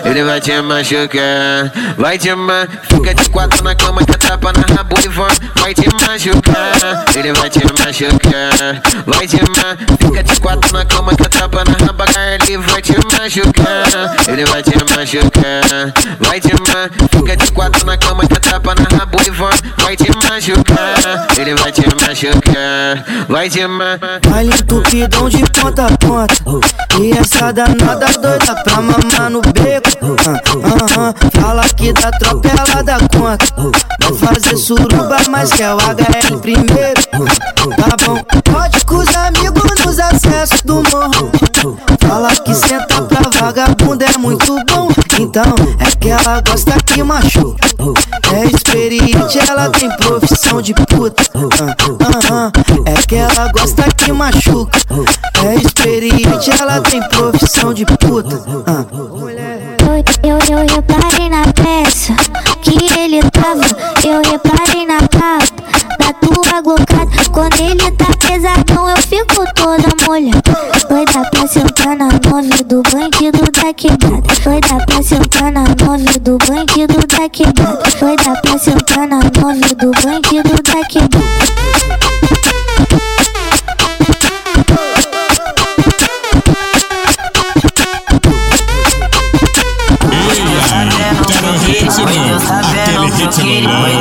Ele 0.04 0.24
vai 0.24 0.40
te 0.40 0.60
machucar. 0.60 1.72
Vai 1.96 2.18
te 2.18 2.34
ma. 2.34 2.66
Fica 2.88 3.14
de 3.14 3.28
quatro 3.30 3.62
na 3.64 3.74
cama 3.74 4.04
que 4.04 4.12
é 4.12 4.16
tapa. 4.16 4.52
Na 4.52 4.74
rabo 4.74 4.96
e 5.04 5.08
vai. 5.08 5.36
Vai 5.56 5.74
te 5.74 5.88
machucar. 5.94 7.04
Ele 7.14 7.32
vai 7.32 7.50
te 7.50 7.60
machucar. 7.64 8.82
Vai 9.06 9.26
te 9.26 9.40
ma. 9.42 9.96
Fica 9.98 10.22
de 10.22 10.40
quatro 10.40 10.72
na 10.72 10.84
cama 10.84 11.14
que 11.14 11.22
é 11.22 11.28
tapa. 11.28 11.64
Na 11.64 11.86
rampa 11.86 12.04
ele 12.48 12.58
vai 12.58 12.82
te 12.82 12.92
machucar. 12.92 14.16
Ele 14.28 14.44
vai 14.46 14.62
te 14.62 14.76
machucar. 14.94 15.92
Vai 16.20 16.40
te 16.40 16.52
ma. 16.52 16.90
Fica 17.10 17.36
de 17.36 17.52
quatro 17.52 17.86
na 17.86 17.96
cama 17.96 18.26
que 18.26 18.34
é 18.34 18.38
tapa. 18.38 18.74
Na 18.74 18.98
rabo 18.98 19.18
e 19.26 19.30
vai. 19.30 19.58
Vai 19.78 19.96
te 19.96 20.10
machucar. 20.28 21.26
Ele 21.38 21.54
vai 21.54 21.72
te 21.72 21.82
machucar. 21.82 23.26
Vai 23.28 23.48
te 23.48 23.66
ma. 23.66 23.98
Baile 24.28 24.54
entupidão 24.54 25.28
de 25.28 25.42
ponta 25.50 25.86
a 25.86 25.98
ponta 25.98 26.34
E 27.00 27.12
essa 27.12 27.52
danada 27.52 28.06
doida 28.18 28.54
pra 28.62 28.80
mamar 28.80 29.30
no 29.34 29.40
beco. 29.40 29.90
Ah, 30.26 30.40
ah, 30.46 31.12
ah. 31.12 31.40
Fala 31.40 31.68
que 31.70 31.92
da 31.92 32.10
tropa 32.12 32.48
ela 32.48 32.82
dá 32.82 32.98
conta. 33.00 33.72
Vai 34.20 34.34
fazer 34.34 34.56
suruba, 34.56 35.16
mas 35.28 35.52
quer 35.52 35.74
o 35.74 35.78
HL 35.78 36.38
primeiro. 36.40 37.02
Tá 37.10 37.96
bom, 38.06 38.22
pode 38.52 38.84
com 38.84 38.96
os 38.96 39.16
amigos 39.16 39.84
nos 39.84 39.98
acessos 39.98 40.62
do 40.62 40.76
morro. 40.76 41.32
Fala 42.06 42.30
que 42.36 42.54
senta 42.54 43.02
pra 43.02 43.40
vagabunda 43.40 44.04
é 44.04 44.18
muito 44.18 44.54
bom 44.66 44.93
Então 45.18 45.54
é 45.78 45.96
que 45.96 46.08
ela 46.10 46.40
gosta 46.40 46.72
que 46.84 47.02
machuca 47.02 47.66
É 48.32 48.44
experiente, 48.46 49.38
ela 49.48 49.70
tem 49.70 49.88
profissão 49.96 50.60
de 50.60 50.74
puta 50.74 51.22
Ah, 51.34 51.74
ah, 52.30 52.52
ah. 52.54 52.90
É 52.90 52.94
que 53.06 53.14
ela 53.14 53.50
gosta 53.52 53.82
que 53.96 54.12
machuca 54.12 54.78
É 55.44 55.54
experiente, 55.54 56.50
ela 56.60 56.80
tem 56.80 57.00
profissão 57.08 57.72
de 57.72 57.84
puta 57.84 58.42
Ah. 58.66 58.84
Eu, 60.22 60.38
eu 60.50 60.66
reparei 60.66 61.28
na 61.28 61.44
peça 61.52 62.14
que 62.62 62.98
ele 62.98 63.20
tava. 63.30 63.62
Eu 64.02 64.22
reparei 64.22 64.86
na 64.86 64.98
capa 65.00 65.46
da 65.98 66.12
tua 66.14 66.60
glocada. 66.62 67.10
Quando 67.30 67.60
ele 67.60 67.90
tá 67.92 68.06
pesadão, 68.26 68.88
eu 68.88 68.96
fico 68.96 69.44
toda 69.54 69.88
molhada. 70.06 70.73
Bandido 73.24 73.50
da 73.52 73.72
quebrada. 73.72 74.34
Vai 74.44 74.60
dar 74.60 74.84
pra 74.84 75.02
sentar 75.02 75.52
na 75.52 75.62
nove 75.62 76.18
do 76.20 76.36
bandido 76.46 77.06
da 77.06 77.28
quebrada. 77.28 77.82
Vai 78.00 78.16
dar 78.16 78.40
pra 78.42 78.58
sentar 78.58 79.08
na 79.08 79.20
nove 79.20 79.74
do 79.76 79.90
bandido 80.02 80.62
da 80.62 80.84
quebrada. 80.86 81.24
Tá 91.26 91.40
no 91.40 91.58
ritmo, 91.58 92.06
aquele 92.60 93.08
ritmo 93.16 93.93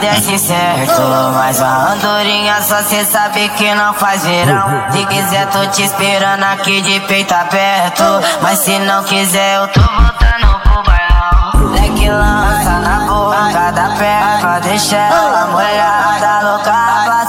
desse 0.00 0.38
certo 0.38 1.02
Mas 1.34 1.60
a 1.62 1.92
andorinha 1.92 2.60
só 2.62 2.82
cê 2.82 3.04
sabe 3.04 3.48
que 3.50 3.74
não 3.74 3.92
faz 3.94 4.24
verão. 4.24 4.90
Se 4.90 5.04
quiser 5.06 5.46
tô 5.48 5.66
te 5.66 5.82
esperando 5.82 6.42
aqui 6.44 6.80
de 6.80 7.00
peito 7.00 7.32
aberto. 7.32 8.02
Mas 8.42 8.58
se 8.60 8.78
não 8.80 9.04
quiser 9.04 9.56
eu 9.56 9.68
tô 9.68 9.80
voltando 9.80 10.60
pro 10.62 10.82
bailão. 10.82 11.72
Leque 11.72 12.08
lança 12.08 12.80
na 12.80 13.00
boca 13.06 13.70
da 13.72 13.90
perna 13.96 14.38
Pra 14.40 14.58
deixar 14.60 15.12
ela 15.12 15.46
molhada, 15.46 16.48
louca 16.48 16.70
pra 17.04 17.20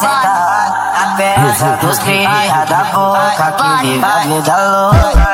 A 1.02 1.16
peça 1.16 1.78
dos 1.82 2.00
cria 2.00 2.66
da 2.68 2.84
boca 2.86 3.52
que 3.52 3.86
vive 3.86 4.06
a 4.06 4.20
vida 4.20 4.58
louca 4.58 5.31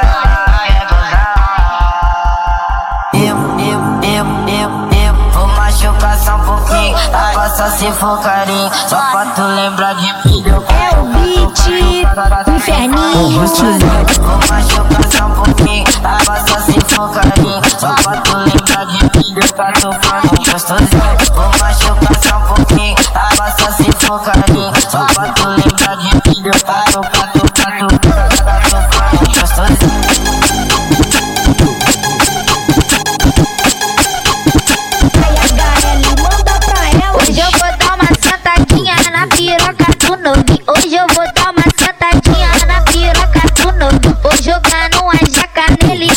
se 7.77 7.91
for 7.91 8.19
carinho, 8.21 8.71
só 8.87 8.97
pra 9.11 9.25
tu 9.35 9.41
lembrar 9.43 9.93
de 9.93 10.11
mim. 10.27 10.43
É 10.47 10.99
o 10.99 11.05
beat, 11.05 11.67
inferninho. 12.55 13.29
Vou 14.19 14.39
machucar 14.49 15.27
um 15.27 15.33
pouquinho, 15.43 15.85
agora 16.03 16.43
só 16.47 16.59
se 16.61 16.79
for 16.87 17.09
carinho, 17.11 17.61
só 17.79 17.93
pra 17.93 18.17
tu 18.21 18.35
lembrar 18.35 18.85
de 18.85 19.03
mim. 19.03 19.35
Pra 19.55 19.71
tu 19.73 19.91
fazer 20.07 20.51
gostosinho. 20.51 21.17
Vou 21.35 21.49
machucar 21.59 22.06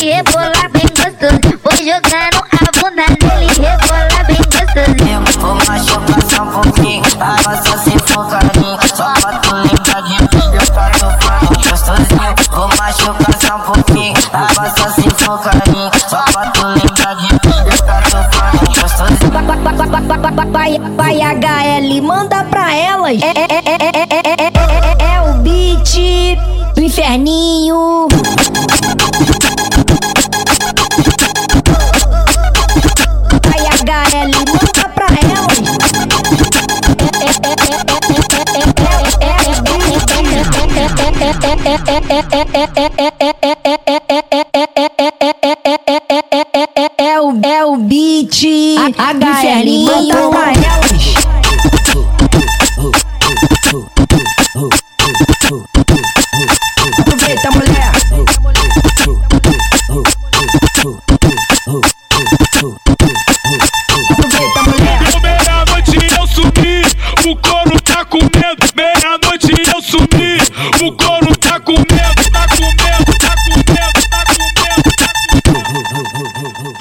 rebolar 0.05 0.69
bem 0.71 0.81
gostoso. 0.81 1.59
Vou 1.63 1.75
jogando 1.77 2.39
a 2.51 2.71
bunda 2.79 3.05
nele 3.21 3.45
e 3.45 3.61
rebolar 3.61 4.23
bem 4.25 4.37
gostoso. 4.37 4.61
Vou 5.39 5.55
machucar 5.55 6.21
só 6.29 6.43
um 6.43 6.51
pouquinho, 6.51 7.03
agora 7.19 7.61
só 7.63 7.77
se 7.77 7.91
for 7.99 8.25
carinho, 8.29 8.77
só 8.95 9.13
pra 9.13 9.31
tu 9.39 9.55
lembrar 9.55 10.01
de 10.01 10.13
mim. 10.21 10.27
Pra 10.73 10.89
tu 10.89 11.07
fazer 11.25 11.69
gostosinho. 11.69 12.35
Vou 12.51 12.67
machucar 12.77 13.35
só 13.39 13.55
um 13.55 13.59
pouquinho, 13.61 14.13
agora 14.33 14.73
só 14.77 14.89
se 14.89 15.09
for 15.23 15.39
carinho, 15.39 15.91
só 16.09 16.21
pra 16.31 16.45
tu 16.51 16.65
lembrar 16.65 17.15
de 17.15 17.33
mim. 17.33 17.39
Pra 17.39 18.01
gostosinho. 18.81 19.31
Vai, 20.51 20.79
vai 20.97 21.15
HL, 21.21 22.01
manda 22.01 22.43
pra 22.45 22.73
elas. 22.75 23.21
É, 23.21 23.27
é, 23.27 23.45
é, 23.49 23.61
é, 23.65 23.75
é, 23.75 24.01
é, 24.11 24.31
é, 24.37 24.51
é, 24.99 25.15
é 25.15 25.21
o 25.21 25.33
beat 25.39 25.93
do 26.75 26.81
inferninho. 26.81 27.40
a, 48.81 49.09
a, 49.09 49.13
o 49.13 50.31
galinha. 50.31 50.80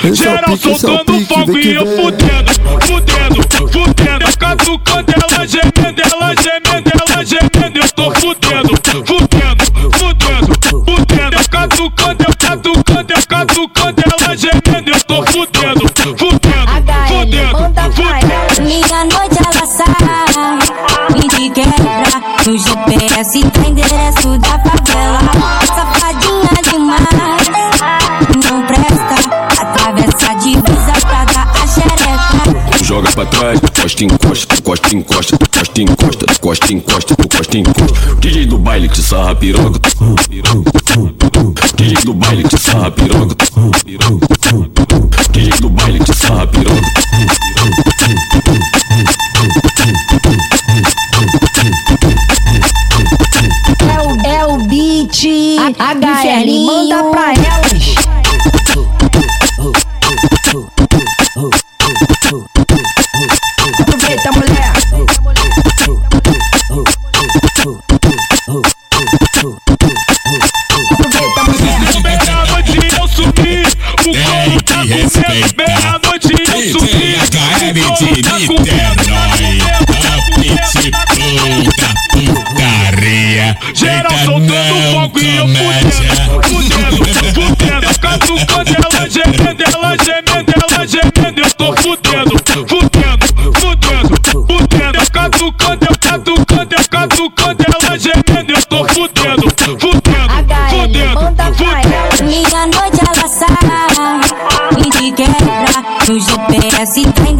Geral 0.02 0.56
soltando 0.56 1.04
pique, 1.04 1.26
fogo 1.26 1.58
e 1.58 1.74
eu 1.74 1.84
fudendo, 1.84 2.52
fudendo, 2.86 3.42
fudendo. 3.70 4.24
Eu 4.24 4.36
catucando 4.38 5.12
ela 5.12 5.46
gemendo, 5.46 6.00
ela 6.00 6.34
gemendo, 6.36 6.90
ela 7.06 7.22
gemendo. 7.24 7.78
Eu 7.78 7.88
tô 7.92 8.10
fudendo, 8.18 8.70
fudendo, 9.06 9.64
fudendo, 9.98 10.54
fudendo. 10.86 11.36
Eu 11.36 11.48
catucando, 11.50 12.24
eu 12.26 12.34
catucando, 12.34 13.12
eu 13.12 13.26
catucando 13.28 14.02
ela 14.06 14.36
gemendo. 14.36 14.90
Eu 14.90 15.00
tô 15.04 15.26
fudendo, 15.26 15.86
fudendo, 16.16 16.72
fudendo, 17.08 17.58
fudendo. 17.92 18.40
Minha 18.62 19.04
noite 19.04 19.38
ela 19.38 19.66
sai 19.66 19.86
Me 21.14 21.28
de 21.28 21.50
quebra 21.50 22.20
No 22.46 22.58
GPS 22.58 23.42
tá 23.50 23.68
endereço 23.68 24.38
da 24.38 24.49
encosta, 34.04 34.54
encosta, 34.94 35.36
tu 35.36 35.48
costa 35.50 35.82
encosta, 35.82 36.26
tu 36.26 36.40
costa 36.40 36.72
encosta, 36.72 37.14
tu 37.14 37.28
costa 37.28 37.58
encosta. 37.58 38.14
DJ 38.20 38.46
do 38.46 38.58
baile 38.58 38.88
que 38.88 39.02
sarra 39.02 39.34
piroca. 39.34 39.80
DJ 41.76 41.94
do 42.04 42.14
baile 42.14 42.44
que 42.44 42.58
sarra 42.58 42.90
piroca. 42.90 43.36
DJ 45.32 45.50
do 45.60 45.68
baile 45.68 45.98
que 45.98 46.14
sarra 46.14 46.46
piroca. 46.46 46.80
É 53.82 54.00
o, 54.00 54.10
é 54.26 54.46
o 54.46 54.58
beat 54.64 55.24
HL, 55.70 56.66
manda 56.66 57.04
pra 57.10 57.19
eu 85.18 85.42
comédia. 85.42 85.90
fudendo, 86.44 87.04
fudendo, 87.34 87.98
catucando 88.00 88.70
ela, 88.76 89.08
gemendo, 89.08 89.62
ela, 89.62 89.96
gemendo, 90.04 90.52
ela, 90.54 90.86
gemendo, 90.86 91.40
eu 91.40 91.50
tô 91.54 91.66
fudendo, 91.82 92.34
fudendo, 92.68 93.26
fudendo, 93.58 94.14
fudendo, 94.46 95.10
catucando, 95.10 95.86
eu 95.86 95.96
catucando, 95.98 96.74
eu 96.74 96.84
catucando 96.88 97.64
ela, 97.66 97.98
gemendo, 97.98 98.52
eu 98.52 98.62
tô 98.66 98.78
fudendo, 98.88 99.46
fudendo, 99.80 100.34
fudendo, 100.70 101.20
fudendo. 101.56 102.24
Minha 102.24 102.66
noite 102.66 103.00
ela 103.00 103.28
sai 103.28 103.48
e 104.78 104.90
te 104.90 105.12
quebra 105.12 105.80
No 106.08 106.20
GPS 106.20 107.02
tá 107.12 107.30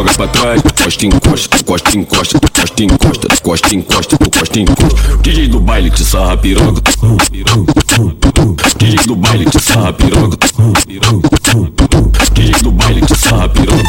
Joga 0.00 0.14
pra 0.14 0.28
trás, 0.28 0.62
costa 0.82 1.04
encosta, 1.04 1.62
costa 1.62 1.98
encosta, 1.98 2.40
costa 2.40 2.82
encosta, 2.82 3.28
costa 3.42 3.74
encosta, 3.74 4.16
costa 4.16 4.58
encosta. 4.58 5.16
DJ 5.20 5.48
do 5.48 5.60
baile 5.60 5.90
que 5.90 6.02
sarra 6.02 6.38
piroca. 6.38 6.80
DJ 8.78 8.96
do 9.04 9.14
baile 9.14 9.44
que 9.44 9.58
sarra 9.58 9.92
piroca. 9.92 10.38
DJ 12.32 12.52
do 12.62 12.72
baile 12.72 13.02
que 13.02 13.14
sarra 13.14 13.46
piroca. 13.50 13.84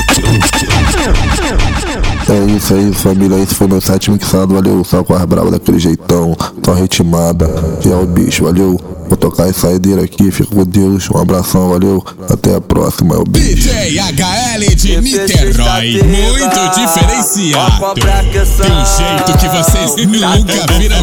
É 2.30 2.52
isso 2.56 2.74
aí, 2.74 2.94
família. 2.94 3.38
Esse 3.38 3.56
foi 3.56 3.68
meu 3.68 3.82
sétimo 3.82 4.16
mixado. 4.16 4.54
Valeu, 4.54 4.84
só 4.84 5.04
com 5.04 5.14
as 5.14 5.26
bravas 5.26 5.52
daquele 5.52 5.80
jeitão. 5.80 6.36
Tão 6.62 6.74
ritmada. 6.74 7.48
Que 7.82 7.92
é 7.92 7.96
o 7.96 8.06
bicho, 8.06 8.44
valeu. 8.44 8.80
Vou 9.08 9.18
tocar 9.18 9.50
essa 9.50 9.68
saideira 9.68 10.04
aqui. 10.04 10.32
Fica 10.32 10.56
com 10.56 10.64
Deus. 10.64 11.10
Um 11.10 11.18
abração, 11.18 11.70
valeu. 11.70 12.04
Até 12.30 12.56
a 12.56 12.62
próxima, 12.62 13.16
é 13.16 13.18
o 13.18 13.24
bicho. 13.24 13.68
DJ 13.68 14.00
HL 14.00 14.76
de 14.76 15.02
Niterói, 15.02 16.02
muito 16.04 16.70
diferenciado. 16.76 17.94
De 17.96 18.08
um 18.08 18.86
jeito 18.86 19.38
que 19.38 19.48
vocês 19.50 19.96
nunca 20.06 20.74
viram 20.78 21.02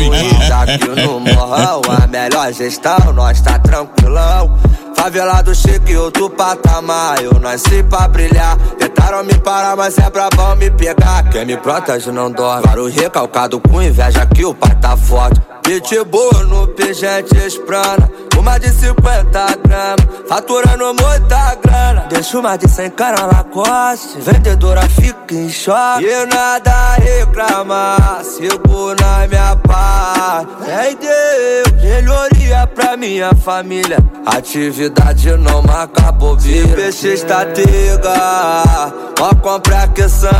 Aqui 0.63 0.89
no 1.03 1.21
morrão, 1.21 1.83
a 1.89 2.07
melhor 2.07 2.53
gestão, 2.53 3.13
nós 3.15 3.41
tá 3.41 3.59
tranquilão. 3.59 4.57
Favelado 4.99 5.55
chique, 5.55 5.97
outro 5.97 6.29
patamar, 6.29 7.23
eu 7.23 7.39
nasci 7.39 7.85
pra 7.85 8.09
brilhar. 8.09 8.59
Tentaram 8.79 9.23
me 9.23 9.35
parar, 9.35 9.77
mas 9.77 9.97
é 9.97 10.11
brabão 10.11 10.57
me 10.57 10.71
pegar. 10.71 11.08
Quem 11.31 11.45
me 11.45 11.57
protege 11.57 12.11
não 12.11 12.31
dorme. 12.31 12.63
Claro, 12.63 12.87
recalcado 12.87 13.61
com 13.61 13.83
inveja 13.83 14.27
que 14.27 14.45
o 14.45 14.55
pai 14.55 14.75
tá 14.81 14.97
forte. 14.97 15.41
Pitbull 15.69 16.47
no 16.47 16.67
pingente 16.69 17.37
esprana, 17.47 18.11
uma 18.39 18.59
de 18.59 18.71
50 18.71 19.59
gramas, 19.63 20.07
faturando 20.27 20.95
muita 20.95 21.55
grana. 21.57 22.07
Deixa 22.09 22.39
uma 22.39 22.57
de 22.57 22.67
100 22.67 22.91
cara 22.93 23.27
Lacoste, 23.27 24.19
vendedora 24.19 24.81
fica 24.89 25.35
em 25.35 25.51
choque. 25.51 26.07
E 26.07 26.25
nada 26.25 26.95
reclamar, 26.95 28.25
sigo 28.25 28.95
na 28.99 29.29
minha 29.29 29.57
paz. 29.57 30.47
Em 30.89 30.97
Deus, 30.97 31.83
melhoria 31.83 32.67
pra 32.69 32.97
minha 32.97 33.35
família. 33.35 33.99
Atividade 34.25 35.37
não 35.37 35.63
marca 35.63 36.11
bobeira. 36.13 36.69
Se 36.69 36.77
peixe 36.77 37.09
estatega, 37.09 38.15
ó 39.21 39.35
compra 39.35 39.83
aqueção. 39.85 40.31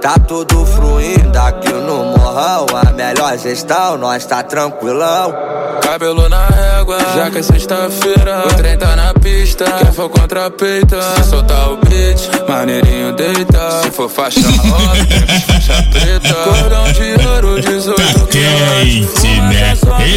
Tá 0.00 0.18
tudo 0.26 0.64
fluindo 0.66 1.38
aqui 1.38 1.72
no 1.72 2.04
morrão. 2.16 2.66
A 2.74 2.92
melhor 2.92 3.36
gestão, 3.38 3.75
nós 3.98 4.24
tá 4.24 4.42
tranquilão. 4.42 5.34
Cabelo 5.82 6.28
na 6.28 6.46
régua, 6.46 6.98
já 7.14 7.30
que 7.30 7.38
é 7.38 7.42
sexta-feira. 7.42 8.44
O 8.46 8.54
trem 8.54 8.76
tá 8.76 8.96
na 8.96 9.12
pista, 9.14 9.64
quem 9.64 9.92
for 9.92 10.08
contra 10.08 10.50
peita. 10.50 11.00
Se 11.16 11.30
soltar 11.30 11.72
o 11.72 11.76
beat, 11.76 12.18
maneirinho 12.48 13.12
deita. 13.12 13.82
Se 13.82 13.90
for 13.90 14.08
faixa 14.08 14.40
rosa, 14.40 15.06
tem 15.06 15.40
faixa 15.40 15.82
preta. 15.92 16.34
Cordão 16.34 16.84
de 16.92 17.26
ouro, 17.28 17.60
18 17.60 17.96
Tá 17.96 18.26
quente, 18.26 19.40
né? 19.40 19.72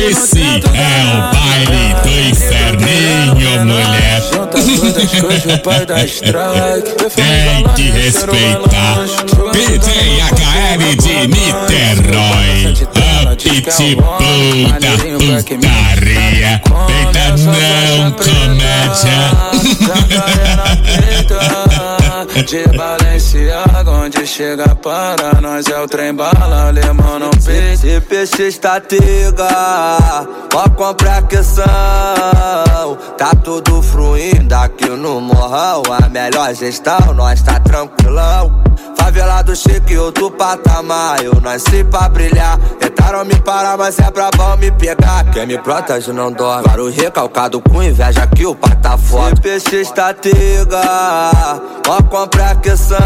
Esse 0.09 0.41
é 0.41 0.59
o 1.05 1.21
baile 1.35 1.95
do 2.01 2.09
inferninho, 2.29 3.65
mulher. 3.65 4.09
Tem 7.15 7.75
que 7.75 7.91
respeitar. 7.91 9.05
DJ 9.51 10.21
HL 10.21 10.95
de 10.95 11.27
Niterói, 11.27 12.65
a 12.67 13.18
pitbull 13.39 14.67
da 14.79 14.97
putaria. 15.41 16.61
Eita, 16.89 17.25
não, 17.37 18.11
comédia. 18.11 19.19
De 22.25 22.77
Balenciaga, 22.77 23.91
onde 23.91 24.25
chega 24.27 24.75
para 24.75 25.39
nós 25.41 25.67
é 25.67 25.79
o 25.79 25.87
trem 25.87 26.13
bala, 26.13 26.67
alemão 26.67 27.19
não 27.19 27.29
pede. 27.31 27.77
Se 27.77 28.01
peixe 28.01 28.43
estatega, 28.47 29.47
ó 30.53 30.69
compra 30.69 31.17
aqueção. 31.17 31.65
Tá 33.17 33.31
tudo 33.43 33.81
fluindo 33.81 34.53
aqui 34.55 34.89
no 34.89 35.21
morrão. 35.21 35.83
A 36.01 36.09
melhor 36.09 36.53
gestão, 36.53 37.13
nós 37.13 37.41
tá 37.41 37.59
tranquilão. 37.59 38.63
Favelado 38.97 39.55
chique, 39.55 39.97
outro 39.97 40.29
patamar. 40.29 41.23
Eu 41.23 41.39
nasci 41.41 41.83
pra 41.83 42.07
brilhar. 42.09 42.57
Tentaram 42.79 43.25
me 43.25 43.35
parar, 43.41 43.77
mas 43.77 43.97
é 43.99 44.11
brabão 44.11 44.55
me 44.57 44.71
pegar. 44.71 45.25
Quem 45.31 45.47
me 45.47 45.57
protege 45.57 46.11
não 46.11 46.31
dorme. 46.31 46.63
Claro, 46.63 46.89
recalcado 46.89 47.61
com 47.61 47.81
inveja 47.81 48.27
que 48.27 48.45
o 48.45 48.55
pai 48.55 48.75
tá 48.81 48.97
forte. 48.97 49.35
Se 49.37 49.41
peixe 49.41 49.75
estatega, 49.81 50.81
ó 51.87 52.01
compra 52.09 52.51
aqueção. 52.51 52.99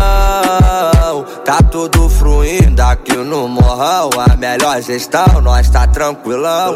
Tá 1.45 1.61
tudo 1.69 2.09
fluindo 2.09 2.81
aqui 2.81 3.15
no 3.15 3.47
morrão. 3.47 4.09
A 4.27 4.35
melhor 4.35 4.81
gestão, 4.81 5.41
nós 5.41 5.69
tá 5.69 5.85
tranquilão. 5.85 6.73